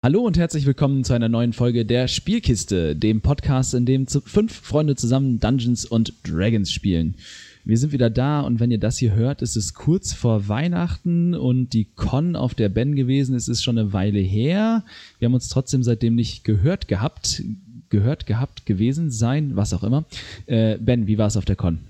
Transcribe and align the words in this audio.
Hallo 0.00 0.20
und 0.20 0.38
herzlich 0.38 0.64
willkommen 0.64 1.02
zu 1.02 1.12
einer 1.12 1.28
neuen 1.28 1.52
Folge 1.52 1.84
der 1.84 2.06
Spielkiste, 2.06 2.94
dem 2.94 3.20
Podcast, 3.20 3.74
in 3.74 3.84
dem 3.84 4.06
fünf 4.06 4.60
Freunde 4.60 4.94
zusammen 4.94 5.40
Dungeons 5.40 5.84
und 5.84 6.12
Dragons 6.22 6.70
spielen. 6.70 7.16
Wir 7.64 7.76
sind 7.78 7.90
wieder 7.90 8.08
da 8.08 8.42
und 8.42 8.60
wenn 8.60 8.70
ihr 8.70 8.78
das 8.78 8.96
hier 8.96 9.16
hört, 9.16 9.42
ist 9.42 9.56
es 9.56 9.74
kurz 9.74 10.12
vor 10.12 10.46
Weihnachten 10.46 11.34
und 11.34 11.70
die 11.70 11.86
Con 11.96 12.36
auf 12.36 12.54
der 12.54 12.68
Ben 12.68 12.94
gewesen. 12.94 13.34
Es 13.34 13.48
ist 13.48 13.64
schon 13.64 13.76
eine 13.76 13.92
Weile 13.92 14.20
her. 14.20 14.84
Wir 15.18 15.26
haben 15.26 15.34
uns 15.34 15.48
trotzdem 15.48 15.82
seitdem 15.82 16.14
nicht 16.14 16.44
gehört 16.44 16.86
gehabt, 16.86 17.42
gehört 17.90 18.24
gehabt 18.26 18.66
gewesen 18.66 19.10
sein, 19.10 19.56
was 19.56 19.74
auch 19.74 19.82
immer. 19.82 20.04
Äh, 20.46 20.78
ben, 20.78 21.08
wie 21.08 21.18
war 21.18 21.26
es 21.26 21.36
auf 21.36 21.44
der 21.44 21.56
Con? 21.56 21.80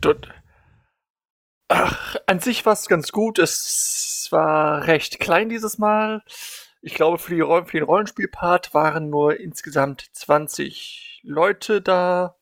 Ach, 1.68 2.16
an 2.26 2.40
sich 2.40 2.64
war 2.64 2.72
es 2.72 2.88
ganz 2.88 3.12
gut. 3.12 3.38
Es 3.38 4.28
war 4.30 4.86
recht 4.86 5.20
klein 5.20 5.50
dieses 5.50 5.76
Mal. 5.76 6.22
Ich 6.80 6.94
glaube, 6.94 7.18
für, 7.18 7.34
die, 7.34 7.40
für 7.40 7.78
den 7.78 7.84
Rollenspielpart 7.84 8.72
waren 8.72 9.10
nur 9.10 9.38
insgesamt 9.38 10.08
20 10.12 11.20
Leute 11.24 11.82
da, 11.82 12.36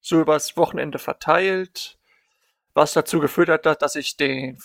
so 0.00 0.20
übers 0.20 0.56
Wochenende 0.56 0.98
verteilt, 0.98 1.98
was 2.74 2.92
dazu 2.92 3.20
geführt 3.20 3.48
hat, 3.48 3.82
dass 3.82 3.96
ich 3.96 4.16
den 4.16 4.58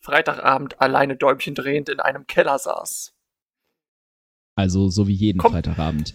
Freitagabend 0.00 0.80
alleine 0.80 1.16
Däumchen 1.16 1.54
drehend 1.54 1.88
in 1.88 2.00
einem 2.00 2.26
Keller 2.26 2.58
saß. 2.58 3.14
Also 4.54 4.88
so 4.88 5.06
wie 5.06 5.14
jeden 5.14 5.38
Komm. 5.38 5.52
Freitagabend. 5.52 6.14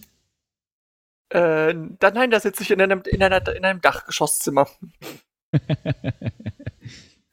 Äh, 1.30 1.74
da, 1.98 2.10
nein, 2.10 2.30
da 2.30 2.40
sitze 2.40 2.62
ich 2.62 2.70
in 2.70 2.80
einem, 2.80 3.02
in, 3.04 3.22
einer, 3.22 3.46
in 3.48 3.64
einem 3.64 3.80
Dachgeschosszimmer. 3.80 4.68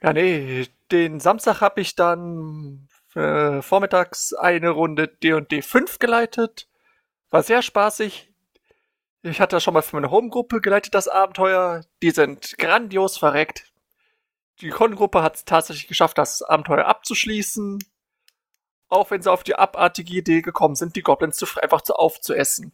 ja, 0.01 0.13
nee, 0.13 0.67
den 0.91 1.19
Samstag 1.19 1.61
habe 1.61 1.81
ich 1.81 1.95
dann 1.95 2.84
äh, 3.15 3.61
vormittags 3.61 4.33
eine 4.33 4.69
Runde 4.69 5.07
D&D 5.07 5.61
5 5.61 5.99
geleitet. 5.99 6.67
War 7.29 7.43
sehr 7.43 7.61
spaßig. 7.61 8.31
Ich 9.23 9.41
hatte 9.41 9.55
das 9.55 9.63
schon 9.63 9.73
mal 9.73 9.81
für 9.81 9.95
meine 9.95 10.11
Homegruppe 10.11 10.61
geleitet, 10.61 10.93
das 10.93 11.07
Abenteuer. 11.07 11.81
Die 12.03 12.11
sind 12.11 12.57
grandios 12.57 13.17
verreckt. 13.17 13.71
Die 14.61 14.69
Con-Gruppe 14.69 15.23
hat 15.23 15.35
es 15.35 15.45
tatsächlich 15.45 15.87
geschafft, 15.87 16.17
das 16.17 16.41
Abenteuer 16.41 16.85
abzuschließen. 16.85 17.79
Auch 18.87 19.09
wenn 19.09 19.21
sie 19.21 19.31
auf 19.31 19.43
die 19.43 19.55
abartige 19.55 20.13
Idee 20.13 20.41
gekommen 20.41 20.75
sind, 20.75 20.95
die 20.95 21.01
Goblins 21.01 21.37
zu, 21.37 21.47
einfach 21.61 21.81
zu 21.81 21.95
aufzuessen. 21.95 22.71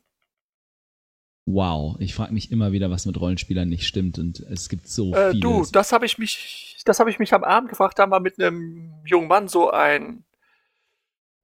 Wow, 1.45 1.95
ich 1.99 2.13
frage 2.13 2.33
mich 2.33 2.51
immer 2.51 2.71
wieder, 2.71 2.91
was 2.91 3.05
mit 3.05 3.19
Rollenspielern 3.19 3.67
nicht 3.67 3.87
stimmt 3.87 4.19
und 4.19 4.41
es 4.41 4.69
gibt 4.69 4.87
so 4.87 5.13
äh, 5.13 5.31
vieles. 5.31 5.41
Du, 5.41 5.65
das 5.71 5.91
habe 5.91 6.05
ich 6.05 6.17
mich, 6.17 6.81
das 6.85 6.99
habe 6.99 7.09
ich 7.09 7.17
mich 7.17 7.33
am 7.33 7.43
Abend 7.43 7.69
gefragt. 7.69 7.97
Da 7.97 8.03
haben 8.03 8.11
wir 8.11 8.19
mit 8.19 8.39
einem 8.39 8.93
jungen 9.05 9.27
Mann 9.27 9.47
so 9.47 9.71
ein 9.71 10.23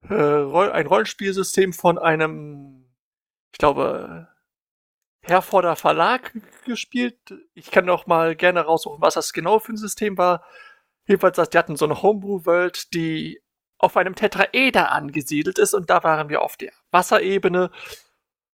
äh, 0.08 0.14
ein 0.14 0.86
Rollenspielsystem 0.86 1.72
von 1.72 1.98
einem, 1.98 2.88
ich 3.52 3.58
glaube, 3.58 4.28
Herforder 5.22 5.76
Verlag 5.76 6.34
gespielt. 6.64 7.18
Ich 7.54 7.70
kann 7.70 7.84
noch 7.84 8.06
mal 8.06 8.36
gerne 8.36 8.60
raussuchen, 8.60 9.00
was 9.00 9.14
das 9.14 9.32
genau 9.32 9.58
für 9.58 9.72
ein 9.72 9.76
System 9.76 10.16
war. 10.16 10.44
Jedenfalls, 11.06 11.50
die 11.50 11.58
hatten 11.58 11.76
so 11.76 11.84
eine 11.84 12.02
Homebrew-Welt, 12.02 12.94
die 12.94 13.40
auf 13.78 13.96
einem 13.96 14.14
Tetraeder 14.14 14.92
angesiedelt 14.92 15.58
ist 15.58 15.74
und 15.74 15.88
da 15.88 16.02
waren 16.02 16.28
wir 16.28 16.42
auf 16.42 16.56
der 16.56 16.72
Wasserebene. 16.90 17.70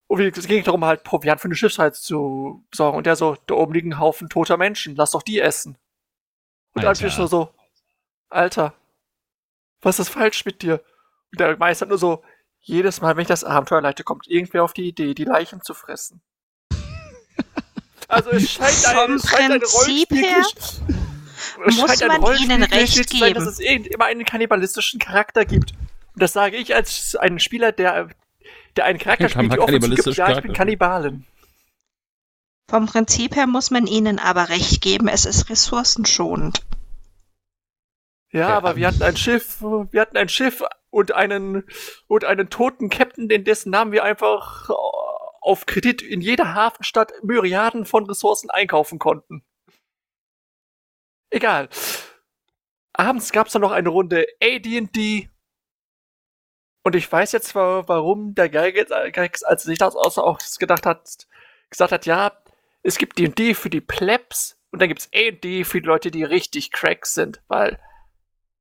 Und 0.07 0.37
es 0.37 0.47
ging 0.47 0.63
darum, 0.63 0.85
halt 0.85 1.03
Proviant 1.03 1.41
für 1.41 1.47
eine 1.47 1.55
Schiffsreise 1.55 1.99
zu 1.99 2.63
sorgen. 2.73 2.97
Und 2.97 3.07
der 3.07 3.15
so, 3.15 3.35
da 3.47 3.55
oben 3.55 3.73
liegen 3.73 3.99
Haufen 3.99 4.29
toter 4.29 4.57
Menschen, 4.57 4.95
lass 4.95 5.11
doch 5.11 5.23
die 5.23 5.39
essen. 5.39 5.77
Und 6.73 6.85
Alter. 6.85 6.93
dann 6.93 7.11
bin 7.11 7.23
ich 7.23 7.29
so, 7.29 7.49
Alter, 8.29 8.73
was 9.81 9.99
ist 9.99 10.09
falsch 10.09 10.45
mit 10.45 10.61
dir? 10.61 10.83
Der 11.35 11.57
Meister 11.57 11.85
nur 11.85 11.97
so, 11.97 12.23
jedes 12.61 13.01
Mal, 13.01 13.15
wenn 13.15 13.21
ich 13.21 13.27
das 13.27 13.43
Abenteuer 13.43 13.81
leite, 13.81 14.03
kommt 14.03 14.27
irgendwer 14.27 14.63
auf 14.63 14.73
die 14.73 14.87
Idee, 14.87 15.13
die 15.13 15.23
Leichen 15.23 15.61
zu 15.61 15.73
fressen. 15.73 16.21
also 18.07 18.31
es 18.31 18.51
scheint 18.51 18.85
ein, 18.87 19.13
es 19.13 19.29
scheint 19.29 19.61
Prinzip 19.61 20.11
ein 20.11 20.17
her 20.17 20.43
es 21.67 21.77
muss 21.77 21.99
scheint 21.99 22.21
man 22.21 22.37
ihnen 22.37 22.63
recht 22.63 23.09
geben. 23.09 23.19
Sein, 23.19 23.33
dass 23.33 23.47
es 23.47 23.59
immer 23.59 24.05
einen 24.05 24.25
kannibalistischen 24.25 24.99
Charakter 24.99 25.45
gibt. 25.45 25.71
Und 25.71 26.21
das 26.21 26.33
sage 26.33 26.57
ich 26.57 26.73
als 26.75 27.15
ein 27.15 27.39
Spieler, 27.39 27.71
der, 27.71 28.09
der 28.75 28.85
einen 28.85 28.99
Charakter 28.99 29.29
spielt, 29.29 29.53
die 29.53 29.59
offensiv 29.59 30.03
gibt, 30.03 30.17
ja, 30.17 30.31
ich 30.31 30.41
bin 30.41 30.53
Kannibalen. 30.53 31.25
Vom 32.69 32.87
Prinzip 32.87 33.35
her 33.35 33.47
muss 33.47 33.69
man 33.69 33.85
ihnen 33.85 34.17
aber 34.17 34.49
recht 34.49 34.81
geben, 34.81 35.07
es 35.07 35.25
ist 35.25 35.49
ressourcenschonend. 35.49 36.61
Ja, 38.31 38.39
ja, 38.39 38.57
aber 38.57 38.75
wir 38.75 38.87
hatten 38.87 39.03
ein 39.03 39.15
Schiff, 39.15 39.61
wir 39.61 40.01
hatten 40.01 40.17
ein 40.17 40.29
Schiff 40.29 40.63
und 40.95 41.11
einen 41.11 41.67
und 42.07 42.23
einen 42.23 42.49
toten 42.49 42.89
Captain, 42.89 43.29
in 43.29 43.43
dessen 43.43 43.69
Namen 43.69 43.91
wir 43.91 44.05
einfach 44.05 44.69
auf 45.41 45.65
Kredit 45.65 46.01
in 46.01 46.21
jeder 46.21 46.55
Hafenstadt 46.55 47.11
Myriaden 47.21 47.83
von 47.83 48.05
Ressourcen 48.05 48.49
einkaufen 48.49 48.97
konnten. 48.97 49.43
Egal. 51.29 51.67
Abends 52.93 53.33
gab's 53.33 53.51
dann 53.51 53.61
noch 53.61 53.73
eine 53.73 53.89
Runde 53.89 54.25
AD&D 54.41 55.29
und 56.83 56.95
ich 56.95 57.11
weiß 57.11 57.33
jetzt 57.33 57.55
warum 57.55 58.33
der 58.33 58.47
Geigex, 58.47 59.43
als 59.43 59.65
er 59.65 59.67
sich 59.67 59.77
das 59.77 59.97
auch 59.97 60.39
gedacht 60.59 60.85
hat, 60.85 61.27
gesagt 61.69 61.91
hat, 61.91 62.05
ja, 62.05 62.41
es 62.83 62.97
gibt 62.97 63.19
D&D 63.19 63.53
für 63.53 63.69
die 63.69 63.81
Plebs 63.81 64.57
und 64.71 64.81
dann 64.81 64.87
gibt's 64.87 65.09
A&D 65.13 65.65
für 65.65 65.81
die 65.81 65.87
Leute, 65.87 66.09
die 66.09 66.23
richtig 66.23 66.71
Cracks 66.71 67.15
sind, 67.15 67.43
weil 67.49 67.81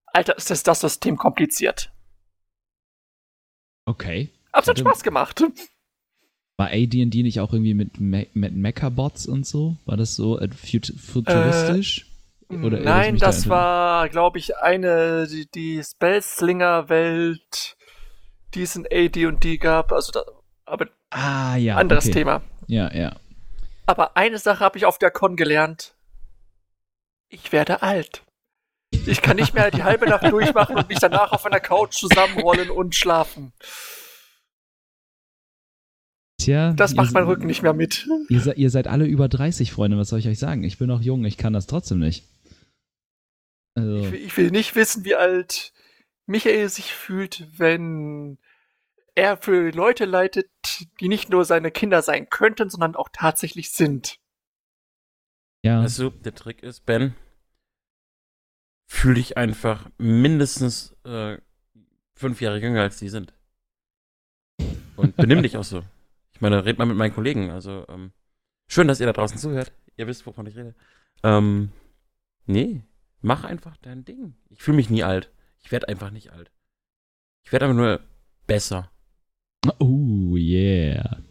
Alter, 0.06 0.36
ist 0.36 0.50
das, 0.50 0.64
das 0.64 0.80
System 0.80 1.16
kompliziert. 1.16 1.93
Okay. 3.86 4.30
Hab's 4.52 4.68
hat 4.68 4.78
Spaß 4.78 5.02
gemacht. 5.02 5.42
War 6.56 6.68
AD&D 6.68 7.22
nicht 7.22 7.40
auch 7.40 7.52
irgendwie 7.52 7.74
mit, 7.74 7.98
Me 7.98 8.28
mit 8.32 8.54
Mecha-Bots 8.54 9.26
und 9.26 9.44
so? 9.44 9.76
War 9.86 9.96
das 9.96 10.14
so 10.14 10.38
äh, 10.38 10.48
futuristisch? 10.48 12.06
Äh, 12.48 12.56
Oder 12.58 12.80
nein, 12.80 13.16
das 13.16 13.42
da 13.44 13.48
war, 13.50 14.08
glaube 14.08 14.38
ich, 14.38 14.56
eine, 14.58 15.26
die, 15.26 15.50
die 15.50 15.82
Spellslinger-Welt, 15.82 17.76
die 18.54 18.62
es 18.62 18.76
in 18.76 18.86
AD&D 18.86 19.58
gab. 19.58 19.90
Also 19.92 20.12
da, 20.12 20.22
aber 20.64 20.86
ah, 21.10 21.56
ja, 21.56 21.76
anderes 21.76 22.04
okay. 22.04 22.14
Thema. 22.14 22.42
Ja, 22.68 22.94
ja. 22.94 23.16
Aber 23.86 24.16
eine 24.16 24.38
Sache 24.38 24.60
habe 24.60 24.78
ich 24.78 24.86
auf 24.86 24.98
der 24.98 25.10
Con 25.10 25.34
gelernt. 25.36 25.96
Ich 27.28 27.50
werde 27.50 27.82
alt. 27.82 28.22
Ich 29.06 29.22
kann 29.22 29.36
nicht 29.36 29.54
mehr 29.54 29.70
die 29.70 29.82
halbe 29.82 30.08
Nacht 30.08 30.30
durchmachen 30.30 30.76
und 30.76 30.88
mich 30.88 30.98
danach 30.98 31.32
auf 31.32 31.44
einer 31.44 31.60
Couch 31.60 31.94
zusammenrollen 31.94 32.70
und 32.70 32.94
schlafen. 32.94 33.52
Tja, 36.40 36.72
das 36.72 36.94
macht 36.94 37.12
mein 37.12 37.24
Rücken 37.24 37.46
nicht 37.46 37.62
mehr 37.62 37.72
mit. 37.72 38.06
Ihr, 38.28 38.56
ihr, 38.56 38.70
seid 38.70 38.86
alle 38.86 39.06
über 39.06 39.28
30, 39.28 39.72
Freunde, 39.72 39.96
was 39.96 40.08
soll 40.08 40.18
ich 40.18 40.28
euch 40.28 40.38
sagen? 40.38 40.64
Ich 40.64 40.78
bin 40.78 40.88
noch 40.88 41.00
jung, 41.00 41.24
ich 41.24 41.38
kann 41.38 41.52
das 41.52 41.66
trotzdem 41.66 41.98
nicht. 41.98 42.28
Also. 43.74 43.96
Ich, 43.96 44.12
will, 44.12 44.20
ich 44.20 44.36
will 44.36 44.50
nicht 44.50 44.76
wissen, 44.76 45.04
wie 45.04 45.14
alt 45.14 45.72
Michael 46.26 46.68
sich 46.68 46.92
fühlt, 46.92 47.46
wenn 47.58 48.38
er 49.14 49.36
für 49.36 49.70
Leute 49.70 50.04
leitet, 50.04 50.50
die 51.00 51.08
nicht 51.08 51.30
nur 51.30 51.44
seine 51.44 51.70
Kinder 51.70 52.02
sein 52.02 52.28
könnten, 52.28 52.68
sondern 52.68 52.96
auch 52.96 53.08
tatsächlich 53.12 53.70
sind. 53.70 54.18
Ja. 55.64 55.80
Also, 55.80 56.10
der 56.10 56.34
Trick 56.34 56.62
ist, 56.62 56.84
Ben, 56.84 57.14
fühle 58.94 59.16
dich 59.16 59.36
einfach 59.36 59.90
mindestens 59.98 60.96
äh, 61.04 61.38
fünf 62.14 62.40
Jahre 62.40 62.58
jünger 62.58 62.82
als 62.82 62.98
die 62.98 63.08
sind. 63.08 63.32
Und 64.96 65.16
benimm 65.16 65.42
dich 65.42 65.56
auch 65.56 65.64
so. 65.64 65.82
Ich 66.32 66.40
meine, 66.40 66.64
red 66.64 66.78
mal 66.78 66.86
mit 66.86 66.96
meinen 66.96 67.14
Kollegen. 67.14 67.50
Also, 67.50 67.84
ähm, 67.88 68.12
schön, 68.68 68.88
dass 68.88 69.00
ihr 69.00 69.06
da 69.06 69.12
draußen 69.12 69.38
zuhört. 69.38 69.72
Ihr 69.96 70.06
wisst, 70.06 70.26
wovon 70.26 70.46
ich 70.46 70.56
rede. 70.56 70.74
Ähm, 71.22 71.70
nee, 72.46 72.82
mach 73.20 73.44
einfach 73.44 73.76
dein 73.78 74.04
Ding. 74.04 74.34
Ich 74.50 74.62
fühle 74.62 74.76
mich 74.76 74.90
nie 74.90 75.04
alt. 75.04 75.30
Ich 75.62 75.72
werde 75.72 75.88
einfach 75.88 76.10
nicht 76.10 76.32
alt. 76.32 76.50
Ich 77.44 77.52
werde 77.52 77.66
einfach 77.66 77.76
nur 77.76 78.00
besser. 78.46 78.90
Oh, 79.78 80.36
yeah. 80.36 81.22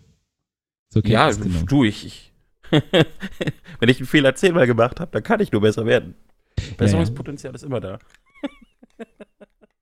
So 0.89 0.99
ja, 1.01 1.31
du, 1.31 1.83
ich, 1.83 2.05
ich 2.05 2.33
wenn 3.79 3.89
ich 3.89 3.97
einen 3.99 4.07
Fehler 4.07 4.35
zehnmal 4.35 4.67
gemacht 4.67 4.99
habe, 4.99 5.11
dann 5.11 5.23
kann 5.23 5.39
ich 5.39 5.51
nur 5.51 5.61
besser 5.61 5.85
werden. 5.85 6.15
Besserungspotenzial 6.77 7.55
ist 7.55 7.63
immer 7.63 7.79
da. 7.79 7.99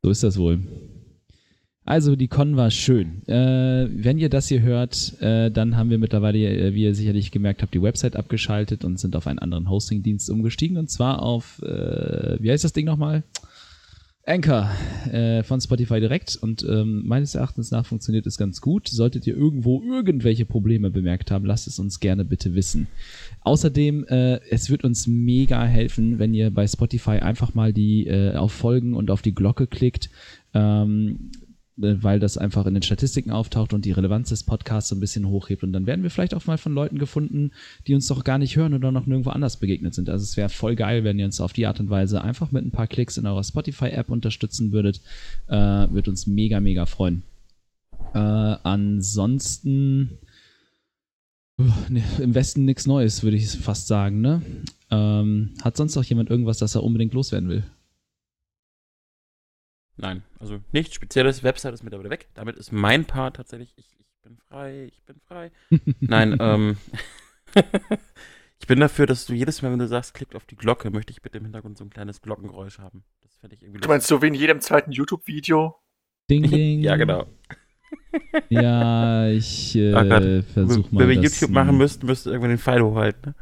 so 0.02 0.10
ist 0.10 0.24
das 0.24 0.38
wohl. 0.38 0.60
Also 1.84 2.16
die 2.16 2.28
Con 2.28 2.58
war 2.58 2.70
schön. 2.70 3.28
Äh, 3.28 3.88
wenn 3.92 4.20
ihr 4.20 4.30
das 4.30 4.48
hier 4.48 4.62
hört, 4.62 5.20
äh, 5.20 5.50
dann 5.50 5.76
haben 5.76 5.90
wir 5.90 5.98
mittlerweile, 5.98 6.38
äh, 6.38 6.74
wie 6.76 6.84
ihr 6.84 6.94
sicherlich 6.94 7.32
gemerkt 7.32 7.64
habt, 7.64 7.74
die 7.74 7.82
Website 7.82 8.16
abgeschaltet 8.16 8.86
und 8.86 9.00
sind 9.00 9.16
auf 9.16 9.26
einen 9.26 9.40
anderen 9.40 9.70
Hosting-Dienst 9.70 10.30
umgestiegen 10.30 10.78
und 10.78 10.90
zwar 10.90 11.22
auf, 11.22 11.62
äh, 11.64 12.38
wie 12.40 12.52
heißt 12.52 12.64
das 12.64 12.74
Ding 12.74 12.86
nochmal? 12.86 13.24
Anchor 14.32 14.70
äh, 15.12 15.44
von 15.44 15.60
Spotify 15.60 16.00
direkt 16.00 16.38
und 16.38 16.64
ähm, 16.64 17.06
meines 17.06 17.36
Erachtens 17.36 17.70
nach 17.70 17.86
funktioniert 17.86 18.26
es 18.26 18.38
ganz 18.38 18.62
gut. 18.62 18.88
Solltet 18.88 19.28
ihr 19.28 19.36
irgendwo 19.36 19.82
irgendwelche 19.84 20.46
Probleme 20.46 20.90
bemerkt 20.90 21.32
haben, 21.32 21.44
lasst 21.44 21.68
es 21.68 21.80
uns 21.80 22.00
gerne 22.00 22.24
bitte 22.24 22.56
wissen. 22.56 22.88
Außerdem, 23.42 24.06
äh, 24.06 24.40
es 24.50 24.70
wird 24.70 24.86
uns 24.86 25.06
mega 25.06 25.66
helfen, 25.66 26.18
wenn 26.18 26.34
ihr 26.34 26.50
bei 26.50 26.66
Spotify 26.66 27.20
einfach 27.20 27.56
mal 27.56 27.74
die 27.74 28.08
äh, 28.08 28.36
auf 28.36 28.54
Folgen 28.54 28.94
und 28.94 29.12
auf 29.12 29.22
die 29.22 29.36
Glocke 29.36 29.68
klickt. 29.68 30.10
Ähm, 30.54 31.32
äh, 31.34 31.51
weil 31.82 32.20
das 32.20 32.38
einfach 32.38 32.66
in 32.66 32.74
den 32.74 32.84
Statistiken 32.84 33.32
auftaucht 33.32 33.74
und 33.74 33.86
die 33.86 33.92
Relevanz 33.92 34.30
des 34.30 34.44
Podcasts 34.44 34.90
so 34.90 34.96
ein 34.96 35.00
bisschen 35.00 35.28
hochhebt. 35.28 35.64
Und 35.64 35.74
dann 35.74 35.86
werden 35.86 36.04
wir 36.04 36.10
vielleicht 36.10 36.34
auch 36.34 36.46
mal 36.46 36.58
von 36.58 36.74
Leuten 36.74 36.98
gefunden, 36.98 37.52
die 37.88 37.96
uns 37.96 38.08
doch 38.08 38.24
gar 38.24 38.38
nicht 38.38 38.56
hören 38.56 38.74
oder 38.74 38.92
noch 38.92 39.06
nirgendwo 39.06 39.32
anders 39.32 39.58
begegnet 39.58 39.94
sind. 39.94 40.10
Also 40.10 40.24
es 40.24 40.38
wäre 40.38 40.50
voll 40.50 40.76
geil, 40.76 41.04
wenn 41.04 41.20
ihr 41.20 41.26
uns 41.26 41.42
auf 41.42 41.54
die 41.54 41.66
Art 41.66 41.80
und 41.80 41.90
Weise 41.90 42.22
einfach 42.22 42.52
mit 42.52 42.66
ein 42.66 42.72
paar 42.72 42.88
Klicks 42.88 43.18
in 43.18 43.26
eurer 43.26 43.44
Spotify-App 43.44 44.10
unterstützen 44.10 44.72
würdet. 44.72 45.02
Äh, 45.48 45.56
wird 45.56 46.08
uns 46.08 46.28
mega, 46.28 46.60
mega 46.60 46.86
freuen. 46.86 47.24
Äh, 48.14 48.20
ansonsten 48.20 50.18
ne, 51.90 52.04
im 52.20 52.36
Westen 52.36 52.66
nichts 52.66 52.86
Neues, 52.86 53.24
würde 53.24 53.38
ich 53.38 53.50
fast 53.50 53.88
sagen, 53.88 54.22
ne? 54.22 54.42
Ähm, 54.90 55.52
hat 55.62 55.78
sonst 55.78 55.96
noch 55.96 56.04
jemand 56.04 56.30
irgendwas, 56.30 56.58
das 56.58 56.76
er 56.76 56.84
unbedingt 56.84 57.14
loswerden 57.14 57.50
will? 57.50 57.64
Nein, 59.98 60.24
also 60.42 60.60
nichts 60.72 60.96
Spezielles. 60.96 61.44
Website 61.44 61.74
ist 61.74 61.84
mittlerweile 61.84 62.10
weg. 62.10 62.28
Damit 62.34 62.58
ist 62.58 62.72
mein 62.72 63.06
Part 63.06 63.36
tatsächlich, 63.36 63.74
ich, 63.78 63.86
ich 64.00 64.22
bin 64.24 64.38
frei, 64.50 64.90
ich 64.92 65.04
bin 65.04 65.18
frei. 65.28 65.52
Nein, 66.00 66.36
ähm, 66.40 66.78
ich 68.60 68.68
bin 68.68 68.80
dafür, 68.80 69.06
dass 69.06 69.26
du 69.26 69.34
jedes 69.34 69.62
Mal, 69.62 69.72
wenn 69.72 69.80
du 69.80 69.88
sagst, 69.88 70.14
klickt 70.14 70.36
auf 70.36 70.46
die 70.46 70.56
Glocke, 70.56 70.90
möchte 70.90 71.12
ich 71.12 71.22
bitte 71.22 71.38
im 71.38 71.46
Hintergrund 71.46 71.78
so 71.78 71.86
ein 71.86 71.92
kleines 71.92 72.22
Glockengeräusch 72.22 72.80
haben. 72.80 73.04
Das 73.22 73.36
fände 73.38 73.56
ich 73.56 73.62
irgendwie. 73.62 73.82
Du 73.82 73.88
meinst 73.88 74.08
so 74.08 74.22
wie 74.22 74.28
in 74.28 74.34
jedem 74.34 74.60
zweiten 74.62 74.92
YouTube-Video? 74.92 75.76
Ding, 76.30 76.44
ding. 76.50 76.82
ja, 76.82 76.96
genau. 76.96 77.28
ja, 78.50 79.28
ich 79.30 79.76
äh, 79.76 80.42
versuche 80.42 80.94
mal. 80.94 81.02
Wenn 81.02 81.10
wir 81.10 81.24
YouTube 81.24 81.52
machen 81.52 81.78
müssten, 81.78 82.08
müsste 82.08 82.32
irgendwann 82.32 82.50
den 82.50 82.60
Pfeil 82.60 82.82
hochhalten. 82.82 83.36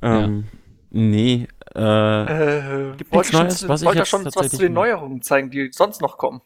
Ne? 0.00 0.24
Ähm, 0.24 0.44
ja. 0.46 0.59
Nee, 0.90 1.46
äh, 1.74 2.90
äh 2.90 2.96
gibt 2.96 3.12
nichts 3.12 3.32
Neues, 3.32 3.68
was 3.68 3.82
ich 3.82 3.92
jetzt 3.92 4.08
schon 4.08 4.24
was 4.24 4.48
zu 4.50 4.58
den 4.58 4.72
Neuerungen 4.72 5.22
zeigen, 5.22 5.50
die 5.50 5.70
sonst 5.72 6.00
noch 6.00 6.18
kommen. 6.18 6.40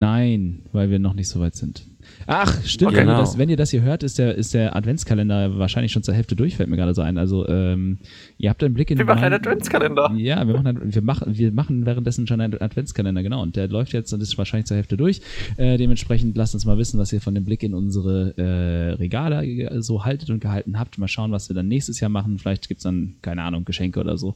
Nein, 0.00 0.62
weil 0.72 0.90
wir 0.90 0.98
noch 0.98 1.12
nicht 1.12 1.28
so 1.28 1.40
weit 1.40 1.54
sind. 1.54 1.84
Ach, 2.26 2.64
stimmt. 2.64 2.92
Okay, 2.92 3.00
genau. 3.00 3.12
wenn, 3.12 3.18
ihr 3.18 3.20
das, 3.20 3.38
wenn, 3.38 3.48
ihr 3.50 3.56
das, 3.58 3.70
hier 3.70 3.82
hört, 3.82 4.02
ist 4.02 4.18
der, 4.18 4.34
ist 4.34 4.54
der 4.54 4.74
Adventskalender 4.74 5.58
wahrscheinlich 5.58 5.92
schon 5.92 6.02
zur 6.02 6.14
Hälfte 6.14 6.34
durch, 6.36 6.56
fällt 6.56 6.70
mir 6.70 6.76
gerade 6.76 6.94
so 6.94 7.02
ein. 7.02 7.18
Also, 7.18 7.46
ähm, 7.48 7.98
ihr 8.38 8.48
habt 8.48 8.64
einen 8.64 8.72
Blick 8.72 8.90
in 8.90 8.96
Wir 8.96 9.04
machen 9.04 9.24
einen 9.24 9.34
Adventskalender. 9.34 10.12
Ja, 10.16 10.46
wir 10.46 10.54
machen, 10.54 10.94
wir, 10.94 11.02
machen, 11.02 11.36
wir 11.36 11.52
machen 11.52 11.84
währenddessen 11.84 12.26
schon 12.26 12.40
einen 12.40 12.60
Adventskalender, 12.60 13.22
genau. 13.22 13.42
Und 13.42 13.56
der 13.56 13.68
läuft 13.68 13.92
jetzt 13.92 14.10
und 14.14 14.22
ist 14.22 14.38
wahrscheinlich 14.38 14.66
zur 14.66 14.78
Hälfte 14.78 14.96
durch. 14.96 15.20
Äh, 15.58 15.76
dementsprechend 15.76 16.34
lasst 16.34 16.54
uns 16.54 16.64
mal 16.64 16.78
wissen, 16.78 16.98
was 16.98 17.12
ihr 17.12 17.20
von 17.20 17.34
dem 17.34 17.44
Blick 17.44 17.62
in 17.62 17.74
unsere 17.74 18.34
äh, 18.38 18.92
Regale 18.94 19.82
so 19.82 20.04
haltet 20.06 20.30
und 20.30 20.40
gehalten 20.40 20.78
habt. 20.78 20.96
Mal 20.96 21.08
schauen, 21.08 21.30
was 21.30 21.50
wir 21.50 21.54
dann 21.54 21.68
nächstes 21.68 22.00
Jahr 22.00 22.10
machen. 22.10 22.38
Vielleicht 22.38 22.68
gibt's 22.68 22.84
dann, 22.84 23.16
keine 23.20 23.42
Ahnung, 23.42 23.66
Geschenke 23.66 24.00
oder 24.00 24.16
so. 24.16 24.34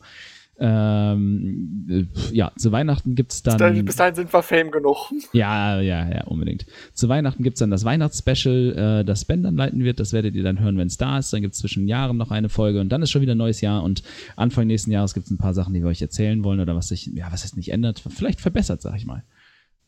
Ähm, 0.57 2.09
ja, 2.31 2.53
zu 2.57 2.71
Weihnachten 2.71 3.17
gibt's 3.17 3.43
dann. 3.43 3.85
Bis 3.85 3.97
dahin, 3.97 4.15
sind 4.15 4.33
wir 4.33 4.43
Fame 4.43 4.71
genug. 4.71 5.11
Ja, 5.33 5.81
ja, 5.81 6.09
ja, 6.09 6.25
unbedingt. 6.25 6.67
Zu 6.93 7.09
Weihnachten 7.09 7.43
gibt's 7.43 7.59
dann 7.59 7.71
das 7.71 7.85
Weihnachtsspecial, 7.85 9.01
äh, 9.01 9.05
das 9.05 9.25
Ben 9.25 9.43
dann 9.43 9.57
leiten 9.57 9.83
wird. 9.83 9.99
Das 9.99 10.13
werdet 10.13 10.35
ihr 10.37 10.45
dann 10.45 10.61
hören, 10.61 10.79
wenn 10.79 10.87
es 10.87 10.97
da 10.97 11.19
ist. 11.19 11.33
Dann 11.33 11.43
gibt's 11.43 11.59
zwischen 11.59 11.89
Jahren 11.89 12.17
noch 12.17 12.31
eine 12.31 12.49
Folge 12.49 12.81
und 12.81 12.91
dann 12.91 13.03
ist 13.03 13.11
schon 13.11 13.23
wieder 13.23 13.35
ein 13.35 13.39
neues 13.39 13.61
Jahr 13.61 13.83
und 13.83 14.05
Anfang 14.37 14.67
nächsten 14.67 14.93
Jahres 14.93 15.15
gibt's 15.15 15.31
ein 15.31 15.39
paar 15.39 15.55
Sachen, 15.55 15.75
die 15.75 15.83
wir 15.83 15.89
euch 15.89 16.03
erzählen 16.03 16.45
wollen 16.45 16.61
oder 16.61 16.77
was 16.77 16.89
sich, 16.89 17.07
ja, 17.07 17.33
was 17.33 17.45
es 17.45 17.57
nicht 17.57 17.73
ändert, 17.73 18.01
vielleicht 18.09 18.41
verbessert, 18.41 18.81
sag 18.81 18.97
ich 18.97 19.07
mal. 19.07 19.25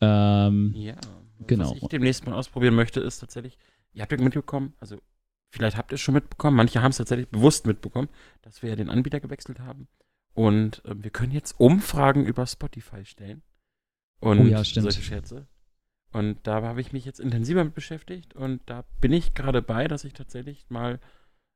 Ähm, 0.01 0.73
ja, 0.75 0.95
genau. 1.45 1.71
Was 1.71 1.81
ich 1.81 1.87
demnächst 1.87 2.25
mal 2.25 2.33
ausprobieren 2.33 2.75
möchte, 2.75 2.99
ist 2.99 3.19
tatsächlich, 3.19 3.57
ihr 3.93 4.01
habt 4.01 4.11
ja 4.11 4.17
mitbekommen, 4.17 4.73
also 4.79 4.97
vielleicht 5.49 5.77
habt 5.77 5.91
ihr 5.91 5.95
es 5.95 6.01
schon 6.01 6.13
mitbekommen, 6.13 6.57
manche 6.57 6.81
haben 6.81 6.91
es 6.91 6.97
tatsächlich 6.97 7.29
bewusst 7.29 7.65
mitbekommen, 7.65 8.09
dass 8.41 8.61
wir 8.61 8.69
ja 8.69 8.75
den 8.75 8.89
Anbieter 8.89 9.19
gewechselt 9.19 9.59
haben. 9.59 9.87
Und 10.37 10.85
äh, 10.85 10.93
wir 10.95 11.09
können 11.09 11.31
jetzt 11.31 11.59
Umfragen 11.59 12.23
über 12.23 12.45
Spotify 12.45 13.03
stellen. 13.05 13.41
Und 14.19 14.39
oh 14.39 14.43
ja, 14.43 14.63
solche 14.63 15.01
Scherze. 15.01 15.47
Und 16.11 16.37
da 16.43 16.61
habe 16.61 16.79
ich 16.79 16.93
mich 16.93 17.05
jetzt 17.05 17.19
intensiver 17.19 17.63
mit 17.63 17.73
beschäftigt 17.73 18.35
und 18.35 18.61
da 18.67 18.85
bin 19.01 19.13
ich 19.13 19.33
gerade 19.33 19.63
bei, 19.63 19.87
dass 19.87 20.03
ich 20.03 20.13
tatsächlich 20.13 20.67
mal, 20.69 20.99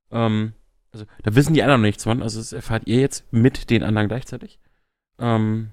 ähm, 0.09 0.53
also 0.91 1.05
da 1.21 1.35
wissen 1.35 1.53
die 1.53 1.61
anderen 1.61 1.81
noch 1.81 1.87
nichts 1.87 2.03
von, 2.03 2.23
also 2.23 2.39
das 2.39 2.53
erfahrt 2.53 2.87
ihr 2.87 2.99
jetzt 2.99 3.31
mit 3.31 3.69
den 3.69 3.83
anderen 3.83 4.07
gleichzeitig. 4.07 4.59
Ähm, 5.19 5.69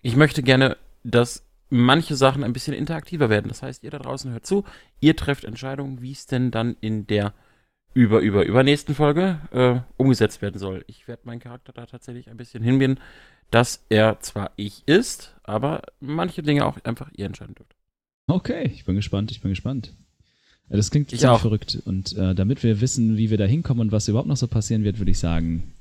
ich 0.00 0.14
möchte 0.14 0.44
gerne, 0.44 0.76
dass 1.02 1.44
manche 1.70 2.14
Sachen 2.14 2.44
ein 2.44 2.52
bisschen 2.52 2.74
interaktiver 2.74 3.30
werden. 3.30 3.48
Das 3.48 3.62
heißt, 3.62 3.82
ihr 3.82 3.90
da 3.90 3.98
draußen 3.98 4.30
hört 4.30 4.46
zu, 4.46 4.64
ihr 5.00 5.16
trefft 5.16 5.42
Entscheidungen, 5.42 6.02
wie 6.02 6.12
es 6.12 6.26
denn 6.26 6.52
dann 6.52 6.76
in 6.80 7.08
der 7.08 7.34
über, 7.94 8.20
über, 8.20 8.44
übernächsten 8.44 8.94
Folge 8.94 9.38
äh, 9.52 9.80
umgesetzt 9.96 10.42
werden 10.42 10.58
soll. 10.58 10.84
Ich 10.86 11.08
werde 11.08 11.22
meinen 11.24 11.40
Charakter 11.40 11.72
da 11.72 11.86
tatsächlich 11.86 12.30
ein 12.30 12.36
bisschen 12.36 12.62
hinbinden, 12.62 13.02
dass 13.50 13.84
er 13.88 14.20
zwar 14.20 14.52
ich 14.56 14.86
ist, 14.86 15.34
aber 15.42 15.82
manche 16.00 16.42
Dinge 16.42 16.64
auch 16.66 16.78
einfach 16.84 17.10
ihr 17.14 17.26
entscheiden 17.26 17.54
dürft. 17.54 17.76
Okay, 18.26 18.70
ich 18.72 18.84
bin 18.84 18.94
gespannt, 18.94 19.30
ich 19.30 19.40
bin 19.40 19.50
gespannt. 19.50 19.94
Das 20.68 20.90
klingt 20.90 21.10
ziemlich 21.10 21.40
verrückt. 21.40 21.82
Und 21.84 22.16
äh, 22.16 22.34
damit 22.34 22.62
wir 22.62 22.80
wissen, 22.80 23.18
wie 23.18 23.28
wir 23.28 23.36
da 23.36 23.44
hinkommen 23.44 23.82
und 23.82 23.92
was 23.92 24.08
überhaupt 24.08 24.28
noch 24.28 24.36
so 24.36 24.48
passieren 24.48 24.84
wird, 24.84 24.98
würde 24.98 25.10
ich 25.10 25.18
sagen, 25.18 25.74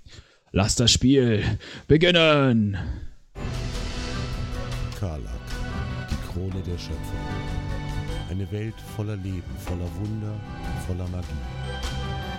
lass 0.51 0.75
das 0.75 0.91
Spiel 0.91 1.43
beginnen! 1.87 2.77
Karlak, 4.99 5.31
die 6.09 6.33
Krone 6.33 6.61
der 6.67 6.77
Schöpfung. 6.77 7.19
Eine 8.29 8.51
Welt 8.51 8.75
voller 8.95 9.15
Leben, 9.15 9.43
voller 9.59 9.89
Wunder, 9.95 10.39
voller 10.87 11.07
Magie 11.07 11.60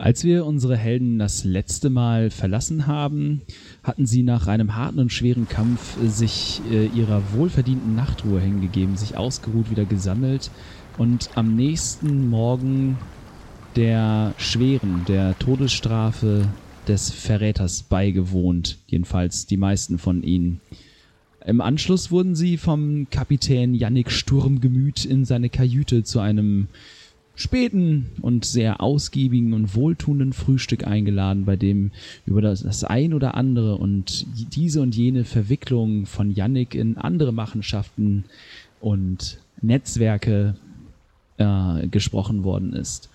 Als 0.00 0.24
wir 0.24 0.46
unsere 0.46 0.78
Helden 0.78 1.18
das 1.18 1.44
letzte 1.44 1.90
Mal 1.90 2.30
verlassen 2.30 2.86
haben, 2.86 3.42
hatten 3.82 4.06
sie 4.06 4.22
nach 4.22 4.46
einem 4.46 4.74
harten 4.74 4.98
und 4.98 5.12
schweren 5.12 5.46
Kampf 5.46 5.98
sich 6.02 6.62
äh, 6.72 6.86
ihrer 6.86 7.34
wohlverdienten 7.34 7.96
Nachtruhe 7.96 8.40
hingegeben, 8.40 8.96
sich 8.96 9.18
ausgeruht, 9.18 9.70
wieder 9.70 9.84
gesammelt 9.84 10.50
und 10.96 11.28
am 11.34 11.54
nächsten 11.54 12.30
Morgen 12.30 12.96
der 13.76 14.32
schweren, 14.38 15.04
der 15.06 15.38
Todesstrafe 15.38 16.48
des 16.88 17.10
Verräters 17.10 17.82
beigewohnt, 17.82 18.78
jedenfalls 18.86 19.44
die 19.44 19.58
meisten 19.58 19.98
von 19.98 20.22
ihnen. 20.22 20.62
Im 21.44 21.60
Anschluss 21.60 22.10
wurden 22.10 22.34
sie 22.34 22.56
vom 22.56 23.08
Kapitän 23.10 23.74
Yannick 23.74 24.10
Sturmgemüt 24.10 25.04
in 25.04 25.26
seine 25.26 25.50
Kajüte 25.50 26.04
zu 26.04 26.20
einem 26.20 26.68
späten 27.40 28.10
und 28.20 28.44
sehr 28.44 28.80
ausgiebigen 28.80 29.54
und 29.54 29.74
wohltuenden 29.74 30.32
Frühstück 30.32 30.86
eingeladen, 30.86 31.44
bei 31.44 31.56
dem 31.56 31.90
über 32.26 32.42
das, 32.42 32.62
das 32.62 32.84
ein 32.84 33.14
oder 33.14 33.34
andere 33.34 33.76
und 33.76 34.26
diese 34.54 34.82
und 34.82 34.94
jene 34.94 35.24
Verwicklung 35.24 36.06
von 36.06 36.30
Yannick 36.30 36.74
in 36.74 36.98
andere 36.98 37.32
Machenschaften 37.32 38.24
und 38.80 39.38
Netzwerke 39.62 40.56
äh, 41.38 41.86
gesprochen 41.88 42.44
worden 42.44 42.72
ist. 42.72 43.08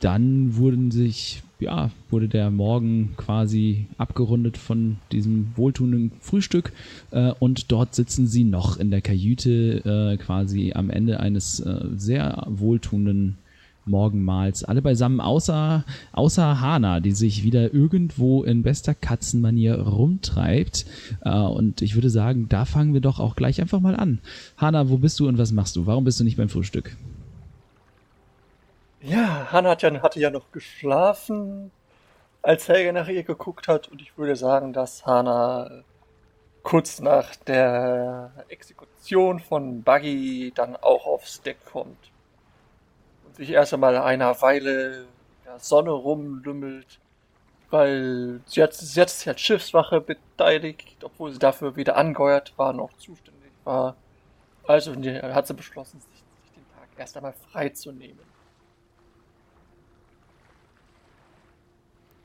Dann 0.00 0.56
wurden 0.56 0.90
sich 0.90 1.42
ja, 1.60 1.90
wurde 2.10 2.28
der 2.28 2.50
Morgen 2.50 3.10
quasi 3.16 3.86
abgerundet 3.98 4.56
von 4.56 4.96
diesem 5.12 5.52
wohltuenden 5.56 6.10
Frühstück 6.20 6.72
äh, 7.10 7.32
und 7.38 7.70
dort 7.70 7.94
sitzen 7.94 8.26
sie 8.26 8.44
noch 8.44 8.78
in 8.78 8.90
der 8.90 9.02
Kajüte 9.02 9.84
äh, 9.84 10.16
quasi 10.16 10.72
am 10.74 10.90
Ende 10.90 11.20
eines 11.20 11.60
äh, 11.60 11.84
sehr 11.96 12.44
wohltuenden 12.48 13.36
Morgenmahls. 13.86 14.64
Alle 14.64 14.82
beisammen, 14.82 15.20
außer, 15.20 15.84
außer 16.12 16.60
Hana, 16.60 17.00
die 17.00 17.12
sich 17.12 17.44
wieder 17.44 17.72
irgendwo 17.72 18.42
in 18.42 18.62
bester 18.62 18.94
Katzenmanier 18.94 19.80
rumtreibt. 19.80 20.86
Äh, 21.24 21.30
und 21.30 21.82
ich 21.82 21.94
würde 21.94 22.10
sagen, 22.10 22.46
da 22.48 22.64
fangen 22.64 22.94
wir 22.94 23.00
doch 23.00 23.20
auch 23.20 23.36
gleich 23.36 23.60
einfach 23.60 23.80
mal 23.80 23.96
an. 23.96 24.20
Hana, 24.56 24.88
wo 24.88 24.98
bist 24.98 25.20
du 25.20 25.28
und 25.28 25.38
was 25.38 25.52
machst 25.52 25.76
du? 25.76 25.86
Warum 25.86 26.04
bist 26.04 26.20
du 26.20 26.24
nicht 26.24 26.36
beim 26.36 26.48
Frühstück? 26.48 26.96
Ja, 29.02 29.50
Hannah 29.50 29.70
hat 29.70 29.82
ja, 29.82 30.02
hatte 30.02 30.20
ja 30.20 30.30
noch 30.30 30.52
geschlafen, 30.52 31.70
als 32.42 32.68
Helge 32.68 32.92
nach 32.92 33.08
ihr 33.08 33.22
geguckt 33.22 33.66
hat. 33.66 33.88
Und 33.88 34.02
ich 34.02 34.16
würde 34.18 34.36
sagen, 34.36 34.74
dass 34.74 35.06
Hannah 35.06 35.82
kurz 36.62 37.00
nach 37.00 37.34
der 37.36 38.30
Exekution 38.48 39.40
von 39.40 39.82
Buggy 39.82 40.52
dann 40.54 40.76
auch 40.76 41.06
aufs 41.06 41.40
Deck 41.40 41.64
kommt. 41.64 42.10
Und 43.26 43.36
sich 43.36 43.50
erst 43.50 43.72
einmal 43.72 43.96
einer 43.96 44.40
Weile 44.42 45.02
in 45.02 45.06
der 45.46 45.58
Sonne 45.60 45.92
rumlümmelt. 45.92 47.00
Weil 47.70 48.40
sie 48.46 48.62
hat, 48.62 48.74
sie 48.74 49.00
hat 49.00 49.08
als 49.26 49.40
Schiffswache 49.40 50.02
beteiligt, 50.02 51.02
obwohl 51.02 51.32
sie 51.32 51.38
dafür 51.38 51.76
weder 51.76 51.96
angeheuert 51.96 52.52
war 52.58 52.74
noch 52.74 52.92
zuständig 52.98 53.52
war. 53.64 53.96
Also 54.66 54.92
hat 54.92 55.46
sie 55.46 55.54
beschlossen, 55.54 56.00
sich, 56.00 56.22
sich 56.42 56.52
den 56.52 56.68
Tag 56.74 56.88
erst 56.98 57.16
einmal 57.16 57.32
freizunehmen. 57.32 58.30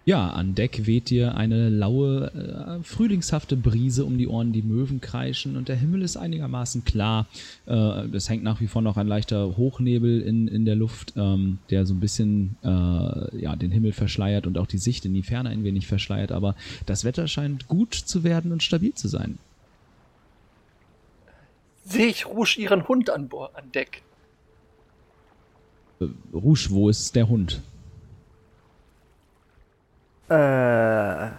Ja, 0.07 0.29
an 0.29 0.53
Deck 0.53 0.85
weht 0.85 1.09
dir 1.09 1.35
eine 1.35 1.69
laue, 1.69 2.31
äh, 2.31 2.83
frühlingshafte 2.83 3.57
Brise 3.57 4.05
um 4.05 4.19
die 4.19 4.27
Ohren, 4.27 4.53
die 4.53 4.61
Möwen 4.61 5.01
kreischen 5.01 5.57
und 5.57 5.67
der 5.67 5.75
Himmel 5.75 6.03
ist 6.03 6.15
einigermaßen 6.15 6.85
klar. 6.85 7.25
Äh, 7.65 8.05
es 8.13 8.29
hängt 8.29 8.43
nach 8.43 8.61
wie 8.61 8.67
vor 8.67 8.83
noch 8.83 8.97
ein 8.97 9.07
leichter 9.07 9.57
Hochnebel 9.57 10.21
in, 10.21 10.47
in 10.47 10.63
der 10.63 10.75
Luft, 10.75 11.13
ähm, 11.15 11.57
der 11.71 11.87
so 11.87 11.95
ein 11.95 11.99
bisschen 11.99 12.55
äh, 12.63 12.67
ja, 13.41 13.55
den 13.55 13.71
Himmel 13.71 13.93
verschleiert 13.93 14.45
und 14.45 14.59
auch 14.59 14.67
die 14.67 14.77
Sicht 14.77 15.05
in 15.05 15.13
die 15.15 15.23
Ferne 15.23 15.49
ein 15.49 15.63
wenig 15.63 15.87
verschleiert, 15.87 16.31
aber 16.31 16.55
das 16.85 17.03
Wetter 17.03 17.27
scheint 17.27 17.67
gut 17.67 17.95
zu 17.95 18.23
werden 18.23 18.51
und 18.51 18.61
stabil 18.61 18.93
zu 18.93 19.07
sein. 19.07 19.39
Sehe 21.83 22.05
ich 22.05 22.27
Rouge 22.27 22.57
ihren 22.59 22.87
Hund 22.87 23.09
an, 23.09 23.27
an 23.55 23.71
Deck? 23.73 24.03
Äh, 25.99 26.05
Rouge, 26.31 26.67
wo 26.69 26.89
ist 26.89 27.15
der 27.15 27.27
Hund? 27.27 27.59
Äh. 30.29 31.29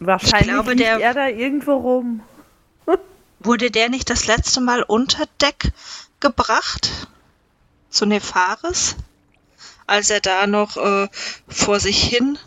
Wahrscheinlich 0.00 0.40
ich 0.40 0.54
glaube, 0.54 0.76
der 0.76 1.00
er 1.00 1.14
da 1.14 1.28
irgendwo 1.28 1.74
rum. 1.74 2.22
Wurde 3.40 3.70
der 3.70 3.88
nicht 3.88 4.10
das 4.10 4.26
letzte 4.26 4.60
Mal 4.60 4.82
unter 4.82 5.24
Deck 5.40 5.72
gebracht? 6.20 7.08
Zu 7.90 8.06
Nefaris? 8.06 8.96
Als 9.86 10.10
er 10.10 10.20
da 10.20 10.46
noch 10.46 10.76
äh, 10.76 11.08
vor 11.48 11.80
sich 11.80 12.02
hin 12.02 12.38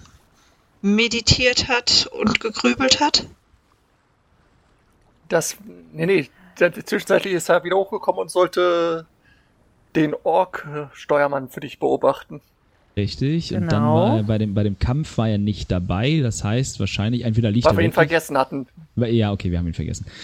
meditiert 0.81 1.67
hat 1.67 2.07
und 2.11 2.39
gegrübelt 2.39 3.00
hat? 3.00 3.25
Das. 5.27 5.57
Nee, 5.91 6.05
nee. 6.05 6.29
Zwischenzeitlich 6.55 7.33
ist 7.33 7.50
er 7.50 7.63
wieder 7.63 7.77
hochgekommen 7.77 8.21
und 8.21 8.29
sollte 8.29 9.07
den 9.95 10.13
Ork-Steuermann 10.23 11.50
für 11.50 11.59
dich 11.59 11.79
beobachten. 11.79 12.41
Richtig, 12.98 13.50
genau. 13.50 13.62
und 13.62 13.71
dann 13.71 13.81
genau. 13.83 13.95
war 13.95 14.17
er 14.17 14.24
bei 14.24 14.38
dem, 14.38 14.53
bei 14.53 14.63
dem 14.63 14.77
Kampf 14.77 15.17
war 15.17 15.29
er 15.29 15.38
nicht 15.38 15.71
dabei. 15.71 16.19
Das 16.21 16.43
heißt, 16.43 16.79
wahrscheinlich 16.79 17.24
entweder 17.24 17.50
liegt 17.50 17.65
Weil 17.65 17.71
er. 17.71 17.77
Weil 17.77 17.83
wir 17.83 17.89
ihn 17.89 17.93
vergessen 17.93 18.38
hatten. 18.38 18.67
Ja, 18.98 19.31
okay, 19.31 19.50
wir 19.50 19.60
haben 19.60 19.67
ihn 19.67 19.74
vergessen. 19.74 20.05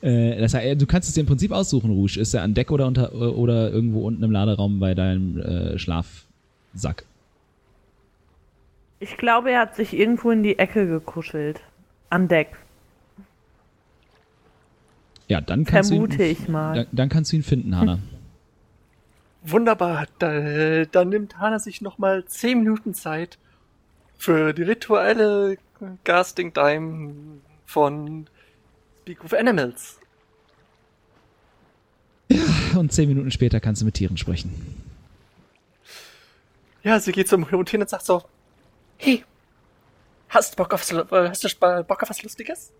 Äh, 0.00 0.40
das 0.40 0.54
heißt, 0.54 0.80
du 0.80 0.86
kannst 0.86 1.08
es 1.08 1.14
dir 1.14 1.22
im 1.22 1.26
Prinzip 1.26 1.50
aussuchen, 1.50 1.90
Rouge. 1.90 2.18
Ist 2.20 2.32
er 2.32 2.42
an 2.42 2.54
Deck 2.54 2.70
oder, 2.70 2.86
unter, 2.86 3.12
oder 3.12 3.70
irgendwo 3.70 4.06
unten 4.06 4.22
im 4.22 4.30
Laderaum 4.30 4.78
bei 4.78 4.94
deinem 4.94 5.38
äh, 5.38 5.78
Schlafsack? 5.78 7.04
Ich 9.00 9.16
glaube, 9.16 9.50
er 9.50 9.60
hat 9.60 9.74
sich 9.76 9.92
irgendwo 9.92 10.30
in 10.30 10.42
die 10.42 10.58
Ecke 10.58 10.86
gekuschelt. 10.86 11.60
An 12.10 12.28
Deck. 12.28 12.48
Ja, 15.26 15.40
dann 15.40 15.64
kannst 15.64 15.90
Vermute 15.90 16.16
du 16.18 16.24
ihn, 16.24 16.30
ich 16.30 16.48
mal. 16.48 16.74
Dann, 16.74 16.86
dann 16.92 17.08
kannst 17.08 17.32
du 17.32 17.36
ihn 17.36 17.42
finden, 17.42 17.76
Hanna. 17.76 17.98
Wunderbar, 19.50 20.06
da, 20.18 20.84
dann 20.84 21.08
nimmt 21.08 21.38
Hana 21.38 21.58
sich 21.58 21.80
nochmal 21.80 22.24
10 22.24 22.58
Minuten 22.58 22.94
Zeit 22.94 23.38
für 24.18 24.52
die 24.52 24.62
rituelle 24.62 25.56
Casting 26.04 26.52
Time 26.52 27.40
von 27.64 28.26
Speak 29.02 29.24
of 29.24 29.32
Animals. 29.32 29.98
Ja, 32.30 32.44
und 32.76 32.92
10 32.92 33.08
Minuten 33.08 33.30
später 33.30 33.60
kannst 33.60 33.80
du 33.80 33.86
mit 33.86 33.94
Tieren 33.94 34.18
sprechen. 34.18 34.52
Ja, 36.82 37.00
sie 37.00 37.12
geht 37.12 37.28
zum 37.28 37.50
Hund 37.50 37.70
hin 37.70 37.80
und 37.80 37.88
sagt 37.88 38.04
so, 38.04 38.22
hey, 38.98 39.24
hast 40.28 40.52
du 40.52 40.56
Bock 40.56 40.74
auf, 40.74 40.82
hast 40.82 41.44
du 41.44 41.48
Bock 41.84 42.02
auf 42.02 42.10
was 42.10 42.22
Lustiges? 42.22 42.72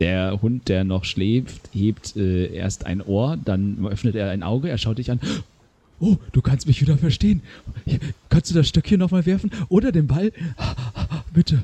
Der 0.00 0.40
Hund, 0.40 0.68
der 0.70 0.84
noch 0.84 1.04
schläft, 1.04 1.68
hebt 1.72 2.16
äh, 2.16 2.46
erst 2.46 2.86
ein 2.86 3.02
Ohr, 3.02 3.36
dann 3.44 3.86
öffnet 3.86 4.14
er 4.14 4.30
ein 4.30 4.42
Auge, 4.42 4.70
er 4.70 4.78
schaut 4.78 4.96
dich 4.96 5.10
an. 5.10 5.20
Oh, 6.00 6.16
du 6.32 6.40
kannst 6.40 6.66
mich 6.66 6.80
wieder 6.80 6.96
verstehen. 6.96 7.42
Hier, 7.84 8.00
kannst 8.30 8.50
du 8.50 8.54
das 8.54 8.68
Stöckchen 8.68 8.98
nochmal 8.98 9.26
werfen? 9.26 9.50
Oder 9.68 9.92
den 9.92 10.06
Ball? 10.06 10.32
Bitte. 11.32 11.62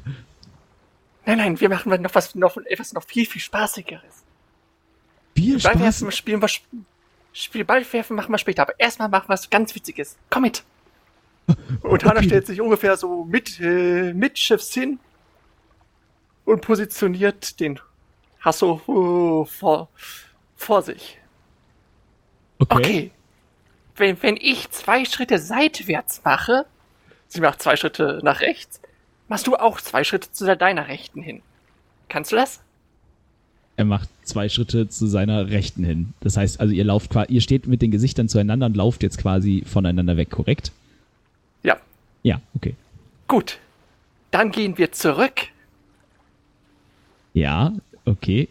Nein, 1.25 1.38
nein, 1.38 1.61
wir 1.61 1.69
machen 1.69 2.00
noch 2.02 2.14
was, 2.14 2.35
noch 2.35 2.57
etwas 2.59 2.93
noch 2.93 3.02
viel, 3.02 3.26
viel 3.26 3.40
spaßigeres. 3.40 4.25
Viel 5.35 5.59
Spaß? 5.59 5.73
Ballwerfen 5.73 6.12
spielen 6.12 6.43
wir, 6.43 6.49
Spiel 7.33 7.64
Ballwerfen 7.64 8.14
machen 8.14 8.31
wir 8.31 8.38
später, 8.38 8.62
aber 8.62 8.78
erstmal 8.78 9.09
machen 9.09 9.28
wir 9.28 9.33
was 9.33 9.50
ganz 9.50 9.75
Witziges. 9.75 10.16
Komm 10.31 10.43
mit. 10.43 10.62
Und 11.83 12.05
Hannah 12.05 12.19
okay. 12.19 12.26
stellt 12.26 12.47
sich 12.47 12.61
ungefähr 12.61 12.97
so 12.97 13.25
mit, 13.25 13.59
äh, 13.61 14.12
mit 14.12 14.38
Schiffs 14.38 14.73
hin 14.75 14.99
und 16.45 16.61
positioniert 16.62 17.59
den 17.61 17.78
Hasso 18.40 18.81
uh, 18.87 19.45
vor, 19.45 19.88
vor 20.57 20.83
sich. 20.83 21.19
Okay. 22.59 22.76
okay. 22.76 23.11
Wenn, 23.96 24.22
wenn 24.22 24.36
ich 24.36 24.70
zwei 24.70 25.04
Schritte 25.04 25.38
seitwärts 25.38 26.22
mache, 26.24 26.66
sie 27.28 27.40
macht 27.40 27.62
zwei 27.62 27.76
Schritte 27.76 28.20
nach 28.22 28.40
rechts, 28.40 28.80
machst 29.28 29.46
du 29.46 29.56
auch 29.56 29.80
zwei 29.80 30.04
Schritte 30.04 30.30
zu 30.30 30.56
deiner 30.56 30.88
Rechten 30.88 31.22
hin. 31.22 31.42
Kannst 32.08 32.32
du 32.32 32.36
das? 32.36 32.60
Er 33.76 33.84
macht 33.84 34.08
zwei 34.24 34.48
Schritte 34.48 34.88
zu 34.88 35.06
seiner 35.06 35.50
Rechten 35.50 35.84
hin. 35.84 36.14
Das 36.20 36.36
heißt, 36.36 36.60
also 36.60 36.72
ihr 36.72 36.84
lauft 36.84 37.10
quasi, 37.10 37.32
ihr 37.32 37.40
steht 37.40 37.66
mit 37.66 37.82
den 37.82 37.90
Gesichtern 37.90 38.28
zueinander 38.28 38.66
und 38.66 38.76
lauft 38.76 39.02
jetzt 39.02 39.18
quasi 39.18 39.64
voneinander 39.66 40.16
weg, 40.16 40.30
korrekt? 40.30 40.72
Ja. 41.62 41.76
Ja, 42.22 42.40
okay. 42.54 42.74
Gut. 43.28 43.58
Dann 44.30 44.50
gehen 44.50 44.78
wir 44.78 44.92
zurück. 44.92 45.48
Ja, 47.34 47.72
Okay. 48.06 48.48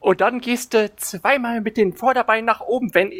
Und 0.00 0.20
dann 0.20 0.40
gehst 0.40 0.74
du 0.74 0.94
zweimal 0.96 1.60
mit 1.60 1.76
den 1.76 1.92
Vorderbeinen 1.94 2.44
nach 2.44 2.60
oben, 2.60 2.92
wenn 2.92 3.12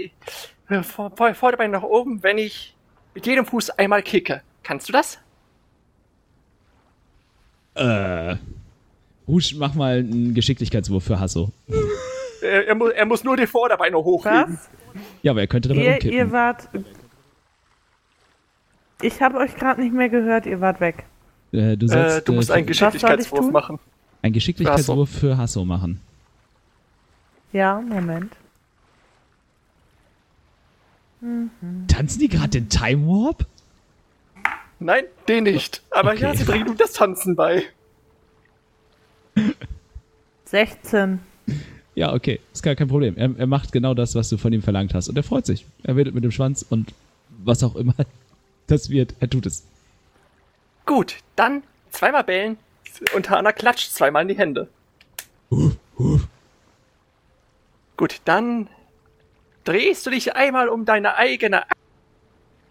äh, 0.72 1.34
Vorderbein 1.34 1.70
nach 1.70 1.82
oben, 1.82 2.22
wenn 2.22 2.38
ich 2.38 2.74
mit 3.14 3.26
jedem 3.26 3.46
Fuß 3.46 3.70
einmal 3.70 4.02
kicke. 4.02 4.42
Kannst 4.62 4.88
du 4.88 4.92
das? 4.92 5.18
Äh. 7.74 8.36
Husch, 9.26 9.54
mach 9.54 9.74
mal 9.74 9.98
einen 9.98 10.34
Geschicklichkeitswurf 10.34 11.04
für 11.04 11.20
Hasso. 11.20 11.50
er, 12.42 12.68
er, 12.68 12.74
muss, 12.74 12.92
er 12.92 13.06
muss 13.06 13.24
nur 13.24 13.36
die 13.36 13.46
Vorderbeine 13.46 13.96
hochheben. 13.96 14.54
Was? 14.54 14.70
Ja, 15.22 15.32
aber 15.32 15.40
er 15.40 15.46
könnte 15.46 15.68
dabei 15.68 15.82
ihr, 15.82 15.92
umkippen. 15.92 16.18
Ihr 16.18 16.32
wart. 16.32 16.68
Ich 19.00 19.20
habe 19.22 19.38
euch 19.38 19.54
gerade 19.56 19.80
nicht 19.80 19.94
mehr 19.94 20.08
gehört, 20.08 20.46
ihr 20.46 20.60
wart 20.60 20.80
weg. 20.80 21.04
Äh, 21.52 21.76
du, 21.76 21.88
sollst, 21.88 22.18
äh, 22.18 22.22
du 22.22 22.32
musst 22.32 22.50
einen 22.50 22.66
Geschicklichkeitswurf 22.66 23.50
machen. 23.50 23.78
Ein 24.22 24.32
Geschicklichkeitswurf 24.32 25.10
für 25.10 25.36
Hasso 25.36 25.64
machen. 25.64 26.00
Ja, 27.52 27.80
Moment. 27.80 28.32
Tanzen 31.88 32.18
die 32.18 32.28
gerade 32.28 32.50
den 32.50 32.68
Time 32.68 33.06
Warp? 33.06 33.46
Nein, 34.80 35.04
den 35.28 35.44
nicht. 35.44 35.82
Aber 35.90 36.12
okay. 36.12 36.22
ja, 36.22 36.34
sie 36.34 36.44
bringen 36.44 36.66
ihm 36.66 36.76
das 36.76 36.92
Tanzen 36.92 37.36
bei. 37.36 37.62
16. 40.46 41.20
Ja, 41.94 42.12
okay, 42.12 42.40
ist 42.52 42.62
gar 42.62 42.74
kein 42.74 42.88
Problem. 42.88 43.16
Er, 43.16 43.30
er, 43.38 43.46
macht 43.46 43.70
genau 43.70 43.94
das, 43.94 44.14
was 44.14 44.28
du 44.28 44.38
von 44.38 44.52
ihm 44.52 44.62
verlangt 44.62 44.94
hast. 44.94 45.08
Und 45.08 45.16
er 45.16 45.22
freut 45.22 45.46
sich. 45.46 45.66
Er 45.84 45.96
wedelt 45.96 46.14
mit 46.14 46.24
dem 46.24 46.32
Schwanz 46.32 46.64
und 46.68 46.92
was 47.44 47.62
auch 47.62 47.76
immer 47.76 47.94
das 48.66 48.90
wird, 48.90 49.14
er 49.20 49.30
tut 49.30 49.46
es. 49.46 49.64
Gut, 50.86 51.16
dann 51.36 51.62
zweimal 51.90 52.24
bellen, 52.24 52.56
und 53.14 53.30
Hana 53.30 53.52
klatscht 53.52 53.92
zweimal 53.92 54.22
in 54.22 54.28
die 54.28 54.36
Hände. 54.36 54.68
Uh, 55.50 55.70
uh. 55.98 56.20
Gut, 57.96 58.20
dann 58.24 58.68
drehst 59.64 60.06
du 60.06 60.10
dich 60.10 60.34
einmal 60.34 60.68
um 60.68 60.84
deine 60.84 61.16
eigene 61.16 61.62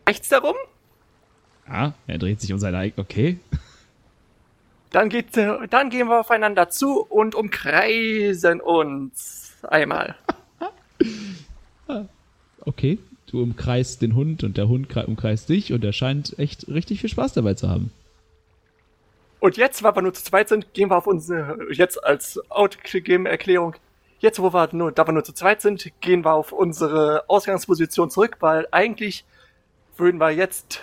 rechts 0.07 0.29
darum. 0.29 0.55
Ja, 1.67 1.93
er 2.07 2.17
dreht 2.17 2.41
sich 2.41 2.51
um 2.51 2.59
seine 2.59 2.77
eigene. 2.77 3.01
Okay. 3.01 3.39
Dann, 4.91 5.07
geht, 5.07 5.37
dann 5.37 5.89
gehen 5.89 6.07
wir 6.07 6.19
aufeinander 6.19 6.69
zu 6.69 7.01
und 7.01 7.33
umkreisen 7.33 8.59
uns 8.59 9.53
einmal. 9.63 10.15
okay, 12.65 12.99
du 13.27 13.41
umkreist 13.41 14.01
den 14.01 14.15
Hund 14.15 14.43
und 14.43 14.57
der 14.57 14.67
Hund 14.67 14.93
umkreist 14.95 15.47
dich 15.47 15.71
und 15.71 15.83
er 15.85 15.93
scheint 15.93 16.37
echt 16.37 16.67
richtig 16.67 16.99
viel 16.99 17.09
Spaß 17.09 17.33
dabei 17.33 17.53
zu 17.53 17.69
haben. 17.69 17.91
Und 19.39 19.57
jetzt, 19.57 19.81
weil 19.81 19.95
wir 19.95 20.01
nur 20.01 20.13
zu 20.13 20.23
zweit 20.23 20.49
sind, 20.49 20.73
gehen 20.73 20.89
wir 20.91 20.97
auf 20.97 21.07
unsere, 21.07 21.57
jetzt 21.71 22.03
als 22.03 22.39
Outgame-Erklärung, 22.51 23.75
jetzt 24.21 24.39
wo 24.39 24.53
wir 24.53 24.69
nur, 24.71 24.91
da 24.91 25.05
wir 25.07 25.11
nur 25.11 25.23
zu 25.23 25.33
zweit 25.33 25.61
sind, 25.61 25.91
gehen 25.99 26.23
wir 26.23 26.33
auf 26.33 26.51
unsere 26.51 27.25
Ausgangsposition 27.27 28.09
zurück, 28.09 28.37
weil 28.39 28.67
eigentlich 28.71 29.25
würden 29.97 30.19
wir 30.19 30.29
jetzt 30.29 30.81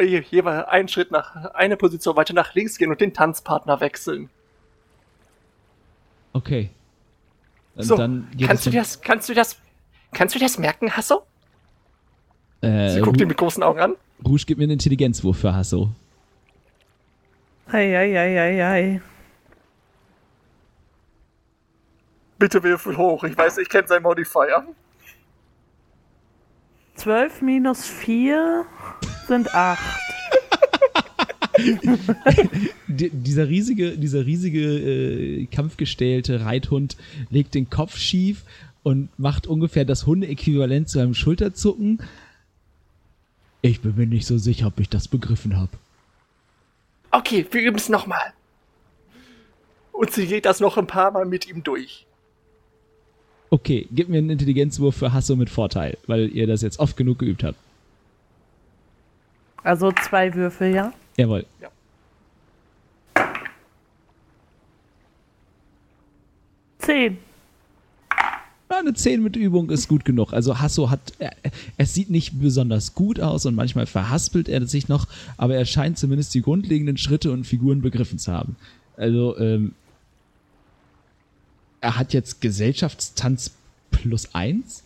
jeweils 0.00 0.68
einen 0.68 0.88
Schritt 0.88 1.10
nach, 1.10 1.52
eine 1.54 1.76
Position 1.76 2.16
weiter 2.16 2.34
nach 2.34 2.54
links 2.54 2.78
gehen 2.78 2.90
und 2.90 3.00
den 3.00 3.12
Tanzpartner 3.12 3.80
wechseln. 3.80 4.30
Okay. 6.32 6.70
Und 7.74 7.84
so, 7.84 7.96
kannst 7.96 8.66
du 8.66 8.70
das, 8.70 9.00
kannst 9.00 9.28
du 9.28 9.34
das, 9.34 9.56
kannst 10.12 10.34
du 10.34 10.38
das 10.38 10.58
merken, 10.58 10.96
Hasso? 10.96 11.22
Äh, 12.60 12.90
Sie 12.90 13.00
guckt 13.00 13.20
ihn 13.20 13.28
mit 13.28 13.36
großen 13.36 13.62
Augen 13.62 13.80
an. 13.80 13.94
Rouge, 14.24 14.44
gib 14.46 14.58
mir 14.58 14.64
einen 14.64 14.72
Intelligenzwurf 14.72 15.38
für 15.38 15.54
Hasso. 15.54 15.90
Eieieiei. 17.70 19.00
Bitte 22.38 22.62
würfel 22.62 22.96
hoch. 22.96 23.24
Ich 23.24 23.36
weiß, 23.36 23.58
ich 23.58 23.68
kenne 23.68 23.88
seinen 23.88 24.02
Modifier. 24.02 24.64
12 26.94 27.42
minus 27.42 27.84
4. 27.84 28.64
sind 29.26 29.54
acht. 29.54 30.00
dieser 32.88 33.48
riesige, 33.48 33.98
dieser 33.98 34.26
riesige 34.26 34.60
äh, 34.60 35.46
kampfgestellte 35.46 36.44
Reithund 36.44 36.96
legt 37.30 37.54
den 37.54 37.68
Kopf 37.70 37.96
schief 37.96 38.44
und 38.82 39.08
macht 39.18 39.46
ungefähr 39.46 39.84
das 39.84 40.06
Hundeäquivalent 40.06 40.88
zu 40.88 41.00
einem 41.00 41.14
Schulterzucken. 41.14 42.02
Ich 43.60 43.80
bin 43.80 43.96
mir 43.96 44.06
nicht 44.06 44.26
so 44.26 44.38
sicher, 44.38 44.68
ob 44.68 44.78
ich 44.78 44.88
das 44.88 45.08
begriffen 45.08 45.56
habe. 45.56 45.72
Okay, 47.10 47.46
wir 47.50 47.62
üben 47.62 47.76
es 47.76 47.88
nochmal. 47.88 48.32
Und 49.92 50.12
sie 50.12 50.26
geht 50.26 50.46
das 50.46 50.60
noch 50.60 50.78
ein 50.78 50.86
paar 50.86 51.10
Mal 51.10 51.26
mit 51.26 51.48
ihm 51.48 51.64
durch. 51.64 52.06
Okay, 53.50 53.88
gib 53.90 54.08
mir 54.08 54.18
einen 54.18 54.30
Intelligenzwurf 54.30 54.96
für 54.96 55.12
Hasso 55.12 55.36
mit 55.36 55.48
Vorteil, 55.48 55.96
weil 56.06 56.28
ihr 56.28 56.46
das 56.46 56.62
jetzt 56.62 56.78
oft 56.78 56.96
genug 56.96 57.18
geübt 57.18 57.44
habt. 57.44 57.56
Also 59.62 59.90
zwei 59.92 60.34
Würfel, 60.34 60.74
ja? 60.74 60.92
Jawohl. 61.16 61.44
Ja. 61.60 61.68
Zehn. 66.78 67.18
Ja, 68.70 68.80
eine 68.80 68.92
10 68.92 69.22
mit 69.22 69.34
Übung 69.34 69.70
ist 69.70 69.88
gut 69.88 70.04
genug. 70.04 70.32
Also 70.32 70.58
Hasso 70.58 70.90
hat, 70.90 71.00
er, 71.18 71.32
es 71.78 71.94
sieht 71.94 72.10
nicht 72.10 72.38
besonders 72.38 72.94
gut 72.94 73.18
aus 73.18 73.46
und 73.46 73.54
manchmal 73.54 73.86
verhaspelt 73.86 74.48
er 74.48 74.66
sich 74.66 74.88
noch, 74.88 75.06
aber 75.38 75.56
er 75.56 75.64
scheint 75.64 75.98
zumindest 75.98 76.34
die 76.34 76.42
grundlegenden 76.42 76.98
Schritte 76.98 77.32
und 77.32 77.46
Figuren 77.46 77.80
begriffen 77.80 78.18
zu 78.18 78.32
haben. 78.32 78.56
Also, 78.96 79.38
ähm, 79.38 79.72
er 81.80 81.98
hat 81.98 82.12
jetzt 82.12 82.40
Gesellschaftstanz 82.40 83.52
plus 83.90 84.34
eins. 84.34 84.84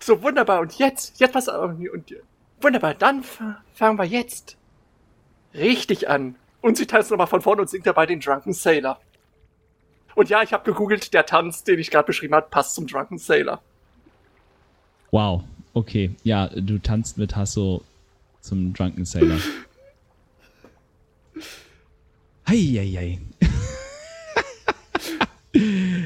so 0.00 0.22
wunderbar. 0.22 0.60
Und 0.60 0.78
jetzt, 0.78 1.18
jetzt 1.20 1.34
was 1.34 1.48
und 1.48 2.14
wunderbar. 2.60 2.94
Dann 2.94 3.24
fangen 3.74 3.98
wir 3.98 4.04
jetzt 4.04 4.56
richtig 5.54 6.08
an. 6.08 6.36
Und 6.60 6.76
sie 6.76 6.86
tanzt 6.86 7.10
nochmal 7.10 7.26
von 7.26 7.42
vorne 7.42 7.62
und 7.62 7.68
singt 7.68 7.86
dabei 7.86 8.06
den 8.06 8.20
Drunken 8.20 8.52
Sailor. 8.52 9.00
Und 10.14 10.30
ja, 10.30 10.42
ich 10.42 10.52
habe 10.52 10.64
gegoogelt, 10.64 11.12
der 11.12 11.26
Tanz, 11.26 11.64
den 11.64 11.78
ich 11.78 11.90
gerade 11.90 12.06
beschrieben 12.06 12.34
habe, 12.34 12.46
passt 12.48 12.74
zum 12.74 12.86
Drunken 12.86 13.18
Sailor. 13.18 13.60
Wow, 15.10 15.42
okay. 15.74 16.14
Ja, 16.22 16.48
du 16.48 16.78
tanzt 16.78 17.18
mit 17.18 17.36
Hasso 17.36 17.82
zum 18.40 18.72
Drunken 18.72 19.04
Sailor. 19.04 19.38
Heieiei. 22.48 23.20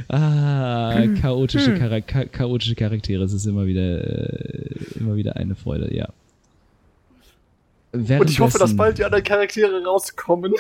Ah, 0.09 1.07
chaotische, 1.21 1.73
hm. 1.73 1.79
Chara 1.79 2.01
chaotische 2.01 2.75
Charaktere. 2.75 3.25
Es 3.25 3.33
ist 3.33 3.47
immer 3.47 3.67
wieder, 3.67 4.05
äh, 4.05 4.75
immer 4.99 5.17
wieder 5.17 5.37
eine 5.37 5.55
Freude, 5.55 5.95
ja. 5.95 6.09
Und 7.93 8.31
ich 8.31 8.41
hoffe, 8.41 8.59
dass 8.59 8.77
bald 8.77 8.99
die 8.99 9.05
anderen 9.05 9.25
Charaktere 9.25 9.83
rauskommen. 9.85 10.55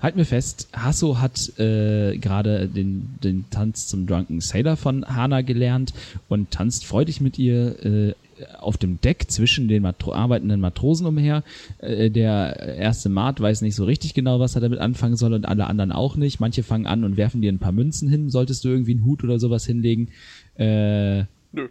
Halt 0.00 0.16
mir 0.16 0.26
fest, 0.26 0.68
Hasso 0.72 1.18
hat 1.20 1.58
äh, 1.58 2.18
gerade 2.18 2.68
den, 2.68 3.14
den 3.24 3.46
Tanz 3.50 3.86
zum 3.86 4.06
Drunken 4.06 4.40
Sailor 4.40 4.76
von 4.76 5.06
Hana 5.06 5.40
gelernt 5.40 5.94
und 6.28 6.50
tanzt 6.50 6.84
freudig 6.84 7.20
mit 7.20 7.38
ihr 7.38 7.84
äh, 7.84 8.14
auf 8.58 8.76
dem 8.76 9.00
Deck 9.00 9.30
zwischen 9.30 9.68
den 9.68 9.82
Matro 9.82 10.12
arbeitenden 10.12 10.60
Matrosen 10.60 11.06
umher. 11.06 11.42
Äh, 11.78 12.10
der 12.10 12.76
erste 12.76 13.08
Mart 13.08 13.40
weiß 13.40 13.62
nicht 13.62 13.74
so 13.74 13.84
richtig 13.84 14.12
genau, 14.12 14.38
was 14.40 14.54
er 14.54 14.60
damit 14.60 14.80
anfangen 14.80 15.16
soll 15.16 15.32
und 15.32 15.46
alle 15.46 15.66
anderen 15.66 15.92
auch 15.92 16.16
nicht. 16.16 16.40
Manche 16.40 16.62
fangen 16.62 16.86
an 16.86 17.04
und 17.04 17.16
werfen 17.16 17.40
dir 17.40 17.50
ein 17.50 17.58
paar 17.58 17.72
Münzen 17.72 18.08
hin. 18.08 18.28
Solltest 18.28 18.64
du 18.64 18.68
irgendwie 18.68 18.92
einen 18.92 19.04
Hut 19.04 19.24
oder 19.24 19.38
sowas 19.38 19.64
hinlegen? 19.64 20.08
Äh, 20.56 21.20
Nö. 21.52 21.68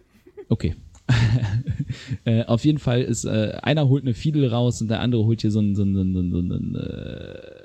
Okay. 0.49 0.75
äh, 2.25 2.43
auf 2.45 2.65
jeden 2.65 2.79
Fall 2.79 3.03
ist 3.03 3.25
äh, 3.25 3.59
einer 3.61 3.87
holt 3.87 4.03
eine 4.03 4.15
Fiedel 4.15 4.47
raus 4.47 4.81
und 4.81 4.87
der 4.87 5.01
andere 5.01 5.23
holt 5.25 5.41
hier 5.41 5.51
so 5.51 5.59
ein, 5.59 5.75
so 5.75 5.83
ein, 5.83 5.93
so 5.93 6.01
ein, 6.01 6.13
so 6.13 6.19
ein, 6.19 6.31
so 6.31 6.55
ein 6.55 6.75
äh, 6.75 7.64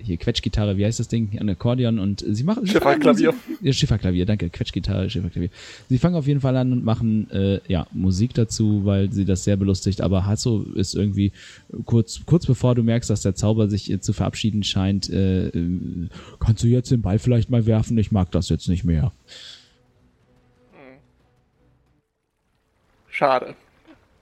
hier 0.00 0.16
Quetschgitarre, 0.16 0.76
wie 0.76 0.84
heißt 0.84 1.00
das 1.00 1.08
Ding? 1.08 1.38
Ein 1.38 1.48
Akkordeon 1.48 1.98
und 1.98 2.24
sie 2.26 2.44
machen. 2.44 2.66
Schifferklavier. 2.66 3.34
Ja, 3.60 3.72
Schifferklavier, 3.72 4.26
danke. 4.26 4.50
Quetschgitarre, 4.50 5.10
Schifferklavier. 5.10 5.50
Sie 5.88 5.98
fangen 5.98 6.16
auf 6.16 6.26
jeden 6.26 6.40
Fall 6.40 6.56
an 6.56 6.72
und 6.72 6.84
machen 6.84 7.30
äh, 7.30 7.60
ja 7.68 7.86
Musik 7.92 8.34
dazu, 8.34 8.84
weil 8.84 9.12
sie 9.12 9.24
das 9.24 9.44
sehr 9.44 9.56
belustigt. 9.56 10.00
Aber 10.00 10.26
Hasso 10.26 10.62
ist 10.74 10.94
irgendwie 10.94 11.32
kurz, 11.84 12.20
kurz 12.26 12.46
bevor 12.46 12.74
du 12.74 12.82
merkst, 12.82 13.10
dass 13.10 13.22
der 13.22 13.34
Zauber 13.34 13.68
sich 13.68 13.90
äh, 13.90 14.00
zu 14.00 14.12
verabschieden 14.12 14.62
scheint, 14.62 15.10
äh, 15.10 15.48
äh, 15.48 16.08
kannst 16.40 16.62
du 16.62 16.68
jetzt 16.68 16.90
den 16.90 17.02
Ball 17.02 17.18
vielleicht 17.18 17.50
mal 17.50 17.66
werfen? 17.66 17.98
Ich 17.98 18.12
mag 18.12 18.30
das 18.30 18.48
jetzt 18.48 18.68
nicht 18.68 18.84
mehr. 18.84 19.12
Schade. 23.10 23.56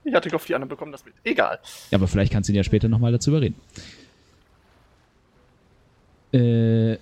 Ich 0.04 0.14
hatte 0.14 0.28
gehofft, 0.28 0.48
die 0.48 0.54
anderen 0.54 0.68
bekommen 0.68 0.92
das 0.92 1.04
mit. 1.04 1.14
Egal. 1.24 1.58
Ja, 1.90 1.98
aber 1.98 2.06
vielleicht 2.06 2.32
kannst 2.32 2.48
du 2.48 2.52
ihn 2.52 2.56
ja 2.56 2.64
später 2.64 2.88
nochmal 2.88 3.10
dazu 3.10 3.30
überreden. 3.30 3.56
Äh, 6.32 6.96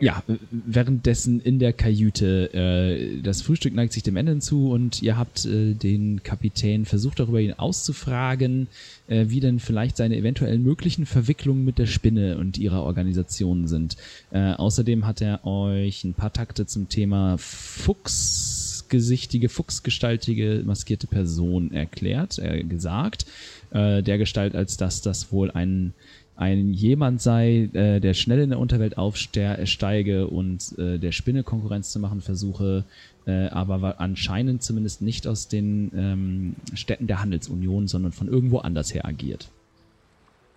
ja, 0.00 0.22
währenddessen 0.50 1.40
in 1.40 1.58
der 1.58 1.72
Kajüte. 1.72 2.52
Äh, 2.52 3.22
das 3.22 3.42
Frühstück 3.42 3.74
neigt 3.74 3.92
sich 3.92 4.02
dem 4.02 4.16
Ende 4.16 4.32
hinzu 4.32 4.70
und 4.70 5.02
ihr 5.02 5.16
habt 5.16 5.44
äh, 5.44 5.74
den 5.74 6.22
Kapitän 6.22 6.84
versucht, 6.84 7.20
darüber 7.20 7.40
ihn 7.40 7.52
auszufragen, 7.52 8.68
äh, 9.06 9.26
wie 9.28 9.40
denn 9.40 9.60
vielleicht 9.60 9.96
seine 9.96 10.16
eventuellen 10.16 10.62
möglichen 10.62 11.06
Verwicklungen 11.06 11.64
mit 11.64 11.78
der 11.78 11.86
Spinne 11.86 12.38
und 12.38 12.58
ihrer 12.58 12.82
Organisation 12.82 13.68
sind. 13.68 13.96
Äh, 14.32 14.54
außerdem 14.54 15.06
hat 15.06 15.20
er 15.20 15.46
euch 15.46 16.02
ein 16.04 16.14
paar 16.14 16.32
Takte 16.32 16.66
zum 16.66 16.88
Thema 16.88 17.36
fuchsgesichtige, 17.38 19.48
fuchsgestaltige, 19.48 20.62
maskierte 20.64 21.06
Person 21.06 21.72
erklärt, 21.72 22.38
äh, 22.38 22.64
gesagt. 22.64 23.26
Äh, 23.70 24.02
der 24.02 24.18
Gestalt, 24.18 24.56
als 24.56 24.76
dass 24.76 25.00
das 25.00 25.30
wohl 25.30 25.52
ein 25.52 25.92
ein 26.36 26.72
jemand 26.74 27.22
sei, 27.22 27.70
äh, 27.72 28.00
der 28.00 28.14
schnell 28.14 28.40
in 28.40 28.50
der 28.50 28.58
Unterwelt 28.58 28.98
aufsteige 28.98 30.28
und 30.28 30.78
äh, 30.78 30.98
der 30.98 31.12
Spinne 31.12 31.42
Konkurrenz 31.42 31.90
zu 31.90 31.98
machen 31.98 32.20
versuche, 32.20 32.84
äh, 33.26 33.48
aber 33.48 34.00
anscheinend 34.00 34.62
zumindest 34.62 35.00
nicht 35.00 35.26
aus 35.26 35.48
den 35.48 35.90
ähm, 35.96 36.56
Städten 36.74 37.06
der 37.06 37.20
Handelsunion, 37.20 37.88
sondern 37.88 38.12
von 38.12 38.28
irgendwo 38.28 38.58
anders 38.58 38.92
her 38.92 39.06
agiert. 39.06 39.48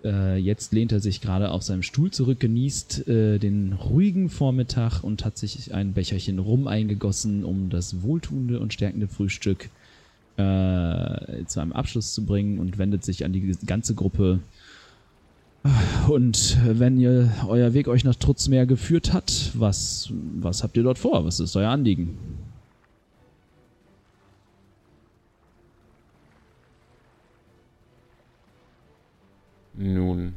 Äh, 0.04 0.38
jetzt 0.38 0.74
lehnt 0.74 0.92
er 0.92 1.00
sich 1.00 1.22
gerade 1.22 1.52
auf 1.52 1.64
seinem 1.64 1.84
Stuhl 1.84 2.12
zurück, 2.12 2.40
genießt 2.40 3.08
äh, 3.08 3.38
den 3.38 3.74
ruhigen 3.74 4.30
Vormittag 4.30 5.02
und 5.04 5.26
hat 5.26 5.38
sich 5.38 5.74
ein 5.74 5.94
Becherchen 5.94 6.40
Rum 6.40 6.68
eingegossen, 6.68 7.44
um 7.44 7.70
das 7.70 8.02
wohltuende 8.02 8.60
und 8.60 8.74
stärkende 8.74 9.08
Frühstück 9.08 9.70
äh, 10.38 11.46
zu 11.46 11.60
einem 11.60 11.74
Abschluss 11.74 12.14
zu 12.14 12.26
bringen 12.26 12.60
und 12.60 12.78
wendet 12.78 13.04
sich 13.04 13.26
an 13.26 13.34
die 13.34 13.56
ganze 13.66 13.94
Gruppe 13.94 14.40
und 16.08 16.58
wenn 16.66 16.98
ihr 16.98 17.32
euer 17.48 17.74
Weg 17.74 17.88
euch 17.88 18.04
nach 18.04 18.16
Trutzmeer 18.16 18.66
geführt 18.66 19.14
hat, 19.14 19.52
was, 19.54 20.12
was 20.40 20.64
habt 20.64 20.78
ihr 20.78 20.84
dort 20.84 21.00
vor? 21.00 21.26
Was 21.26 21.40
ist 21.40 21.56
euer 21.56 21.70
Anliegen? 21.70 22.18
Nun, 29.74 30.34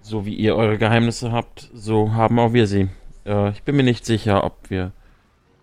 so 0.00 0.26
wie 0.26 0.34
ihr 0.36 0.54
eure 0.54 0.78
Geheimnisse 0.78 1.32
habt, 1.32 1.70
so 1.74 2.12
haben 2.12 2.38
auch 2.38 2.52
wir 2.52 2.68
sie. 2.68 2.88
Äh, 3.24 3.50
ich 3.50 3.64
bin 3.64 3.74
mir 3.74 3.82
nicht 3.82 4.06
sicher, 4.06 4.44
ob 4.44 4.70
wir 4.70 4.92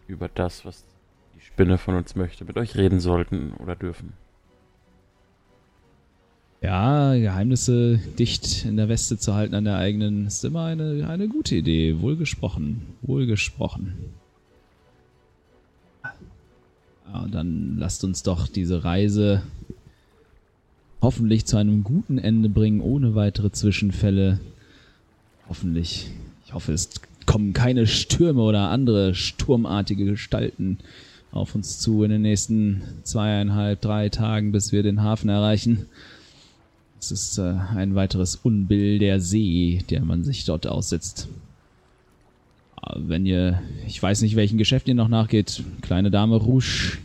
über 0.07 0.27
das, 0.27 0.65
was 0.65 0.83
die 1.35 1.41
Spinne 1.41 1.77
von 1.77 1.95
uns 1.95 2.15
möchte, 2.15 2.43
mit 2.43 2.57
euch 2.57 2.75
reden 2.75 2.99
sollten 2.99 3.53
oder 3.53 3.77
dürfen. 3.77 4.13
Ja, 6.63 7.13
Geheimnisse 7.13 7.99
dicht 8.17 8.63
in 8.63 8.77
der 8.77 8.87
Weste 8.87 9.17
zu 9.17 9.35
halten 9.35 9.53
an 9.53 9.65
der 9.65 9.75
eigenen 9.75 10.27
ist 10.27 10.45
immer 10.45 10.63
eine, 10.63 11.09
eine 11.09 11.27
gute 11.27 11.55
Idee. 11.55 11.99
Wohlgesprochen. 11.99 12.83
Wohlgesprochen. 13.01 13.93
Ja, 17.11 17.27
dann 17.29 17.75
lasst 17.77 18.05
uns 18.05 18.23
doch 18.23 18.47
diese 18.47 18.85
Reise 18.85 19.43
hoffentlich 21.01 21.45
zu 21.45 21.57
einem 21.57 21.83
guten 21.83 22.17
Ende 22.17 22.47
bringen, 22.47 22.79
ohne 22.79 23.13
weitere 23.13 23.51
Zwischenfälle. 23.51 24.39
Hoffentlich. 25.49 26.11
Ich 26.45 26.53
hoffe, 26.53 26.71
es 26.71 26.91
kommen 27.25 27.51
keine 27.51 27.87
Stürme 27.87 28.41
oder 28.41 28.69
andere 28.69 29.15
sturmartige 29.15 30.05
Gestalten 30.05 30.77
auf 31.33 31.55
uns 31.55 31.79
zu 31.79 32.03
in 32.03 32.11
den 32.11 32.21
nächsten 32.21 32.83
zweieinhalb, 33.03 33.81
drei 33.81 34.07
Tagen, 34.07 34.53
bis 34.53 34.71
wir 34.71 34.81
den 34.81 35.03
Hafen 35.03 35.27
erreichen. 35.27 35.87
Es 37.03 37.11
ist 37.11 37.37
äh, 37.37 37.55
ein 37.75 37.95
weiteres 37.95 38.37
Unbill 38.37 38.97
der 38.97 39.19
See, 39.19 39.83
der 39.89 40.05
man 40.05 40.23
sich 40.23 40.45
dort 40.45 40.67
aussetzt. 40.67 41.27
wenn 42.95 43.25
ihr, 43.25 43.61
ich 43.85 44.01
weiß 44.01 44.21
nicht, 44.21 44.37
welchen 44.37 44.57
Geschäft 44.57 44.87
ihr 44.87 44.95
noch 44.95 45.09
nachgeht, 45.09 45.63
kleine 45.81 46.11
Dame 46.11 46.37
Rouge, 46.37 46.97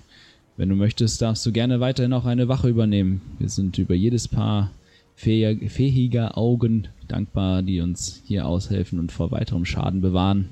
wenn 0.56 0.68
du 0.68 0.76
möchtest, 0.76 1.20
darfst 1.20 1.44
du 1.44 1.50
gerne 1.50 1.80
weiterhin 1.80 2.12
auch 2.12 2.26
eine 2.26 2.46
Wache 2.46 2.68
übernehmen. 2.68 3.22
Wir 3.40 3.48
sind 3.48 3.76
über 3.78 3.94
jedes 3.94 4.28
Paar 4.28 4.70
fähiger 5.16 6.38
Augen 6.38 6.86
dankbar, 7.08 7.62
die 7.62 7.80
uns 7.80 8.22
hier 8.24 8.46
aushelfen 8.46 9.00
und 9.00 9.10
vor 9.10 9.32
weiterem 9.32 9.64
Schaden 9.64 10.00
bewahren. 10.00 10.50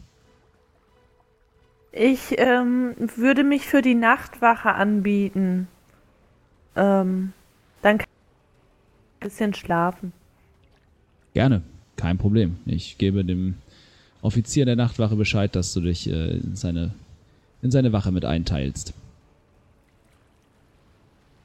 Ich 1.93 2.35
ähm, 2.37 2.97
würde 3.15 3.45
mich 3.45 3.63
für 3.63 3.81
die 3.81 3.95
Nachtwache 3.95 4.75
anbieten. 4.75 5.69
ähm, 6.75 7.33
dann 7.83 7.99
kann 7.99 8.16
bisschen 9.27 9.55
schlafen. 9.55 10.13
Gerne, 11.35 11.63
kein 11.97 12.17
Problem. 12.17 12.59
Ich 12.65 12.97
gebe 12.97 13.25
dem 13.25 13.57
Offizier 14.23 14.65
der 14.65 14.77
Nachtwache 14.77 15.17
Bescheid, 15.17 15.55
dass 15.57 15.75
du 15.75 15.81
dich 15.81 16.09
äh, 16.09 16.39
in, 16.39 16.55
seine, 16.55 16.95
in 17.61 17.73
seine 17.73 17.93
Wache 17.93 18.13
mit 18.13 18.25
einteilst. 18.25 18.95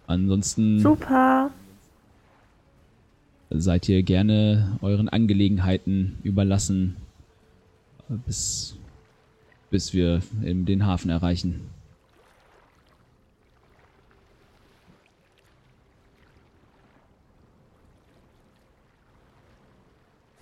Ansonsten 0.06 0.80
Super. 0.80 1.50
seid 3.50 3.90
ihr 3.90 4.04
gerne 4.04 4.78
euren 4.82 5.10
Angelegenheiten 5.10 6.20
überlassen, 6.24 6.98
bis, 8.28 8.76
bis 9.72 9.94
wir 9.94 10.22
eben 10.44 10.66
den 10.66 10.86
Hafen 10.86 11.10
erreichen. 11.10 11.62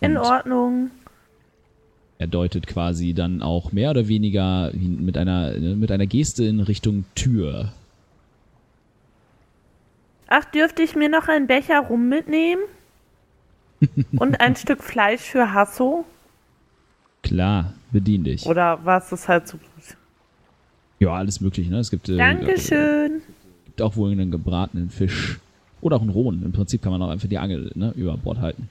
In 0.01 0.17
Ordnung. 0.17 0.91
Er 2.17 2.27
deutet 2.27 2.67
quasi 2.67 3.13
dann 3.13 3.41
auch 3.41 3.71
mehr 3.71 3.91
oder 3.91 4.07
weniger 4.07 4.71
mit 4.73 5.17
einer, 5.17 5.53
mit 5.53 5.91
einer 5.91 6.05
Geste 6.05 6.43
in 6.43 6.59
Richtung 6.59 7.05
Tür. 7.15 7.71
Ach, 10.27 10.45
dürfte 10.45 10.83
ich 10.83 10.95
mir 10.95 11.09
noch 11.09 11.27
einen 11.27 11.47
Becher 11.47 11.79
rum 11.79 12.09
mitnehmen? 12.09 12.61
Und 14.17 14.39
ein 14.41 14.55
Stück 14.55 14.83
Fleisch 14.83 15.21
für 15.21 15.53
Hasso? 15.53 16.05
Klar, 17.23 17.73
bedien 17.91 18.23
dich. 18.23 18.45
Oder 18.45 18.83
war 18.85 18.99
es 18.99 19.09
das 19.09 19.27
halt 19.27 19.47
so? 19.47 19.57
Ja, 20.99 21.13
alles 21.13 21.39
mögliche. 21.39 21.69
Ne? 21.71 21.79
Es 21.79 21.89
gibt, 21.89 22.09
äh, 22.09 22.17
Dankeschön. 22.17 23.21
gibt 23.65 23.81
auch 23.81 23.95
wohl 23.95 24.11
einen 24.11 24.31
gebratenen 24.31 24.89
Fisch. 24.89 25.39
Oder 25.81 25.95
auch 25.95 26.01
einen 26.01 26.09
rohen. 26.09 26.43
Im 26.43 26.51
Prinzip 26.51 26.81
kann 26.81 26.91
man 26.91 27.01
auch 27.01 27.09
einfach 27.09 27.29
die 27.29 27.37
Angel 27.37 27.71
ne, 27.75 27.93
über 27.95 28.17
Bord 28.17 28.39
halten. 28.39 28.69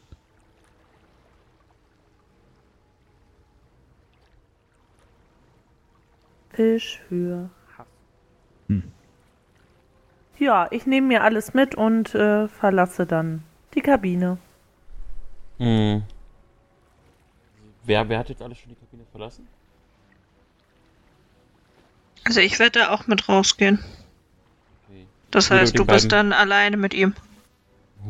Fisch 6.58 6.98
für 7.08 7.50
Hasso. 7.76 7.88
Hm. 8.66 8.82
Ja, 10.40 10.66
ich 10.72 10.86
nehme 10.86 11.06
mir 11.06 11.22
alles 11.22 11.54
mit 11.54 11.76
und 11.76 12.16
äh, 12.16 12.48
verlasse 12.48 13.06
dann 13.06 13.44
die 13.74 13.80
Kabine. 13.80 14.38
Hm. 15.58 16.02
Wer, 17.84 18.08
wer 18.08 18.18
hat 18.18 18.28
jetzt 18.28 18.42
alles 18.42 18.58
schon 18.58 18.70
die 18.70 18.74
Kabine 18.74 19.04
verlassen? 19.12 19.46
Also 22.24 22.40
ich 22.40 22.58
werde 22.58 22.80
da 22.80 22.90
auch 22.90 23.06
mit 23.06 23.28
rausgehen. 23.28 23.78
Okay. 24.88 25.06
Das 25.30 25.52
heißt, 25.52 25.78
du 25.78 25.84
bist 25.86 26.08
beiden- 26.08 26.30
dann 26.30 26.32
alleine 26.32 26.76
mit 26.76 26.92
ihm. 26.92 27.14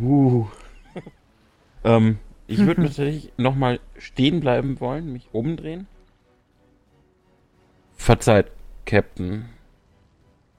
Uh. 0.01 0.47
ähm, 1.85 2.19
ich 2.47 2.59
würde 2.67 2.81
natürlich 2.81 3.31
nochmal 3.37 3.79
stehen 3.99 4.41
bleiben 4.41 4.81
wollen, 4.81 5.13
mich 5.13 5.29
umdrehen. 5.33 5.87
Verzeiht, 7.99 8.47
Captain. 8.87 9.51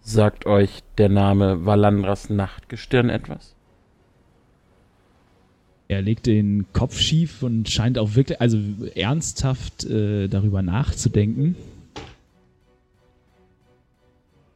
Sagt 0.01 0.45
euch 0.45 0.83
der 0.99 1.09
Name 1.09 1.65
Valandras 1.65 2.29
Nachtgestirn 2.29 3.09
etwas? 3.09 3.55
Er 5.87 6.03
legt 6.03 6.27
den 6.27 6.71
Kopf 6.73 6.99
schief 6.99 7.41
und 7.41 7.67
scheint 7.67 7.97
auch 7.97 8.13
wirklich, 8.13 8.39
also 8.39 8.59
ernsthaft 8.93 9.85
äh, 9.85 10.27
darüber 10.27 10.61
nachzudenken. 10.61 11.55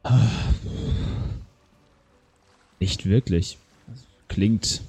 Ah. 0.04 0.28
Nicht 2.78 3.06
wirklich. 3.06 3.58
Klingt. 4.28 4.82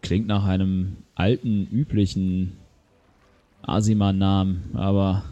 Klingt 0.00 0.26
nach 0.26 0.46
einem 0.46 0.96
alten, 1.14 1.66
üblichen 1.70 2.56
Asima-Namen, 3.62 4.70
aber 4.72 5.24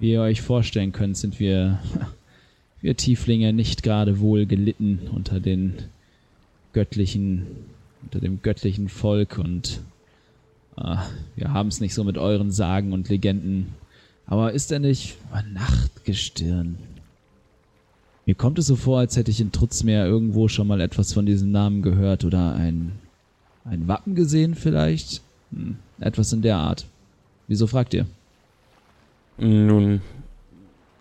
wie 0.00 0.12
ihr 0.12 0.22
euch 0.22 0.40
vorstellen 0.42 0.92
könnt, 0.92 1.16
sind 1.16 1.38
wir, 1.38 1.78
wir 2.80 2.96
Tieflinge 2.96 3.52
nicht 3.52 3.82
gerade 3.82 4.20
wohl 4.20 4.46
gelitten 4.46 5.08
unter 5.14 5.38
den 5.38 5.74
göttlichen 6.72 7.46
unter 8.02 8.20
dem 8.20 8.42
göttlichen 8.42 8.88
Volk 8.88 9.38
und 9.38 9.80
äh, 10.76 10.96
wir 11.36 11.52
haben 11.52 11.68
es 11.68 11.80
nicht 11.80 11.94
so 11.94 12.04
mit 12.04 12.18
euren 12.18 12.50
Sagen 12.50 12.92
und 12.92 13.08
Legenden. 13.08 13.74
Aber 14.26 14.52
ist 14.52 14.70
er 14.72 14.78
nicht 14.78 15.16
Nachtgestirn? 15.52 16.76
Mir 18.26 18.34
kommt 18.34 18.58
es 18.58 18.66
so 18.66 18.76
vor, 18.76 19.00
als 19.00 19.16
hätte 19.16 19.30
ich 19.30 19.40
in 19.40 19.50
Trutzmeer 19.50 20.06
irgendwo 20.06 20.48
schon 20.48 20.68
mal 20.68 20.80
etwas 20.80 21.12
von 21.12 21.26
diesem 21.26 21.50
Namen 21.50 21.82
gehört 21.82 22.24
oder 22.24 22.54
ein, 22.54 22.92
ein 23.64 23.88
Wappen 23.88 24.14
gesehen 24.14 24.54
vielleicht. 24.54 25.22
Hm, 25.52 25.76
etwas 25.98 26.32
in 26.32 26.42
der 26.42 26.56
Art. 26.56 26.86
Wieso 27.48 27.66
fragt 27.66 27.92
ihr? 27.94 28.06
Nun, 29.42 30.02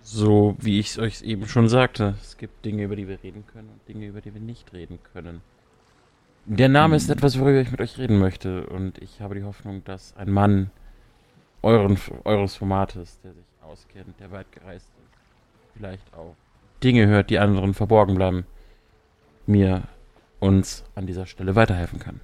so 0.02 0.56
wie 0.60 0.80
ich 0.80 0.92
es 0.92 0.98
euch 0.98 1.22
eben 1.24 1.46
schon 1.46 1.68
sagte, 1.68 2.16
es 2.22 2.38
gibt 2.38 2.64
Dinge, 2.64 2.86
über 2.86 2.96
die 2.96 3.06
wir 3.06 3.22
reden 3.22 3.46
können 3.46 3.68
und 3.68 3.86
Dinge, 3.90 4.06
über 4.06 4.22
die 4.22 4.34
wir 4.34 4.40
nicht 4.40 4.72
reden 4.72 4.98
können. 5.12 5.42
Der 6.46 6.70
Name 6.70 6.96
ist 6.96 7.10
etwas, 7.10 7.38
worüber 7.38 7.60
ich 7.60 7.70
mit 7.70 7.82
euch 7.82 7.98
reden 7.98 8.18
möchte 8.18 8.66
und 8.68 8.98
ich 9.00 9.20
habe 9.20 9.36
die 9.36 9.44
Hoffnung, 9.44 9.84
dass 9.84 10.16
ein 10.16 10.32
Mann 10.32 10.72
euren, 11.64 12.00
eures 12.24 12.56
Formates, 12.56 13.20
der 13.26 13.34
sich 13.34 13.44
auskennt, 13.62 14.18
der 14.22 14.32
weit 14.32 14.50
gereist 14.54 14.88
ist, 14.88 15.20
vielleicht 15.76 16.14
auch 16.14 16.38
Dinge 16.82 17.08
hört, 17.08 17.30
die 17.30 17.40
anderen 17.40 17.74
verborgen 17.74 18.16
bleiben, 18.16 18.46
mir 19.48 19.84
uns 20.40 20.86
an 20.96 21.08
dieser 21.08 21.26
Stelle 21.26 21.56
weiterhelfen 21.56 22.00
kann. 22.00 22.22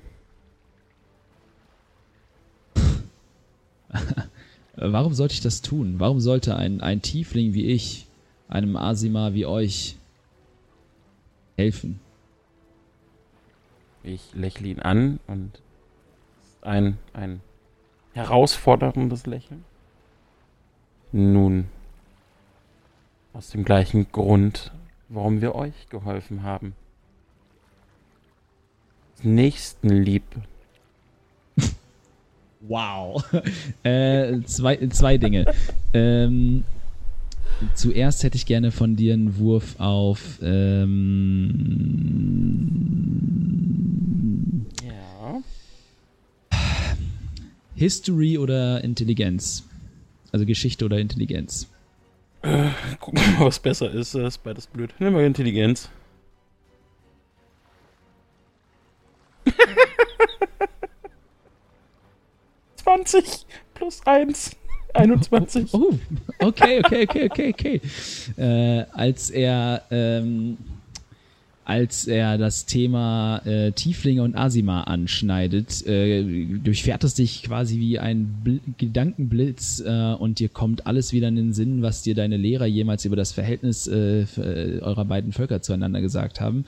Äh, 4.77 4.91
Warum 4.91 5.13
sollte 5.13 5.33
ich 5.33 5.41
das 5.41 5.61
tun? 5.61 5.95
Warum 5.99 6.19
sollte 6.19 6.55
ein, 6.55 6.81
ein 6.81 7.01
Tiefling 7.01 7.53
wie 7.53 7.67
ich 7.67 8.07
einem 8.47 8.75
Asima 8.75 9.33
wie 9.33 9.45
euch 9.45 9.97
helfen? 11.57 11.99
Ich 14.03 14.33
lächle 14.33 14.67
ihn 14.67 14.79
an 14.79 15.19
und 15.27 15.61
ein, 16.61 16.97
ein 17.13 17.41
herausforderndes 18.13 19.25
Lächeln. 19.25 19.63
Nun, 21.11 21.65
aus 23.33 23.49
dem 23.49 23.65
gleichen 23.65 24.11
Grund, 24.11 24.71
warum 25.09 25.41
wir 25.41 25.55
euch 25.55 25.89
geholfen 25.89 26.43
haben. 26.43 26.75
Nächstenliebe. 29.21 30.43
Wow. 32.67 33.23
äh, 33.83 34.41
zwei, 34.45 34.77
zwei 34.89 35.17
Dinge. 35.17 35.53
ähm, 35.93 36.63
zuerst 37.73 38.23
hätte 38.23 38.37
ich 38.37 38.45
gerne 38.45 38.71
von 38.71 38.95
dir 38.95 39.13
einen 39.13 39.37
Wurf 39.37 39.75
auf 39.79 40.39
ähm, 40.41 41.85
Ja. 44.83 45.41
History 47.75 48.37
oder 48.37 48.83
Intelligenz. 48.83 49.63
Also 50.31 50.45
Geschichte 50.45 50.85
oder 50.85 50.99
Intelligenz. 50.99 51.67
Gucken 52.99 53.19
wir 53.19 53.39
mal, 53.39 53.45
was 53.47 53.59
besser 53.59 53.89
ist. 53.91 54.13
Das 54.13 54.35
ist 54.35 54.43
beides 54.43 54.67
blöd. 54.67 54.93
Nehmen 54.99 55.15
wir 55.15 55.25
Intelligenz. 55.25 55.89
Zwanzig 62.95 63.45
plus 63.73 64.01
eins. 64.05 64.51
21. 64.93 65.73
Oh, 65.73 65.91
okay, 66.39 66.79
okay, 66.79 67.03
okay, 67.03 67.25
okay, 67.29 67.53
okay. 67.53 67.81
Äh, 68.37 68.85
als 68.93 69.29
er 69.29 69.81
ähm, 69.91 70.57
als 71.65 72.05
er 72.07 72.37
das 72.37 72.65
Thema 72.67 73.39
äh, 73.45 73.71
Tieflinge 73.71 74.21
und 74.21 74.35
Asima 74.35 74.83
anschneidet, 74.83 75.85
äh, 75.85 76.23
durchfährt 76.63 77.03
es 77.03 77.15
dich 77.15 77.43
quasi 77.43 77.79
wie 77.79 77.97
ein 77.99 78.37
Bl 78.43 78.59
Gedankenblitz 78.77 79.83
äh, 79.85 80.13
und 80.13 80.39
dir 80.39 80.47
kommt 80.47 80.85
alles 80.85 81.11
wieder 81.11 81.27
in 81.27 81.35
den 81.35 81.53
Sinn, 81.53 81.81
was 81.81 82.03
dir 82.03 82.13
deine 82.13 82.37
Lehrer 82.37 82.67
jemals 82.67 83.03
über 83.03 83.15
das 83.15 83.31
Verhältnis 83.31 83.87
äh, 83.87 84.21
äh, 84.21 84.79
eurer 84.79 85.05
beiden 85.05 85.33
Völker 85.33 85.61
zueinander 85.61 86.01
gesagt 86.01 86.39
haben. 86.39 86.65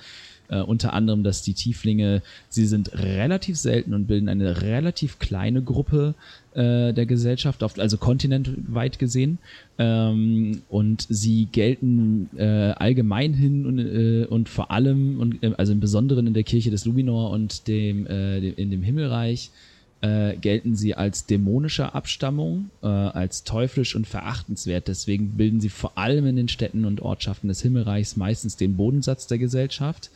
Äh, 0.50 0.62
unter 0.62 0.94
anderem, 0.94 1.24
dass 1.24 1.42
die 1.42 1.54
Tieflinge, 1.54 2.22
sie 2.50 2.66
sind 2.66 2.94
relativ 2.94 3.58
selten 3.58 3.94
und 3.94 4.08
bilden 4.08 4.30
eine 4.30 4.62
relativ 4.62 5.20
kleine 5.20 5.62
Gruppe 5.62 6.16
äh, 6.54 6.94
der 6.94 7.06
Gesellschaft, 7.06 7.64
auf, 7.64 7.78
also 7.78 7.98
kontinentweit 7.98 8.98
gesehen. 8.98 9.40
Ähm, 9.78 10.62
und 10.70 11.06
sie 11.10 11.48
gelten 11.52 12.30
äh, 12.38 12.46
allgemein 12.46 13.34
hin 13.34 13.66
und, 13.66 13.80
äh, 13.80 14.26
und 14.26 14.48
vor 14.48 14.72
allem, 14.72 15.20
und, 15.20 15.44
äh, 15.44 15.54
also 15.58 15.74
im 15.74 15.80
Besonderen 15.80 16.28
in 16.28 16.34
der 16.34 16.44
Kirche 16.44 16.72
des 16.72 16.86
Luminor 16.86 17.32
und 17.32 17.68
dem, 17.68 18.08
äh, 18.08 18.38
in 18.38 18.72
dem 18.72 18.84
Himmelreich, 18.84 19.52
äh, 20.00 20.36
gelten 20.36 20.76
sie 20.76 20.96
als 20.96 21.26
dämonischer 21.26 21.96
Abstammung, 21.96 22.70
äh, 22.84 22.88
als 22.88 23.44
teuflisch 23.44 23.96
und 23.96 24.08
verachtenswert. 24.08 24.88
Deswegen 24.88 25.32
bilden 25.32 25.60
sie 25.60 25.70
vor 25.70 25.98
allem 25.98 26.26
in 26.28 26.36
den 26.36 26.48
Städten 26.48 26.86
und 26.86 27.02
Ortschaften 27.02 27.48
des 27.48 27.62
Himmelreichs 27.62 28.16
meistens 28.16 28.56
den 28.56 28.78
Bodensatz 28.78 29.28
der 29.28 29.40
Gesellschaft. 29.40 30.12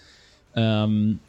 Ähm, 0.55 1.19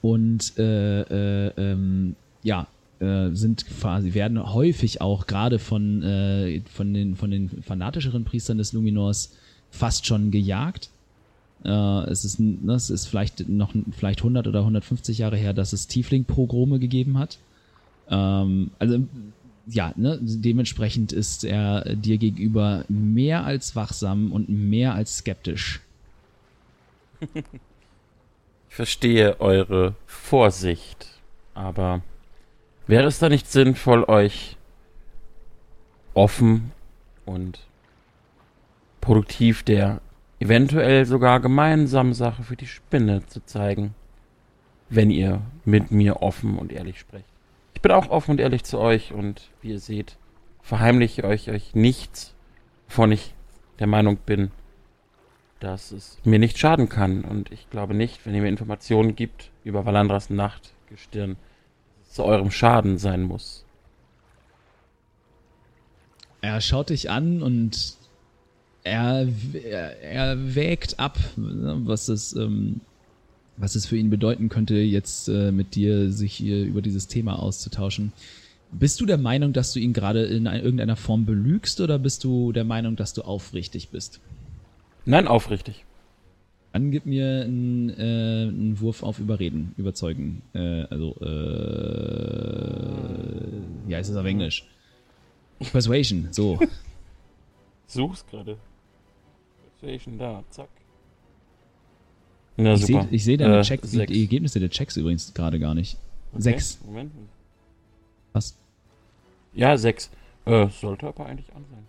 und 0.00 0.58
äh, 0.58 1.02
äh, 1.46 1.52
ähm, 1.56 2.16
ja, 2.42 2.66
äh, 3.00 3.30
sind 3.32 3.66
quasi, 3.66 4.14
werden 4.14 4.52
häufig 4.52 5.00
auch 5.00 5.26
gerade 5.26 5.58
von, 5.58 6.02
äh, 6.02 6.60
von, 6.72 6.92
den, 6.92 7.16
von 7.16 7.30
den 7.30 7.48
fanatischeren 7.62 8.24
Priestern 8.24 8.58
des 8.58 8.72
Luminors 8.72 9.32
fast 9.70 10.06
schon 10.06 10.30
gejagt. 10.30 10.90
Äh, 11.64 11.70
es, 12.10 12.24
ist, 12.24 12.40
ne, 12.40 12.74
es 12.74 12.90
ist 12.90 13.06
vielleicht 13.06 13.48
noch 13.48 13.72
vielleicht 13.92 14.20
100 14.20 14.46
oder 14.46 14.60
150 14.60 15.18
Jahre 15.18 15.36
her, 15.36 15.52
dass 15.52 15.72
es 15.72 15.86
Tiefling-Pogrome 15.86 16.78
gegeben 16.78 17.18
hat. 17.18 17.38
Ähm, 18.08 18.70
also 18.78 18.98
ja, 19.68 19.92
ne, 19.96 20.18
dementsprechend 20.20 21.12
ist 21.12 21.44
er 21.44 21.94
dir 21.94 22.18
gegenüber 22.18 22.84
mehr 22.88 23.44
als 23.44 23.76
wachsam 23.76 24.32
und 24.32 24.48
mehr 24.48 24.94
als 24.94 25.18
skeptisch. 25.18 25.80
Ich 28.72 28.76
verstehe 28.76 29.38
eure 29.38 29.96
Vorsicht, 30.06 31.20
aber 31.52 32.00
wäre 32.86 33.06
es 33.06 33.18
da 33.18 33.28
nicht 33.28 33.46
sinnvoll, 33.46 34.04
euch 34.04 34.56
offen 36.14 36.72
und 37.26 37.66
produktiv 39.02 39.62
der 39.62 40.00
eventuell 40.40 41.04
sogar 41.04 41.40
gemeinsamen 41.40 42.14
Sache 42.14 42.44
für 42.44 42.56
die 42.56 42.66
Spinne 42.66 43.26
zu 43.26 43.44
zeigen, 43.44 43.94
wenn 44.88 45.10
ihr 45.10 45.42
mit 45.66 45.90
mir 45.90 46.22
offen 46.22 46.56
und 46.56 46.72
ehrlich 46.72 46.98
sprecht. 46.98 47.28
Ich 47.74 47.82
bin 47.82 47.92
auch 47.92 48.08
offen 48.08 48.30
und 48.30 48.40
ehrlich 48.40 48.64
zu 48.64 48.78
euch 48.78 49.12
und 49.12 49.50
wie 49.60 49.72
ihr 49.72 49.80
seht, 49.80 50.16
verheimliche 50.62 51.30
ich 51.30 51.50
euch 51.50 51.74
nichts, 51.74 52.34
wovon 52.88 53.12
ich 53.12 53.34
der 53.80 53.86
Meinung 53.86 54.16
bin, 54.16 54.50
dass 55.62 55.92
es 55.92 56.18
mir 56.24 56.38
nicht 56.38 56.58
schaden 56.58 56.88
kann. 56.88 57.22
Und 57.22 57.52
ich 57.52 57.70
glaube 57.70 57.94
nicht, 57.94 58.26
wenn 58.26 58.34
ihr 58.34 58.42
mir 58.42 58.48
Informationen 58.48 59.14
gibt 59.14 59.50
über 59.64 59.86
Valandras 59.86 60.30
Nachtgestirn, 60.30 61.36
dass 61.98 62.08
es 62.08 62.14
zu 62.14 62.24
eurem 62.24 62.50
Schaden 62.50 62.98
sein 62.98 63.22
muss. 63.22 63.64
Er 66.40 66.60
schaut 66.60 66.90
dich 66.90 67.08
an 67.08 67.42
und 67.42 67.94
er, 68.82 69.28
er, 69.52 70.02
er 70.02 70.54
wägt 70.56 70.98
ab, 70.98 71.18
ne, 71.36 71.80
was 71.84 72.08
es, 72.08 72.34
ähm, 72.34 72.80
was 73.56 73.76
es 73.76 73.86
für 73.86 73.96
ihn 73.96 74.10
bedeuten 74.10 74.48
könnte, 74.48 74.74
jetzt 74.74 75.28
äh, 75.28 75.52
mit 75.52 75.76
dir 75.76 76.10
sich 76.10 76.32
hier 76.32 76.64
über 76.64 76.82
dieses 76.82 77.06
Thema 77.06 77.38
auszutauschen. 77.38 78.12
Bist 78.72 79.00
du 79.00 79.06
der 79.06 79.18
Meinung, 79.18 79.52
dass 79.52 79.72
du 79.72 79.78
ihn 79.78 79.92
gerade 79.92 80.24
in 80.24 80.46
irgendeiner 80.46 80.96
Form 80.96 81.26
belügst 81.26 81.80
oder 81.80 82.00
bist 82.00 82.24
du 82.24 82.50
der 82.50 82.64
Meinung, 82.64 82.96
dass 82.96 83.12
du 83.12 83.22
aufrichtig 83.22 83.90
bist? 83.90 84.20
Nein, 85.04 85.26
aufrichtig. 85.28 85.84
Dann 86.72 86.90
gib 86.90 87.04
mir 87.04 87.42
einen, 87.42 87.90
äh, 87.90 88.48
einen 88.48 88.80
Wurf 88.80 89.02
auf 89.02 89.18
Überreden, 89.18 89.74
Überzeugen. 89.76 90.40
Äh, 90.54 90.84
also, 90.84 91.14
äh, 91.20 91.30
ja, 93.90 93.98
ist 93.98 94.08
es 94.08 94.16
auf 94.16 94.24
Englisch. 94.24 94.66
Persuasion, 95.70 96.28
so. 96.30 96.58
Such's 97.86 98.24
gerade. 98.26 98.56
Persuasion, 99.80 100.18
da, 100.18 100.42
zack. 100.48 100.68
Ja, 102.56 102.74
ich 102.74 102.86
sehe 102.86 103.06
seh 103.18 103.36
deine 103.36 103.58
äh, 103.58 103.62
Checks, 103.62 103.90
die, 103.90 104.06
die, 104.06 104.22
Ergebnisse 104.22 104.60
der 104.60 104.70
Checks 104.70 104.96
übrigens 104.96 105.34
gerade 105.34 105.58
gar 105.58 105.74
nicht. 105.74 105.98
Okay, 106.32 106.42
sechs. 106.42 106.78
Moment. 106.84 107.12
Was? 108.32 108.56
Ja, 109.54 109.76
sechs. 109.76 110.10
Äh, 110.44 110.68
sollte 110.68 111.06
aber 111.06 111.26
eigentlich 111.26 111.54
an 111.54 111.64
sein. 111.70 111.86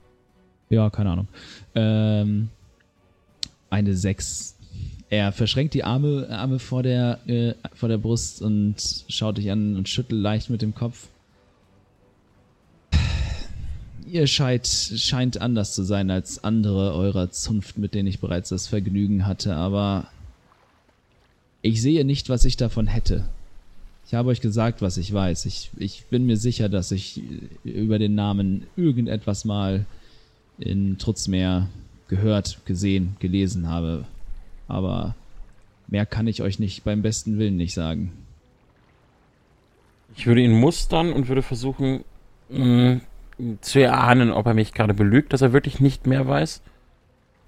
Ja, 0.70 0.90
keine 0.90 1.12
Ahnung. 1.12 1.28
Ähm, 1.76 2.50
eine 3.74 3.96
6. 3.96 4.56
Er 5.10 5.32
verschränkt 5.32 5.74
die 5.74 5.84
Arme, 5.84 6.28
Arme 6.30 6.60
vor, 6.60 6.84
der, 6.84 7.20
äh, 7.28 7.56
vor 7.74 7.90
der 7.90 7.98
Brust 7.98 8.42
und 8.42 8.76
schaut 9.10 9.38
dich 9.38 9.52
an 9.52 9.76
und 9.76 9.90
schüttelt 9.90 10.22
leicht 10.22 10.50
mit 10.50 10.62
dem 10.62 10.74
Kopf. 10.74 11.08
Ihr 14.08 14.28
scheint, 14.28 14.68
scheint 14.68 15.42
anders 15.42 15.74
zu 15.74 15.84
sein 15.84 16.12
als 16.12 16.44
andere 16.44 16.94
eurer 16.94 17.32
Zunft, 17.32 17.78
mit 17.80 17.96
denen 17.96 18.08
ich 18.08 18.20
bereits 18.20 18.50
das 18.50 18.68
Vergnügen 18.68 19.26
hatte, 19.26 19.56
aber 19.56 20.08
ich 21.64 21.82
sehe 21.82 22.06
nicht, 22.06 22.30
was 22.30 22.46
ich 22.46 22.58
davon 22.58 22.88
hätte. 22.88 23.26
Ich 24.06 24.14
habe 24.14 24.30
euch 24.30 24.42
gesagt, 24.42 24.82
was 24.82 24.98
ich 24.98 25.12
weiß. 25.12 25.46
Ich, 25.46 25.72
ich 25.78 26.06
bin 26.12 26.26
mir 26.26 26.38
sicher, 26.38 26.70
dass 26.70 26.92
ich 26.92 27.22
über 27.64 27.98
den 27.98 28.14
Namen 28.14 28.68
irgendetwas 28.76 29.46
mal 29.46 29.86
in 30.60 30.98
Trutzmeer 31.00 31.70
gehört, 32.16 32.60
gesehen, 32.66 33.16
gelesen 33.20 33.70
habe. 33.70 34.06
Aber 34.68 35.16
mehr 35.88 36.06
kann 36.06 36.28
ich 36.28 36.42
euch 36.42 36.60
nicht 36.60 36.84
beim 36.84 37.02
besten 37.02 37.40
Willen 37.40 37.58
nicht 37.58 37.74
sagen. 37.74 38.12
Ich 40.16 40.28
würde 40.28 40.42
ihn 40.42 40.60
mustern 40.60 41.12
und 41.12 41.28
würde 41.28 41.42
versuchen 41.42 42.04
mh, 42.50 43.02
mm, 43.40 43.58
zu 43.62 43.80
erahnen, 43.80 44.32
ob 44.32 44.46
er 44.46 44.54
mich 44.54 44.74
gerade 44.74 44.94
belügt, 44.94 45.34
dass 45.34 45.42
er 45.42 45.54
wirklich 45.54 45.80
nicht 45.80 46.06
mehr 46.06 46.28
weiß. 46.28 46.62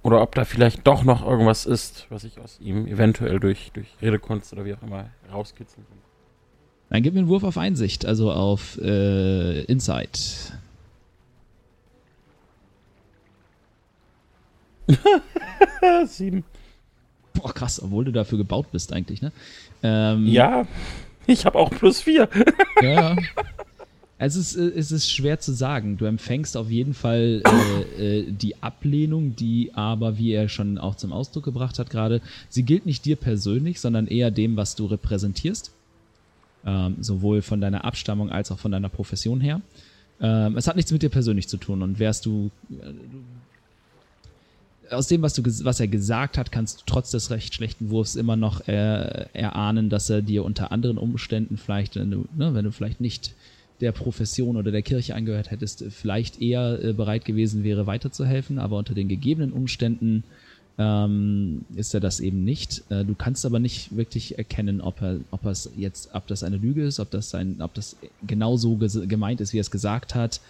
Oder 0.02 0.22
ob 0.22 0.34
da 0.36 0.46
vielleicht 0.46 0.86
doch 0.88 1.04
noch 1.04 1.26
irgendwas 1.26 1.66
ist, 1.66 2.08
was 2.10 2.24
ich 2.24 2.40
aus 2.40 2.60
ihm 2.60 2.88
eventuell 2.88 3.40
durch, 3.40 3.72
durch 3.74 3.88
Redekunst 4.02 4.52
oder 4.54 4.66
wie 4.66 4.74
auch 4.74 4.82
immer 4.82 5.10
rauskitzeln 5.32 5.86
kann. 5.88 5.98
Dann 6.90 7.04
gib 7.04 7.14
mir 7.14 7.22
einen 7.22 7.30
Wurf 7.30 7.44
auf 7.44 7.58
Einsicht, 7.58 8.06
also 8.06 8.32
auf 8.32 8.80
äh, 8.82 9.62
Insight. 9.64 10.58
Sieben. 16.08 16.44
Boah, 17.34 17.54
krass, 17.54 17.82
obwohl 17.82 18.06
du 18.06 18.12
dafür 18.12 18.38
gebaut 18.38 18.68
bist 18.72 18.94
eigentlich, 18.94 19.22
ne? 19.22 19.32
Ähm, 19.84 20.26
ja, 20.28 20.66
ich 21.28 21.46
habe 21.46 21.60
auch 21.60 21.70
plus 21.70 22.02
vier. 22.02 22.30
ja. 22.82 23.16
Es 24.18 24.36
ist, 24.36 24.56
äh, 24.56 24.72
es 24.76 24.92
ist 24.92 25.12
schwer 25.12 25.40
zu 25.40 25.52
sagen. 25.52 25.98
Du 25.98 26.06
empfängst 26.06 26.56
auf 26.56 26.70
jeden 26.70 26.94
Fall 26.94 27.42
äh, 28.00 28.20
äh, 28.20 28.32
die 28.32 28.62
Ablehnung, 28.64 29.36
die 29.36 29.72
aber, 29.74 30.18
wie 30.18 30.32
er 30.32 30.48
schon 30.48 30.78
auch 30.78 30.96
zum 30.96 31.12
Ausdruck 31.12 31.44
gebracht 31.44 31.80
hat 31.80 31.90
gerade, 31.90 32.22
sie 32.50 32.64
gilt 32.64 32.86
nicht 32.86 33.04
dir 33.06 33.18
persönlich, 33.18 33.82
sondern 33.82 34.08
eher 34.08 34.32
dem, 34.32 34.56
was 34.56 34.76
du 34.76 34.86
repräsentierst. 34.86 35.72
Ähm, 36.66 36.96
sowohl 37.00 37.42
von 37.42 37.62
deiner 37.62 37.86
Abstammung 37.86 38.32
als 38.32 38.52
auch 38.52 38.58
von 38.58 38.72
deiner 38.72 38.90
Profession 38.90 39.40
her. 39.40 39.62
Ähm, 40.20 40.58
es 40.58 40.68
hat 40.68 40.78
nichts 40.78 40.92
mit 40.92 41.04
dir 41.04 41.10
persönlich 41.10 41.48
zu 41.48 41.58
tun 41.58 41.84
und 41.84 42.00
wärst 42.00 42.26
du, 42.26 42.50
äh, 42.72 42.94
aus 44.92 45.08
dem, 45.08 45.22
was, 45.22 45.34
du, 45.34 45.44
was 45.44 45.80
er 45.80 45.88
gesagt 45.88 46.38
hat, 46.38 46.52
kannst 46.52 46.82
du 46.82 46.84
trotz 46.86 47.12
des 47.12 47.32
recht 47.32 47.54
schlechten 47.54 47.90
Wurfs 47.90 48.16
immer 48.16 48.36
noch 48.36 48.68
äh, 48.68 49.26
erahnen, 49.34 49.90
dass 49.90 50.10
er 50.10 50.22
dir 50.22 50.44
unter 50.44 50.72
anderen 50.72 50.98
Umständen 50.98 51.58
vielleicht, 51.58 51.96
wenn 51.96 52.12
du, 52.12 52.26
ne, 52.36 52.54
wenn 52.54 52.66
du 52.66 52.72
vielleicht 52.72 53.02
nicht 53.02 53.34
der 53.82 53.92
Profession 53.92 54.56
oder 54.56 54.72
der 54.72 54.82
Kirche 54.82 55.16
angehört 55.16 55.52
hättest, 55.52 55.84
vielleicht 55.90 56.42
eher 56.42 56.84
äh, 56.84 56.94
bereit 56.94 57.26
gewesen 57.26 57.64
wäre, 57.64 57.88
weiterzuhelfen, 57.88 58.60
aber 58.60 58.78
unter 58.78 58.94
den 58.94 59.08
gegebenen 59.08 59.52
Umständen 59.52 60.24
ähm, 60.78 61.66
ist 61.76 61.94
er 61.94 62.00
das 62.00 62.20
eben 62.20 62.44
nicht. 62.44 62.84
Äh, 62.90 63.06
du 63.06 63.16
kannst 63.16 63.46
aber 63.46 63.60
nicht 63.60 63.96
wirklich 63.96 64.38
erkennen, 64.38 64.82
ob 64.82 65.02
er, 65.02 65.20
ob 65.32 65.46
es 65.46 65.70
jetzt, 65.76 66.14
ob 66.14 66.28
das 66.28 66.44
eine 66.44 66.58
Lüge 66.58 66.86
ist, 66.86 67.00
ob 67.00 67.12
das 67.12 67.34
ein, 67.34 67.62
ob 67.62 67.74
das 67.74 67.96
genauso 68.26 68.78
gemeint 68.78 69.42
ist, 69.42 69.54
wie 69.54 69.58
er 69.58 69.62
es 69.62 69.72
gesagt 69.72 70.16
hat. 70.16 70.42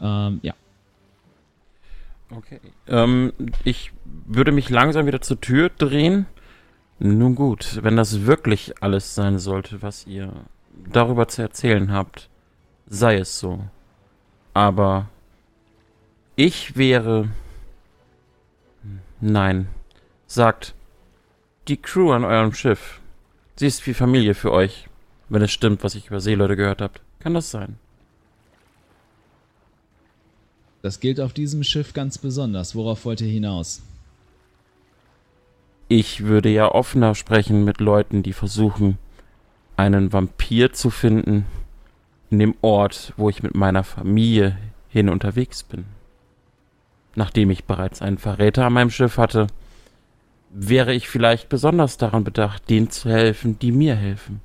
Ähm, 0.00 0.40
ja, 0.42 0.54
Okay. 2.36 2.60
Ähm, 2.86 3.32
ich 3.64 3.92
würde 4.04 4.52
mich 4.52 4.70
langsam 4.70 5.06
wieder 5.06 5.20
zur 5.20 5.40
Tür 5.40 5.68
drehen. 5.68 6.26
Nun 6.98 7.34
gut, 7.34 7.80
wenn 7.82 7.96
das 7.96 8.26
wirklich 8.26 8.74
alles 8.82 9.14
sein 9.14 9.38
sollte, 9.38 9.82
was 9.82 10.06
ihr 10.06 10.32
darüber 10.92 11.28
zu 11.28 11.42
erzählen 11.42 11.92
habt, 11.92 12.28
sei 12.86 13.16
es 13.16 13.38
so. 13.38 13.64
Aber 14.54 15.08
ich 16.36 16.76
wäre. 16.76 17.28
Nein. 19.20 19.68
Sagt, 20.26 20.74
die 21.68 21.76
Crew 21.76 22.12
an 22.12 22.24
eurem 22.24 22.52
Schiff. 22.52 23.00
Sie 23.56 23.66
ist 23.66 23.86
wie 23.86 23.94
Familie 23.94 24.34
für 24.34 24.52
euch, 24.52 24.88
wenn 25.28 25.42
es 25.42 25.50
stimmt, 25.50 25.84
was 25.84 25.94
ich 25.94 26.06
über 26.06 26.20
Seeleute 26.20 26.56
gehört 26.56 26.80
habt. 26.80 27.02
Kann 27.18 27.34
das 27.34 27.50
sein? 27.50 27.78
Das 30.82 31.00
gilt 31.00 31.20
auf 31.20 31.32
diesem 31.32 31.62
Schiff 31.62 31.92
ganz 31.92 32.18
besonders. 32.18 32.74
Worauf 32.74 33.04
wollt 33.04 33.20
ihr 33.20 33.28
hinaus? 33.28 33.82
Ich 35.88 36.24
würde 36.24 36.48
ja 36.48 36.70
offener 36.70 37.14
sprechen 37.14 37.64
mit 37.64 37.80
Leuten, 37.80 38.22
die 38.22 38.32
versuchen, 38.32 38.98
einen 39.76 40.12
Vampir 40.12 40.72
zu 40.72 40.90
finden 40.90 41.46
in 42.30 42.38
dem 42.38 42.54
Ort, 42.62 43.12
wo 43.16 43.28
ich 43.28 43.42
mit 43.42 43.54
meiner 43.54 43.82
Familie 43.82 44.56
hin 44.88 45.08
unterwegs 45.08 45.64
bin. 45.64 45.84
Nachdem 47.16 47.50
ich 47.50 47.64
bereits 47.64 48.02
einen 48.02 48.18
Verräter 48.18 48.66
an 48.66 48.72
meinem 48.72 48.90
Schiff 48.90 49.18
hatte, 49.18 49.48
wäre 50.50 50.94
ich 50.94 51.08
vielleicht 51.08 51.48
besonders 51.48 51.96
daran 51.96 52.24
bedacht, 52.24 52.70
denen 52.70 52.90
zu 52.90 53.10
helfen, 53.10 53.58
die 53.58 53.72
mir 53.72 53.96
helfen. 53.96 54.40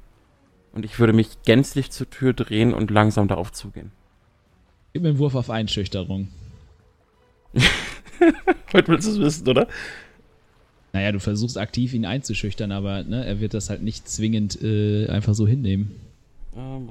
Und 0.74 0.84
ich 0.84 1.00
würde 1.00 1.14
mich 1.14 1.44
gänzlich 1.46 1.92
zur 1.92 2.10
Tür 2.10 2.34
drehen 2.34 2.74
und 2.74 2.92
langsam 2.92 3.28
darauf 3.28 3.52
zugehen. 3.52 3.92
Gib 4.96 5.02
mir 5.02 5.10
einen 5.10 5.20
Wurf 5.20 5.36
auf 5.36 5.50
Einschüchterung. 5.50 6.30
Heute 8.72 8.88
willst 8.88 9.06
du 9.06 9.12
es 9.12 9.20
wissen, 9.20 9.50
oder? 9.50 9.68
Naja, 10.94 11.12
du 11.12 11.20
versuchst 11.20 11.58
aktiv 11.58 11.94
ihn 11.94 12.06
einzuschüchtern, 12.06 12.72
aber 12.72 13.04
ne, 13.04 13.26
er 13.26 13.42
wird 13.42 13.54
das 13.54 13.70
halt 13.70 13.84
nicht 13.84 14.08
zwingend 14.08 14.58
äh, 14.64 15.10
einfach 15.10 15.34
so 15.34 15.46
hinnehmen. 15.46 15.92
Ähm, 16.56 16.88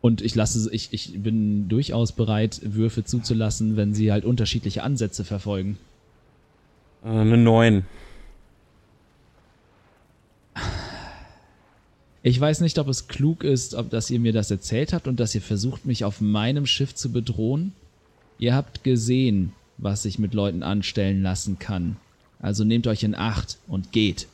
und 0.00 0.20
ich 0.20 0.34
lasse, 0.34 0.68
ich, 0.74 0.88
ich 0.90 1.22
bin 1.22 1.68
durchaus 1.68 2.10
bereit, 2.10 2.60
Würfe 2.64 3.04
zuzulassen, 3.04 3.76
wenn 3.76 3.94
sie 3.94 4.10
halt 4.10 4.24
unterschiedliche 4.24 4.82
Ansätze 4.82 5.22
verfolgen. 5.22 5.78
Äh, 7.04 7.10
eine 7.10 7.36
9. 7.36 7.84
Ich 12.28 12.38
weiß 12.38 12.60
nicht, 12.60 12.78
ob 12.78 12.88
es 12.88 13.08
klug 13.08 13.42
ist, 13.42 13.74
ob 13.74 13.88
dass 13.88 14.10
ihr 14.10 14.20
mir 14.20 14.34
das 14.34 14.50
erzählt 14.50 14.92
habt 14.92 15.08
und 15.08 15.18
dass 15.18 15.34
ihr 15.34 15.40
versucht, 15.40 15.86
mich 15.86 16.04
auf 16.04 16.20
meinem 16.20 16.66
Schiff 16.66 16.94
zu 16.94 17.10
bedrohen. 17.10 17.72
Ihr 18.38 18.54
habt 18.54 18.84
gesehen, 18.84 19.54
was 19.78 20.02
sich 20.02 20.18
mit 20.18 20.34
Leuten 20.34 20.62
anstellen 20.62 21.22
lassen 21.22 21.58
kann. 21.58 21.96
Also 22.38 22.64
nehmt 22.64 22.86
euch 22.86 23.02
in 23.02 23.14
Acht 23.14 23.56
und 23.66 23.92
geht. 23.92 24.28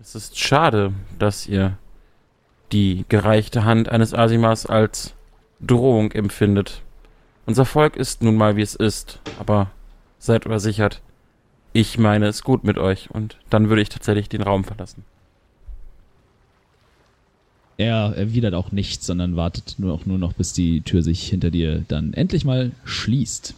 Es 0.00 0.14
ist 0.14 0.38
schade, 0.38 0.92
dass 1.18 1.48
ihr 1.48 1.76
die 2.70 3.04
gereichte 3.08 3.64
Hand 3.64 3.88
eines 3.88 4.14
Asimas 4.14 4.66
als 4.66 5.14
Drohung 5.58 6.12
empfindet. 6.12 6.80
Unser 7.44 7.64
Volk 7.64 7.96
ist 7.96 8.22
nun 8.22 8.36
mal 8.36 8.54
wie 8.54 8.62
es 8.62 8.76
ist, 8.76 9.18
aber 9.40 9.72
seid 10.20 10.44
übersichert. 10.44 11.02
Ich 11.72 11.98
meine 11.98 12.26
es 12.26 12.42
gut 12.42 12.64
mit 12.64 12.76
euch 12.76 13.10
und 13.10 13.36
dann 13.48 13.68
würde 13.68 13.82
ich 13.82 13.88
tatsächlich 13.88 14.28
den 14.28 14.42
Raum 14.42 14.64
verlassen. 14.64 15.04
Er 17.78 18.14
erwidert 18.14 18.54
auch 18.54 18.70
nichts, 18.70 19.06
sondern 19.06 19.36
wartet 19.36 19.76
nur, 19.78 19.94
auch 19.94 20.04
nur 20.04 20.18
noch, 20.18 20.34
bis 20.34 20.52
die 20.52 20.82
Tür 20.82 21.02
sich 21.02 21.26
hinter 21.26 21.50
dir 21.50 21.82
dann 21.88 22.12
endlich 22.12 22.44
mal 22.44 22.72
schließt. 22.84 23.54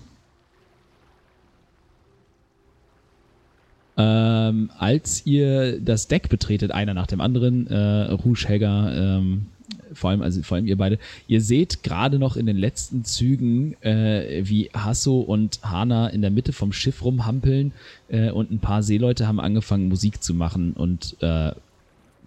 Ähm, 3.96 4.70
als 4.78 5.26
ihr 5.26 5.80
das 5.80 6.08
Deck 6.08 6.28
betretet, 6.28 6.70
einer 6.72 6.94
nach 6.94 7.06
dem 7.06 7.20
anderen, 7.20 7.66
äh, 7.66 8.12
Rouge, 8.12 8.48
Hegger, 8.48 8.92
ähm, 8.96 9.46
vor 9.94 10.10
allem, 10.10 10.22
also 10.22 10.42
vor 10.42 10.56
allem 10.56 10.66
ihr 10.66 10.76
beide, 10.76 10.98
ihr 11.26 11.40
seht 11.40 11.82
gerade 11.82 12.18
noch 12.18 12.36
in 12.36 12.46
den 12.46 12.56
letzten 12.56 13.04
Zügen, 13.04 13.80
äh, 13.82 14.42
wie 14.44 14.70
Hasso 14.74 15.20
und 15.20 15.60
Hana 15.62 16.08
in 16.08 16.22
der 16.22 16.30
Mitte 16.30 16.52
vom 16.52 16.72
Schiff 16.72 17.04
rumhampeln 17.04 17.72
äh, 18.08 18.30
und 18.30 18.50
ein 18.50 18.58
paar 18.58 18.82
Seeleute 18.82 19.26
haben 19.26 19.40
angefangen, 19.40 19.88
Musik 19.88 20.22
zu 20.22 20.34
machen 20.34 20.72
und 20.72 21.16
äh, 21.20 21.52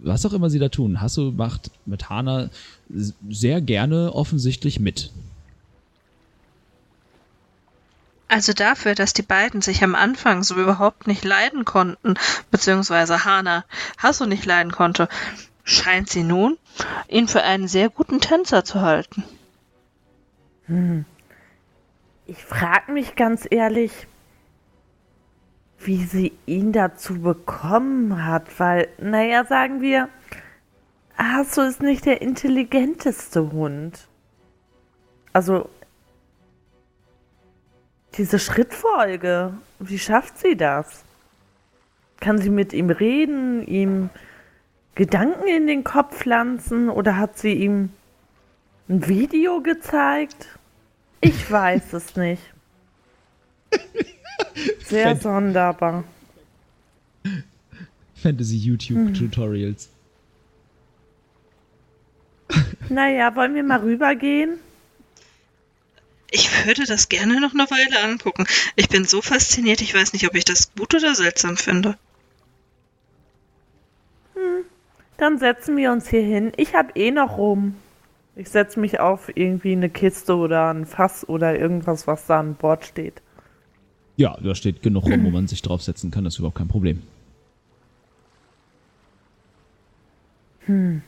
was 0.00 0.24
auch 0.24 0.32
immer 0.32 0.48
sie 0.50 0.58
da 0.58 0.68
tun. 0.68 1.00
Hasso 1.00 1.32
macht 1.32 1.70
mit 1.86 2.08
Hana 2.08 2.50
sehr 3.28 3.60
gerne 3.60 4.12
offensichtlich 4.12 4.80
mit. 4.80 5.10
Also 8.28 8.52
dafür, 8.52 8.94
dass 8.94 9.14
die 9.14 9.22
beiden 9.22 9.62
sich 9.62 9.82
am 9.82 9.94
Anfang 9.94 10.44
so 10.44 10.54
überhaupt 10.54 11.06
nicht 11.06 11.24
leiden 11.24 11.64
konnten, 11.64 12.14
beziehungsweise 12.50 13.24
Hana 13.24 13.64
Hasso 13.96 14.26
nicht 14.26 14.44
leiden 14.44 14.70
konnte, 14.70 15.08
scheint 15.68 16.08
sie 16.08 16.22
nun, 16.22 16.56
ihn 17.08 17.28
für 17.28 17.42
einen 17.42 17.68
sehr 17.68 17.90
guten 17.90 18.20
Tänzer 18.20 18.64
zu 18.64 18.80
halten. 18.80 19.22
Hm. 20.66 21.04
Ich 22.26 22.42
frage 22.42 22.92
mich 22.92 23.16
ganz 23.16 23.46
ehrlich, 23.48 23.92
wie 25.78 26.04
sie 26.04 26.32
ihn 26.46 26.72
dazu 26.72 27.20
bekommen 27.20 28.24
hat, 28.24 28.58
weil, 28.58 28.88
naja, 28.98 29.44
sagen 29.44 29.80
wir, 29.80 30.08
Hasso 31.16 31.62
ist 31.62 31.82
nicht 31.82 32.06
der 32.06 32.22
intelligenteste 32.22 33.52
Hund. 33.52 34.08
Also 35.32 35.68
diese 38.14 38.38
Schrittfolge, 38.38 39.52
wie 39.78 39.98
schafft 39.98 40.38
sie 40.38 40.56
das? 40.56 41.04
Kann 42.20 42.38
sie 42.38 42.50
mit 42.50 42.72
ihm 42.72 42.90
reden, 42.90 43.66
ihm 43.66 44.10
Gedanken 44.98 45.46
in 45.46 45.68
den 45.68 45.84
Kopf 45.84 46.18
pflanzen 46.18 46.88
oder 46.88 47.16
hat 47.16 47.38
sie 47.38 47.52
ihm 47.52 47.90
ein 48.88 49.06
Video 49.06 49.62
gezeigt? 49.62 50.58
Ich 51.20 51.48
weiß 51.48 51.92
es 51.92 52.16
nicht. 52.16 52.42
Sehr 54.84 55.10
Fan 55.10 55.20
sonderbar. 55.20 56.02
Fantasy 58.16 58.56
YouTube 58.56 59.14
Tutorials. 59.14 59.88
Naja, 62.88 63.36
wollen 63.36 63.54
wir 63.54 63.62
mal 63.62 63.78
rübergehen? 63.78 64.58
Ich 66.32 66.66
würde 66.66 66.86
das 66.86 67.08
gerne 67.08 67.40
noch 67.40 67.52
eine 67.52 67.70
Weile 67.70 68.02
angucken. 68.02 68.48
Ich 68.74 68.88
bin 68.88 69.04
so 69.04 69.22
fasziniert, 69.22 69.80
ich 69.80 69.94
weiß 69.94 70.12
nicht, 70.12 70.26
ob 70.26 70.34
ich 70.34 70.44
das 70.44 70.72
gut 70.74 70.92
oder 70.92 71.14
seltsam 71.14 71.56
finde. 71.56 71.96
Hm, 74.34 74.64
dann 75.18 75.38
setzen 75.38 75.76
wir 75.76 75.92
uns 75.92 76.08
hier 76.08 76.22
hin. 76.22 76.52
Ich 76.56 76.74
habe 76.74 76.92
eh 76.94 77.10
noch 77.10 77.36
rum. 77.36 77.74
Ich 78.36 78.48
setze 78.48 78.80
mich 78.80 79.00
auf 79.00 79.36
irgendwie 79.36 79.72
eine 79.72 79.90
Kiste 79.90 80.36
oder 80.36 80.72
ein 80.72 80.86
Fass 80.86 81.28
oder 81.28 81.58
irgendwas, 81.58 82.06
was 82.06 82.26
da 82.26 82.38
an 82.38 82.54
Bord 82.54 82.86
steht. 82.86 83.20
Ja, 84.16 84.36
da 84.40 84.54
steht 84.54 84.80
genug 84.82 85.04
rum, 85.04 85.24
wo 85.24 85.30
man 85.30 85.48
sich 85.48 85.60
draufsetzen 85.60 86.10
kann. 86.10 86.24
Das 86.24 86.34
ist 86.34 86.38
überhaupt 86.38 86.56
kein 86.56 86.68
Problem. 86.68 87.02
Hm. 90.66 91.02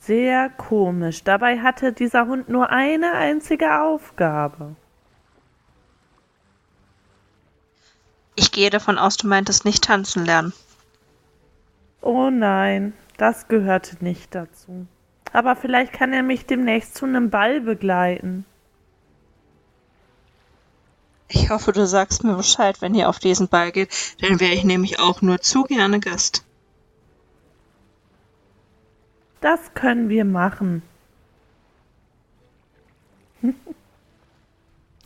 Sehr 0.00 0.50
komisch. 0.50 1.22
Dabei 1.22 1.58
hatte 1.60 1.92
dieser 1.92 2.26
Hund 2.26 2.48
nur 2.48 2.70
eine 2.70 3.12
einzige 3.12 3.82
Aufgabe. 3.82 4.74
Ich 8.34 8.52
gehe 8.52 8.70
davon 8.70 8.98
aus, 8.98 9.16
du 9.16 9.26
meintest 9.26 9.64
nicht 9.64 9.84
tanzen 9.84 10.24
lernen. 10.24 10.52
Oh 12.06 12.30
nein, 12.30 12.92
das 13.16 13.48
gehörte 13.48 13.96
nicht 13.98 14.32
dazu. 14.32 14.86
Aber 15.32 15.56
vielleicht 15.56 15.92
kann 15.92 16.12
er 16.12 16.22
mich 16.22 16.46
demnächst 16.46 16.94
zu 16.94 17.04
einem 17.04 17.30
Ball 17.30 17.60
begleiten. 17.60 18.44
Ich 21.26 21.50
hoffe, 21.50 21.72
du 21.72 21.84
sagst 21.84 22.22
mir 22.22 22.36
Bescheid, 22.36 22.80
wenn 22.80 22.94
ihr 22.94 23.08
auf 23.08 23.18
diesen 23.18 23.48
Ball 23.48 23.72
geht, 23.72 23.90
dann 24.20 24.38
wäre 24.38 24.52
ich 24.52 24.62
nämlich 24.62 25.00
auch 25.00 25.20
nur 25.20 25.40
zu 25.40 25.64
gerne 25.64 25.98
Gast. 25.98 26.44
Das 29.40 29.74
können 29.74 30.08
wir 30.08 30.24
machen. 30.24 30.82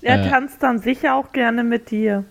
er 0.02 0.22
äh. 0.22 0.28
tanzt 0.28 0.62
dann 0.62 0.80
sicher 0.80 1.14
auch 1.14 1.32
gerne 1.32 1.64
mit 1.64 1.90
dir. 1.90 2.26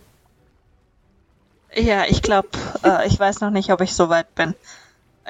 Ja, 1.75 2.05
ich 2.07 2.21
glaube, 2.21 2.49
äh, 2.83 3.07
ich 3.07 3.19
weiß 3.19 3.41
noch 3.41 3.51
nicht, 3.51 3.71
ob 3.71 3.81
ich 3.81 3.93
so 3.93 4.09
weit 4.09 4.33
bin. 4.35 4.55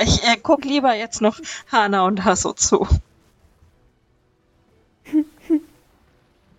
Ich 0.01 0.23
äh, 0.23 0.37
guck 0.41 0.63
lieber 0.63 0.95
jetzt 0.95 1.21
noch 1.21 1.39
Hana 1.71 2.05
und 2.05 2.23
Hasso 2.23 2.53
zu. 2.53 2.87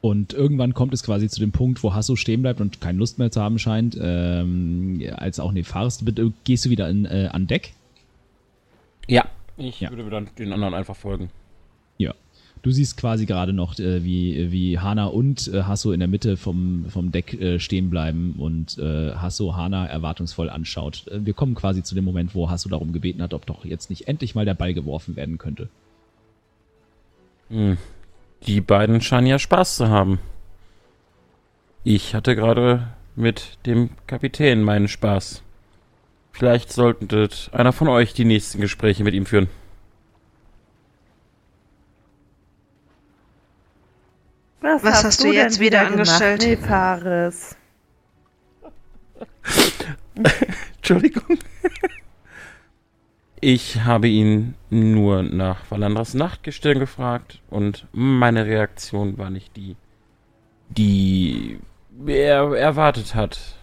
Und 0.02 0.32
irgendwann 0.32 0.72
kommt 0.72 0.94
es 0.94 1.02
quasi 1.02 1.28
zu 1.28 1.40
dem 1.40 1.52
Punkt, 1.52 1.82
wo 1.82 1.92
Hasso 1.92 2.16
stehen 2.16 2.40
bleibt 2.40 2.60
und 2.60 2.80
keine 2.80 2.98
Lust 2.98 3.18
mehr 3.18 3.30
zu 3.30 3.42
haben 3.42 3.58
scheint. 3.58 3.98
Ähm, 4.00 5.02
als 5.16 5.38
auch 5.40 5.52
Nefaris, 5.52 6.02
gehst 6.44 6.64
du 6.64 6.70
wieder 6.70 6.88
in, 6.88 7.04
äh, 7.04 7.28
an 7.30 7.46
Deck? 7.46 7.74
Ja, 9.06 9.26
ich 9.58 9.80
ja. 9.80 9.90
würde 9.90 10.08
dann 10.08 10.30
den 10.38 10.52
anderen 10.52 10.72
einfach 10.72 10.96
folgen. 10.96 11.30
Ja. 11.98 12.14
Du 12.62 12.70
siehst 12.70 12.98
quasi 12.98 13.24
gerade 13.24 13.54
noch, 13.54 13.78
äh, 13.78 14.04
wie, 14.04 14.52
wie 14.52 14.78
Hana 14.78 15.06
und 15.06 15.48
äh, 15.48 15.62
Hasso 15.62 15.92
in 15.92 16.00
der 16.00 16.08
Mitte 16.08 16.36
vom, 16.36 16.84
vom 16.90 17.10
Deck 17.10 17.32
äh, 17.40 17.58
stehen 17.58 17.88
bleiben 17.88 18.34
und 18.38 18.76
äh, 18.78 19.14
Hasso 19.14 19.56
Hana 19.56 19.86
erwartungsvoll 19.86 20.50
anschaut. 20.50 21.06
Äh, 21.08 21.24
wir 21.24 21.32
kommen 21.32 21.54
quasi 21.54 21.82
zu 21.82 21.94
dem 21.94 22.04
Moment, 22.04 22.34
wo 22.34 22.50
Hasso 22.50 22.68
darum 22.68 22.92
gebeten 22.92 23.22
hat, 23.22 23.32
ob 23.32 23.46
doch 23.46 23.64
jetzt 23.64 23.88
nicht 23.88 24.08
endlich 24.08 24.34
mal 24.34 24.44
der 24.44 24.54
Ball 24.54 24.74
geworfen 24.74 25.16
werden 25.16 25.38
könnte. 25.38 25.70
Hm. 27.48 27.78
Die 28.46 28.60
beiden 28.60 29.00
scheinen 29.00 29.26
ja 29.26 29.38
Spaß 29.38 29.76
zu 29.76 29.88
haben. 29.88 30.18
Ich 31.82 32.14
hatte 32.14 32.36
gerade 32.36 32.88
mit 33.16 33.58
dem 33.64 33.90
Kapitän 34.06 34.62
meinen 34.62 34.88
Spaß. 34.88 35.42
Vielleicht 36.32 36.72
sollte 36.72 37.28
einer 37.52 37.72
von 37.72 37.88
euch 37.88 38.12
die 38.12 38.24
nächsten 38.24 38.60
Gespräche 38.60 39.02
mit 39.02 39.14
ihm 39.14 39.26
führen. 39.26 39.48
Was, 44.60 44.82
Was 44.82 44.94
hast, 44.94 45.04
hast, 45.04 45.20
du, 45.20 45.28
du 45.28 45.34
jetzt 45.34 45.60
wieder 45.60 45.86
angestellt? 45.86 46.42
Nee, 46.42 46.56
Fares. 46.56 47.56
Entschuldigung. 50.76 51.38
Ich 53.40 53.80
habe 53.80 54.08
ihn 54.08 54.54
nur 54.68 55.22
nach 55.22 55.70
Valandras 55.70 56.12
Nachtgestirn 56.12 56.78
gefragt 56.78 57.40
und 57.48 57.86
meine 57.92 58.44
Reaktion 58.44 59.16
war 59.16 59.30
nicht 59.30 59.56
die, 59.56 59.76
die 60.68 61.58
er 62.06 62.54
erwartet 62.54 63.14
hat. 63.14 63.56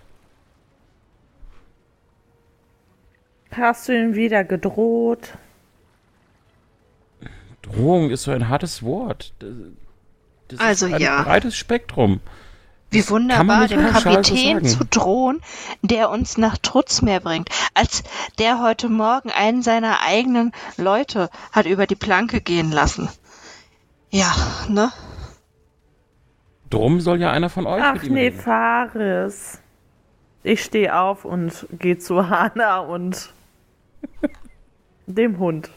Hast 3.52 3.88
du 3.88 3.94
ihm 3.94 4.16
wieder 4.16 4.44
gedroht? 4.44 5.38
Drohung 7.62 8.10
ist 8.10 8.24
so 8.24 8.32
ein 8.32 8.50
hartes 8.50 8.82
Wort. 8.82 9.34
Das, 10.48 10.60
also 10.60 10.88
ist 10.88 10.94
ein 10.94 11.02
ja. 11.02 11.24
breites 11.24 11.56
Spektrum. 11.56 12.22
Wie 12.90 13.08
wunderbar, 13.10 13.68
dem 13.68 13.86
Kapitän 13.86 14.66
so 14.66 14.78
zu 14.78 14.86
drohen, 14.86 15.42
der 15.82 16.10
uns 16.10 16.38
nach 16.38 16.58
Trutzmeer 16.58 17.20
bringt. 17.20 17.50
Als 17.74 18.04
der 18.40 18.62
heute 18.62 18.88
Morgen 18.88 19.30
einen 19.30 19.62
seiner 19.62 20.02
eigenen 20.02 20.54
Leute 20.78 21.30
hat 21.52 21.66
über 21.66 21.86
die 21.86 21.96
Planke 21.96 22.40
gehen 22.40 22.72
lassen. 22.72 23.10
Ja, 24.10 24.34
ne? 24.70 24.92
Drum 26.70 27.02
soll 27.02 27.20
ja 27.20 27.32
einer 27.32 27.50
von 27.50 27.68
euch 27.68 27.84
Ach 27.84 27.96
mit 27.96 28.04
ihm 28.04 28.14
nee, 28.14 28.28
reden. 28.28 28.40
Fares. 28.40 29.60
Ich 30.44 30.64
stehe 30.64 30.98
auf 30.98 31.26
und 31.26 31.68
gehe 31.72 31.98
zu 31.98 32.30
Hana 32.30 32.80
und 32.80 33.34
dem 35.08 35.40
Hund. 35.40 35.70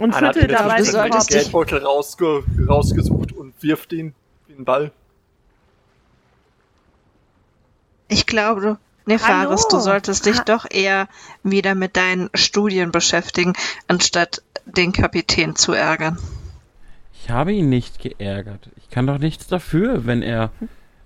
Und 0.00 0.14
Anna 0.14 0.28
hat 0.28 0.34
schüttel 0.34 0.50
jetzt 0.50 0.60
dabei 0.60 0.82
du 0.82 0.92
den 0.92 1.10
Kopf. 1.10 1.26
Geldbeutel 1.28 1.78
rausge 1.84 2.44
rausgesucht 2.68 3.32
und 3.32 3.54
wirft 3.62 3.92
ihn 3.92 4.14
wie 4.48 4.54
einen 4.54 4.64
Ball. 4.64 4.90
Ich 8.08 8.26
glaube, 8.26 8.60
du, 8.60 8.78
Nefaris, 9.06 9.68
du 9.68 9.78
solltest 9.78 10.26
dich 10.26 10.38
Ha- 10.38 10.44
doch 10.44 10.66
eher 10.68 11.08
wieder 11.42 11.74
mit 11.74 11.96
deinen 11.96 12.28
Studien 12.34 12.90
beschäftigen, 12.90 13.52
anstatt 13.88 14.42
den 14.64 14.92
Kapitän 14.92 15.54
zu 15.56 15.72
ärgern. 15.72 16.18
Ich 17.14 17.30
habe 17.30 17.52
ihn 17.52 17.68
nicht 17.68 18.00
geärgert. 18.00 18.70
Ich 18.76 18.90
kann 18.90 19.06
doch 19.06 19.18
nichts 19.18 19.46
dafür, 19.46 20.06
wenn 20.06 20.22
er 20.22 20.50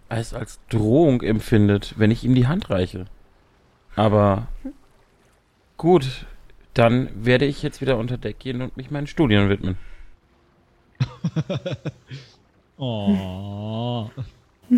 es 0.09 0.33
als 0.33 0.61
Drohung 0.71 1.23
empfindet, 1.23 1.95
wenn 1.97 2.11
ich 2.11 2.25
ihm 2.25 2.35
die 2.35 2.47
Hand 2.47 2.71
reiche. 2.71 3.07
Aber 3.97 4.47
gut, 5.77 6.27
dann 6.75 7.09
werde 7.25 7.45
ich 7.47 7.63
jetzt 7.63 7.81
wieder 7.81 7.97
unter 7.97 8.19
Deck 8.19 8.39
gehen 8.41 8.61
und 8.61 8.77
mich 8.77 8.91
meinen 8.91 9.07
Studien 9.07 9.49
widmen. 9.49 9.79
Oh. 12.77 14.11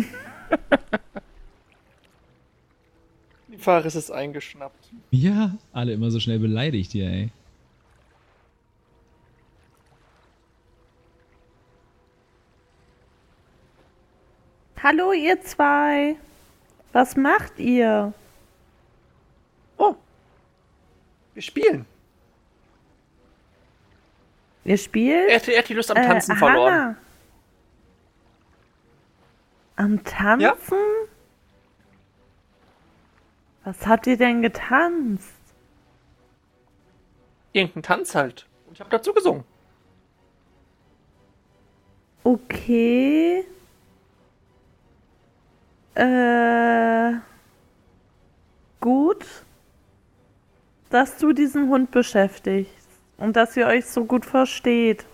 Die 3.47 3.57
Fares 3.57 3.95
ist 3.95 4.11
eingeschnappt. 4.11 4.91
Ja, 5.09 5.57
alle 5.73 5.93
immer 5.93 6.11
so 6.11 6.19
schnell 6.19 6.37
beleidigt 6.37 6.91
hier, 6.91 7.09
ey. 7.09 7.31
Hallo, 14.83 15.11
ihr 15.11 15.41
zwei. 15.41 16.15
Was 16.93 17.15
macht 17.17 17.57
ihr? 17.59 18.13
Oh. 19.77 19.95
Wir 21.37 21.43
spielen. 21.43 21.85
Ihr 24.63 24.77
spielt? 24.79 25.29
Er 25.29 25.35
hat, 25.35 25.47
er 25.47 25.59
hat 25.59 25.69
die 25.69 25.75
Lust 25.75 25.91
am 25.91 25.97
Äh, 25.97 26.07
Tanzen 26.07 26.35
verloren. 26.35 26.73
Hannah. 26.73 26.95
Am 29.75 30.03
Tanzen? 30.03 30.41
Ja. 30.41 31.07
Was 33.65 33.85
habt 33.85 34.07
ihr 34.07 34.17
denn 34.17 34.41
getanzt? 34.41 35.35
Irgendein 37.53 37.83
Tanz 37.83 38.15
halt. 38.15 38.47
Und 38.65 38.73
ich 38.73 38.79
habe 38.79 38.89
dazu 38.89 39.13
gesungen. 39.13 39.43
Okay. 42.23 43.45
Äh. 45.93 47.13
Gut, 48.79 49.23
dass 50.89 51.17
du 51.17 51.33
diesen 51.33 51.69
Hund 51.69 51.91
beschäftigst 51.91 52.87
und 53.17 53.35
dass 53.35 53.57
ihr 53.57 53.67
euch 53.67 53.85
so 53.85 54.05
gut 54.05 54.25
versteht. 54.25 55.05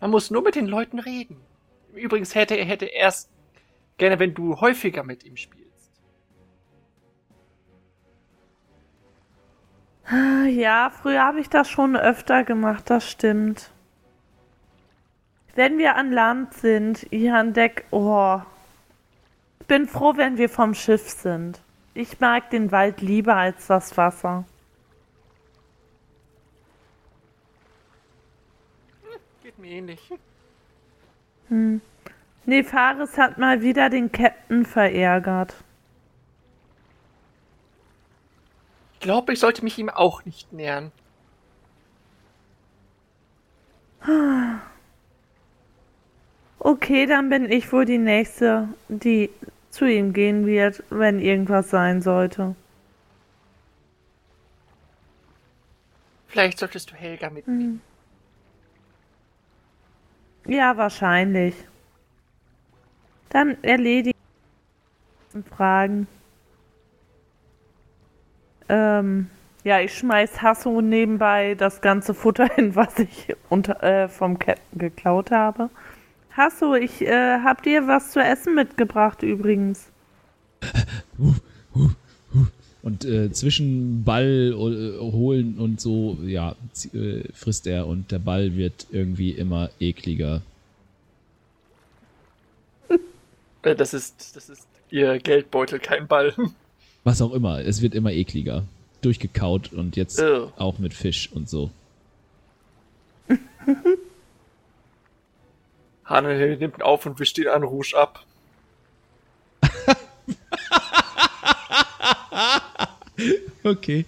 Man 0.00 0.10
muss 0.10 0.30
nur 0.30 0.42
mit 0.42 0.54
den 0.54 0.66
Leuten 0.66 0.98
reden. 0.98 1.36
Übrigens 1.94 2.34
hätte 2.34 2.54
er 2.54 2.64
hätte 2.64 2.86
erst 2.86 3.30
gerne, 3.96 4.18
wenn 4.18 4.34
du 4.34 4.60
häufiger 4.60 5.02
mit 5.02 5.24
ihm 5.24 5.36
spielst. 5.36 5.68
Ja, 10.10 10.90
früher 10.90 11.22
habe 11.22 11.40
ich 11.40 11.50
das 11.50 11.68
schon 11.68 11.94
öfter 11.94 12.42
gemacht, 12.44 12.84
das 12.88 13.10
stimmt. 13.10 13.70
Wenn 15.54 15.76
wir 15.76 15.96
an 15.96 16.12
Land 16.12 16.54
sind, 16.54 17.06
hier 17.10 17.34
an 17.34 17.52
Deck, 17.52 17.84
oh. 17.90 18.40
Ich 19.60 19.66
bin 19.66 19.86
froh, 19.86 20.14
wenn 20.16 20.38
wir 20.38 20.48
vom 20.48 20.72
Schiff 20.72 21.10
sind. 21.10 21.60
Ich 21.98 22.20
mag 22.20 22.48
den 22.50 22.70
Wald 22.70 23.00
lieber 23.00 23.34
als 23.34 23.66
das 23.66 23.96
Wasser. 23.96 24.44
Geht 29.42 29.58
mir 29.58 29.72
ähnlich. 29.72 30.12
Nefaris 32.44 33.18
hat 33.18 33.38
mal 33.38 33.62
wieder 33.62 33.90
den 33.90 34.12
Captain 34.12 34.64
verärgert. 34.64 35.56
Ich 38.92 39.00
glaube, 39.00 39.32
ich 39.32 39.40
sollte 39.40 39.64
mich 39.64 39.76
ihm 39.76 39.88
auch 39.90 40.24
nicht 40.24 40.52
nähern. 40.52 40.92
Okay, 46.60 47.06
dann 47.06 47.28
bin 47.28 47.50
ich 47.50 47.72
wohl 47.72 47.86
die 47.86 47.98
Nächste, 47.98 48.68
die 48.88 49.30
zu 49.70 49.86
ihm 49.86 50.12
gehen 50.12 50.46
wird, 50.46 50.82
wenn 50.90 51.20
irgendwas 51.20 51.70
sein 51.70 52.02
sollte. 52.02 52.54
Vielleicht 56.28 56.58
solltest 56.58 56.90
du 56.90 56.94
Helga 56.94 57.30
mitnehmen. 57.30 57.80
Ja, 60.46 60.76
wahrscheinlich. 60.76 61.54
Dann 63.28 63.62
erledige 63.62 64.16
Fragen. 65.54 66.06
Ähm, 68.68 69.30
ja, 69.64 69.80
ich 69.80 69.94
schmeiß 69.94 70.40
Hasso 70.40 70.80
nebenbei 70.80 71.54
das 71.54 71.80
ganze 71.80 72.14
Futter 72.14 72.46
hin, 72.54 72.74
was 72.74 72.98
ich 72.98 73.34
unter, 73.48 73.82
äh, 73.82 74.08
vom 74.08 74.38
Captain 74.38 74.78
geklaut 74.78 75.30
habe. 75.30 75.70
Hasso, 76.38 76.74
ich 76.74 77.02
äh, 77.02 77.40
hab 77.40 77.62
dir 77.62 77.86
was 77.86 78.12
zu 78.12 78.20
essen 78.20 78.54
mitgebracht 78.54 79.22
übrigens. 79.22 79.88
Und 82.82 83.04
äh, 83.04 83.30
zwischen 83.32 84.04
Ball 84.04 84.52
äh, 84.54 85.00
holen 85.00 85.58
und 85.58 85.80
so, 85.80 86.16
ja, 86.24 86.54
äh, 86.94 87.24
frisst 87.34 87.66
er 87.66 87.86
und 87.86 88.10
der 88.12 88.20
Ball 88.20 88.56
wird 88.56 88.86
irgendwie 88.90 89.32
immer 89.32 89.70
ekliger. 89.80 90.40
Äh, 93.62 93.74
Das 93.74 93.92
ist, 93.92 94.36
das 94.36 94.48
ist 94.48 94.66
ihr 94.88 95.18
Geldbeutel, 95.18 95.80
kein 95.80 96.06
Ball. 96.06 96.32
Was 97.04 97.20
auch 97.20 97.32
immer, 97.32 97.60
es 97.60 97.82
wird 97.82 97.94
immer 97.94 98.12
ekliger. 98.12 98.62
Durchgekaut 99.02 99.72
und 99.72 99.96
jetzt 99.96 100.20
Ugh. 100.20 100.52
auch 100.56 100.78
mit 100.78 100.94
Fisch 100.94 101.30
und 101.32 101.48
so. 101.48 101.70
Hanne 106.08 106.56
nimmt 106.56 106.78
ihn 106.78 106.82
auf 106.82 107.06
und 107.06 107.18
wischt 107.20 107.38
ihn 107.38 107.48
an 107.48 107.62
Rouge 107.62 107.94
ab. 107.96 108.24
Okay. 113.64 114.04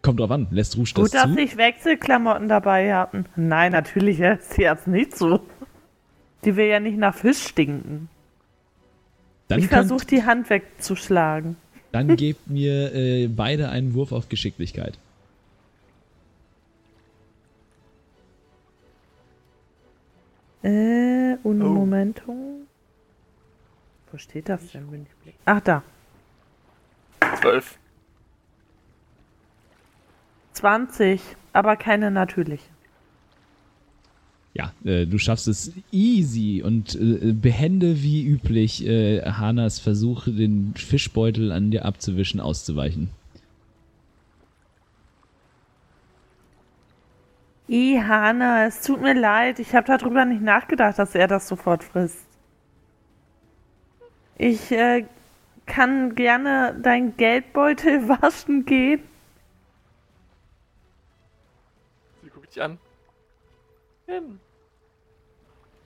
Kommt 0.00 0.18
drauf 0.18 0.30
an, 0.30 0.48
lässt 0.50 0.76
Rouge 0.76 0.92
das 0.94 1.04
Gut, 1.04 1.14
dass 1.14 1.32
zu? 1.32 1.38
ich 1.38 1.56
Wechselklamotten 1.56 2.48
dabei 2.48 2.94
hatten. 2.94 3.26
Nein, 3.36 3.72
natürlich 3.72 4.18
ist 4.18 4.54
sie 4.54 4.62
jetzt 4.62 4.86
nicht 4.88 5.16
so. 5.16 5.40
Die 6.44 6.56
will 6.56 6.66
ja 6.66 6.80
nicht 6.80 6.98
nach 6.98 7.14
Fisch 7.14 7.46
stinken. 7.46 8.08
Dann, 9.46 9.60
ich 9.60 9.68
versuche 9.68 10.06
die 10.06 10.24
Hand 10.24 10.50
wegzuschlagen. 10.50 11.56
dann 11.92 12.16
gebt 12.16 12.48
mir 12.48 12.92
äh, 12.94 13.28
beide 13.28 13.68
einen 13.68 13.94
Wurf 13.94 14.10
auf 14.10 14.28
Geschicklichkeit. 14.28 14.98
Äh, 20.62 21.36
un 21.42 21.62
Oh. 21.62 21.68
Momento. 21.68 22.34
Wo 24.10 24.18
steht 24.18 24.48
das 24.48 24.70
denn, 24.70 24.90
wenn 24.92 25.02
ich 25.02 25.14
blick? 25.22 25.34
Ach, 25.44 25.60
da. 25.60 25.82
Zwölf. 27.40 27.78
20, 30.52 31.20
aber 31.52 31.76
keine 31.76 32.10
natürliche. 32.10 32.64
Ja, 34.54 34.72
äh, 34.84 35.06
du 35.06 35.16
schaffst 35.16 35.48
es 35.48 35.72
easy 35.90 36.62
und 36.62 36.94
äh, 36.94 37.32
behende 37.32 38.02
wie 38.02 38.22
üblich 38.26 38.86
äh, 38.86 39.22
Hanas 39.22 39.80
Versuch, 39.80 40.24
den 40.26 40.74
Fischbeutel 40.76 41.50
an 41.52 41.70
dir 41.70 41.86
abzuwischen, 41.86 42.38
auszuweichen. 42.38 43.08
I, 47.72 47.98
Hanna, 47.98 48.66
es 48.66 48.82
tut 48.82 49.00
mir 49.00 49.14
leid. 49.14 49.58
Ich 49.58 49.74
habe 49.74 49.86
darüber 49.86 50.26
nicht 50.26 50.42
nachgedacht, 50.42 50.98
dass 50.98 51.14
er 51.14 51.26
das 51.26 51.48
sofort 51.48 51.82
frisst. 51.82 52.26
Ich 54.36 54.70
äh, 54.72 55.06
kann 55.64 56.14
gerne 56.14 56.78
dein 56.82 57.16
Geldbeutel 57.16 58.06
waschen 58.10 58.66
gehen. 58.66 59.02
Sie 62.22 62.28
guckt 62.28 62.54
dich 62.54 62.62
an. 62.62 62.78
Ähm. 64.06 64.38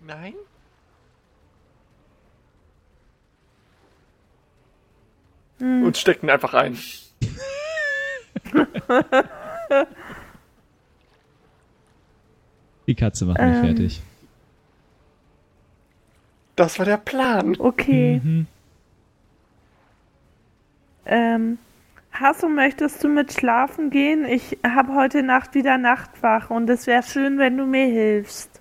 Nein? 0.00 0.34
Hm. 5.60 5.84
Und 5.84 5.96
steckt 5.96 6.24
ihn 6.24 6.30
einfach 6.30 6.52
ein. 6.52 6.76
Die 12.86 12.94
Katze 12.94 13.24
macht 13.26 13.40
mich 13.40 13.56
ähm. 13.56 13.64
fertig. 13.64 14.02
Das 16.54 16.78
war 16.78 16.86
der 16.86 16.96
Plan. 16.96 17.56
Okay. 17.58 18.20
Mhm. 18.22 18.46
Ähm, 21.04 21.58
Hasso, 22.12 22.48
möchtest 22.48 23.04
du 23.04 23.08
mit 23.08 23.32
schlafen 23.32 23.90
gehen? 23.90 24.24
Ich 24.24 24.58
habe 24.66 24.94
heute 24.94 25.22
Nacht 25.22 25.54
wieder 25.54 25.76
Nachtwach 25.76 26.50
und 26.50 26.68
es 26.70 26.86
wäre 26.86 27.02
schön, 27.02 27.38
wenn 27.38 27.56
du 27.56 27.66
mir 27.66 27.86
hilfst. 27.86 28.60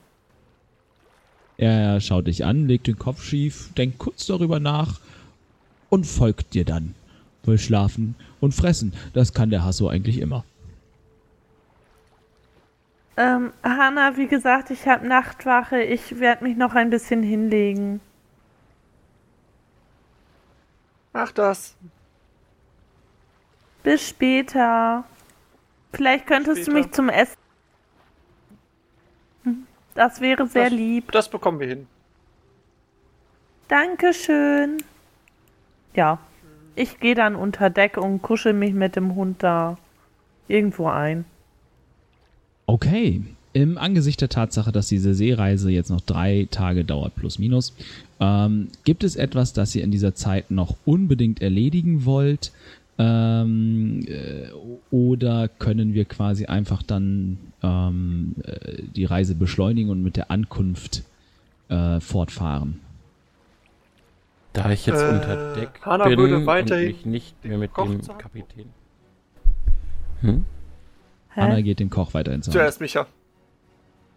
Er 1.57 2.01
schaut 2.01 2.28
dich 2.28 2.43
an, 2.43 2.67
legt 2.67 2.88
den 2.88 2.99
Kopf 2.99 3.23
schief, 3.23 3.69
denkt 3.78 3.97
kurz 3.97 4.26
darüber 4.26 4.59
nach 4.59 4.99
und 5.89 6.05
folgt 6.05 6.53
dir 6.53 6.65
dann. 6.65 6.95
Will 7.43 7.57
schlafen 7.57 8.15
und 8.41 8.53
fressen. 8.53 8.93
Das 9.13 9.34
kann 9.34 9.51
der 9.51 9.63
Hasso 9.63 9.88
eigentlich 9.88 10.19
immer. 10.19 10.43
Ähm, 13.18 13.53
Hanna, 13.63 14.18
wie 14.18 14.28
gesagt, 14.28 14.72
ich 14.72 14.88
habe 14.88 15.07
Nachtwache. 15.07 15.82
Ich 15.82 16.20
werde 16.20 16.43
mich 16.43 16.57
noch 16.57 16.76
ein 16.76 16.89
bisschen 16.89 17.24
hinlegen. 17.24 18.01
Mach 21.13 21.32
das. 21.32 21.76
Bis 23.84 24.09
später. 24.09 25.05
Vielleicht 25.93 26.28
könntest 26.28 26.63
später. 26.63 26.72
du 26.72 26.78
mich 26.78 26.91
zum 26.91 27.09
Essen. 27.09 27.38
Das 29.93 30.20
wäre 30.20 30.45
sehr 30.45 30.66
das, 30.66 30.74
lieb. 30.74 31.11
Das 31.13 31.30
bekommen 31.30 31.61
wir 31.61 31.68
hin. 31.68 31.88
Dankeschön. 33.70 34.84
Ja. 35.93 36.20
Ich 36.76 36.99
gehe 36.99 37.16
dann 37.16 37.36
unter 37.36 37.70
Deck 37.70 37.95
und 37.95 38.22
kuschel 38.22 38.51
mich 38.51 38.74
mit 38.74 38.97
dem 38.97 39.16
Hund 39.16 39.41
da 39.41 39.78
irgendwo 40.49 40.89
ein. 40.89 41.24
Okay. 42.66 43.22
Im 43.53 43.78
Angesicht 43.78 44.20
der 44.20 44.28
Tatsache, 44.28 44.74
dass 44.74 44.88
diese 44.88 45.13
Seereise 45.13 45.72
jetzt 45.72 45.89
noch 45.89 46.01
drei 46.01 46.47
Tage 46.51 46.84
dauert, 46.84 47.16
plus 47.16 47.39
minus, 47.39 47.74
ähm, 48.20 48.68
gibt 48.84 49.03
es 49.05 49.16
etwas, 49.16 49.53
das 49.53 49.74
ihr 49.76 49.84
in 49.84 49.91
dieser 49.91 50.13
Zeit 50.13 50.51
noch 50.51 50.76
unbedingt 50.84 51.41
erledigen 51.41 52.03
wollt? 52.03 52.51
Ähm, 52.97 54.05
äh, 54.07 54.49
oder 54.91 55.47
können 55.47 55.93
wir 55.93 56.03
quasi 56.05 56.45
einfach 56.45 56.84
dann 56.84 57.38
ähm, 57.63 58.36
äh, 58.43 58.82
die 58.95 59.05
Reise 59.05 59.36
beschleunigen 59.36 59.89
und 59.89 60.03
mit 60.03 60.18
der 60.18 60.32
Ankunft 60.32 61.03
äh, 61.70 61.99
fortfahren? 61.99 62.82
Da 64.51 64.72
ich 64.72 64.86
jetzt 64.86 65.01
äh, 65.01 65.09
unter 65.09 65.55
Deck 65.55 65.70
Hanna 65.82 66.07
bin 66.07 66.18
würde 66.18 66.45
weiterhin 66.45 66.88
und 66.88 66.95
mich 66.95 67.05
nicht 67.05 67.45
mehr 67.45 67.57
mit 67.57 67.72
dem? 67.78 68.01
Kapitän. 68.18 68.68
Hm? 70.22 70.45
Hanna 71.36 71.61
geht 71.61 71.79
den 71.79 71.89
Koch 71.89 72.13
weiterhin 72.13 72.41
sagen. 72.41 72.53
Zuerst 72.53 72.81
Micha. 72.81 73.07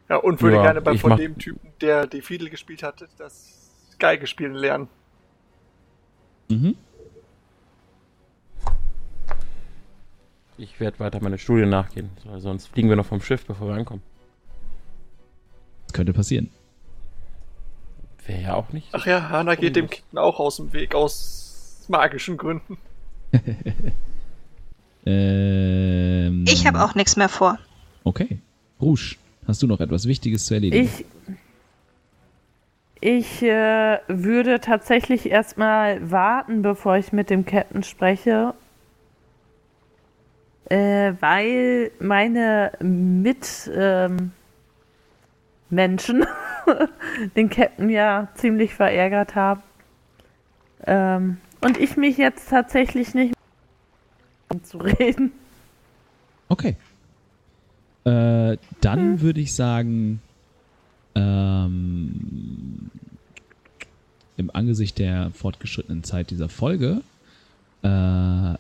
Ja, 0.09 0.17
und 0.17 0.41
würde 0.41 0.57
ja, 0.57 0.63
gerne 0.63 0.81
bei 0.81 0.97
von 0.97 1.17
dem 1.17 1.37
Typen, 1.39 1.73
der 1.81 2.07
die 2.07 2.23
Fiedel 2.23 2.49
gespielt 2.49 2.83
hat, 2.83 3.07
das 3.19 3.97
Geige 3.99 4.27
spielen 4.27 4.55
lernen. 4.55 4.89
Mhm. 6.49 6.77
Ich 10.57 10.81
werde 10.81 10.99
weiter 10.99 11.21
meine 11.23 11.39
Studie 11.39 11.67
nachgehen, 11.67 12.11
sonst 12.39 12.67
fliegen 12.69 12.89
wir 12.89 12.97
noch 12.97 13.07
vom 13.07 13.21
Schiff, 13.21 13.47
bevor 13.47 13.69
wir 13.69 13.75
ankommen. 13.75 14.03
Das 15.87 15.93
könnte 15.93 16.13
passieren. 16.13 16.51
Wäre 18.27 18.43
ja 18.43 18.55
auch 18.55 18.73
nicht. 18.73 18.89
Ach 18.93 19.07
ja, 19.07 19.29
Hanna 19.29 19.55
geht 19.55 19.77
dem 19.77 19.89
Kitten 19.89 20.19
auch 20.19 20.41
aus 20.41 20.57
dem 20.57 20.73
Weg, 20.73 20.95
aus 20.95 21.87
magischen 21.89 22.37
Gründen. 22.37 22.79
ähm, 25.09 26.45
ich 26.49 26.67
habe 26.67 26.83
auch 26.83 26.95
nichts 26.95 27.17
mehr 27.17 27.29
vor. 27.29 27.59
Okay. 28.05 28.39
Rouge, 28.81 29.17
hast 29.47 29.63
du 29.63 29.67
noch 29.67 29.81
etwas 29.81 30.07
Wichtiges 30.07 30.47
zu 30.47 30.55
erledigen? 30.55 30.85
Ich, 30.85 31.05
ich 33.01 33.43
äh, 33.43 33.99
würde 34.09 34.61
tatsächlich 34.61 35.31
erstmal 35.31 36.11
warten, 36.11 36.63
bevor 36.63 36.97
ich 36.97 37.13
mit 37.13 37.31
dem 37.31 37.45
Captain 37.45 37.83
spreche 37.83 38.55
äh, 40.69 41.15
weil 41.21 41.91
meine 41.99 42.73
Mitmenschen 42.81 44.33
ähm, 45.71 47.29
den 47.37 47.49
Captain 47.49 47.89
ja 47.91 48.29
ziemlich 48.35 48.75
verärgert 48.75 49.35
haben. 49.35 49.63
Ähm, 50.87 51.39
und 51.61 51.79
ich 51.79 51.97
mich 51.97 52.19
jetzt 52.19 52.51
tatsächlich 52.51 53.15
nicht 53.15 53.35
zu 54.69 54.79
reden. 54.79 55.33
Okay. 56.49 56.77
Äh, 58.05 58.57
dann 58.81 59.01
hm. 59.01 59.21
würde 59.21 59.41
ich 59.41 59.55
sagen, 59.55 60.21
ähm, 61.15 62.91
im 64.37 64.51
Angesicht 64.55 64.99
der 64.99 65.31
fortgeschrittenen 65.33 66.05
Zeit 66.05 66.31
dieser 66.31 66.49
Folge 66.49 67.03
äh, 67.83 68.55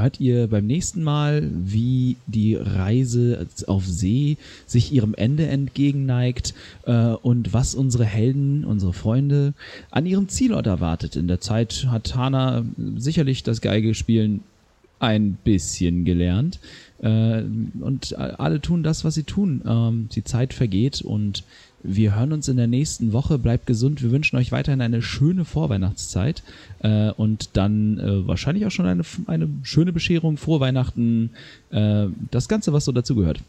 hört 0.00 0.20
ihr 0.20 0.48
beim 0.48 0.66
nächsten 0.66 1.02
Mal, 1.02 1.48
wie 1.52 2.16
die 2.26 2.54
Reise 2.54 3.46
auf 3.66 3.86
See 3.86 4.36
sich 4.66 4.92
ihrem 4.92 5.14
Ende 5.14 5.46
entgegenneigt 5.46 6.54
äh, 6.86 7.12
und 7.12 7.52
was 7.52 7.74
unsere 7.74 8.04
Helden, 8.04 8.64
unsere 8.64 8.92
Freunde 8.92 9.54
an 9.90 10.06
ihrem 10.06 10.28
Zielort 10.28 10.66
erwartet. 10.66 11.16
In 11.16 11.28
der 11.28 11.40
Zeit 11.40 11.86
hat 11.88 12.14
Hana 12.14 12.64
sicherlich 12.96 13.42
das 13.42 13.60
Geigespielen 13.60 14.40
ein 15.00 15.38
bisschen 15.44 16.04
gelernt. 16.04 16.60
Äh, 17.02 17.42
und 17.80 18.16
alle 18.16 18.60
tun 18.60 18.82
das, 18.82 19.04
was 19.04 19.14
sie 19.14 19.24
tun. 19.24 19.62
Ähm, 19.66 20.08
die 20.14 20.24
Zeit 20.24 20.52
vergeht 20.54 21.02
und 21.02 21.42
wir 21.82 22.14
hören 22.14 22.32
uns 22.32 22.48
in 22.48 22.56
der 22.56 22.66
nächsten 22.66 23.12
Woche. 23.12 23.38
Bleibt 23.38 23.66
gesund. 23.66 24.02
Wir 24.02 24.10
wünschen 24.10 24.36
euch 24.36 24.52
weiterhin 24.52 24.80
eine 24.80 25.02
schöne 25.02 25.44
Vorweihnachtszeit 25.44 26.42
äh, 26.80 27.10
und 27.10 27.50
dann 27.54 27.98
äh, 27.98 28.26
wahrscheinlich 28.26 28.66
auch 28.66 28.70
schon 28.70 28.86
eine, 28.86 29.02
eine 29.26 29.48
schöne 29.62 29.92
Bescherung, 29.92 30.36
frohe 30.36 30.60
Weihnachten, 30.60 31.30
äh, 31.70 32.06
das 32.30 32.48
Ganze, 32.48 32.72
was 32.72 32.84
so 32.84 32.92
dazugehört. 32.92 33.40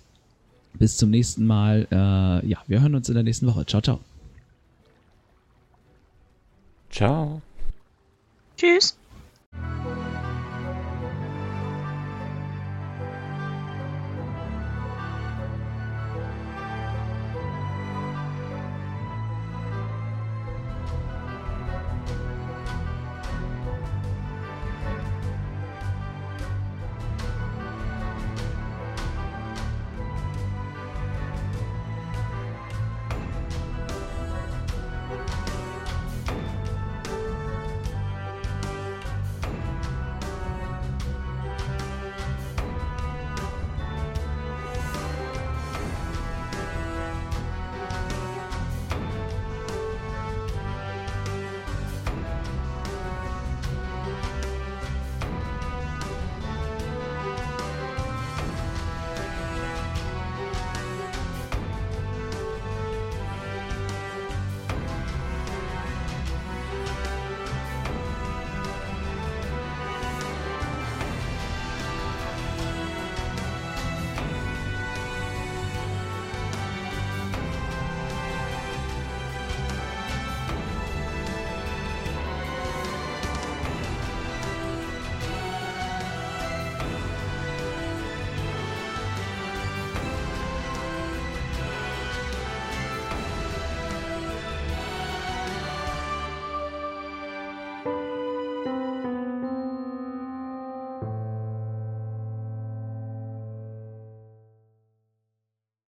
Bis 0.73 0.97
zum 0.97 1.09
nächsten 1.09 1.45
Mal. 1.45 1.87
Äh, 1.91 2.47
ja, 2.47 2.59
wir 2.67 2.81
hören 2.81 2.95
uns 2.95 3.09
in 3.09 3.15
der 3.15 3.23
nächsten 3.23 3.47
Woche. 3.47 3.65
Ciao, 3.65 3.81
ciao. 3.81 3.99
Ciao. 6.89 7.41
Tschüss. 8.57 8.97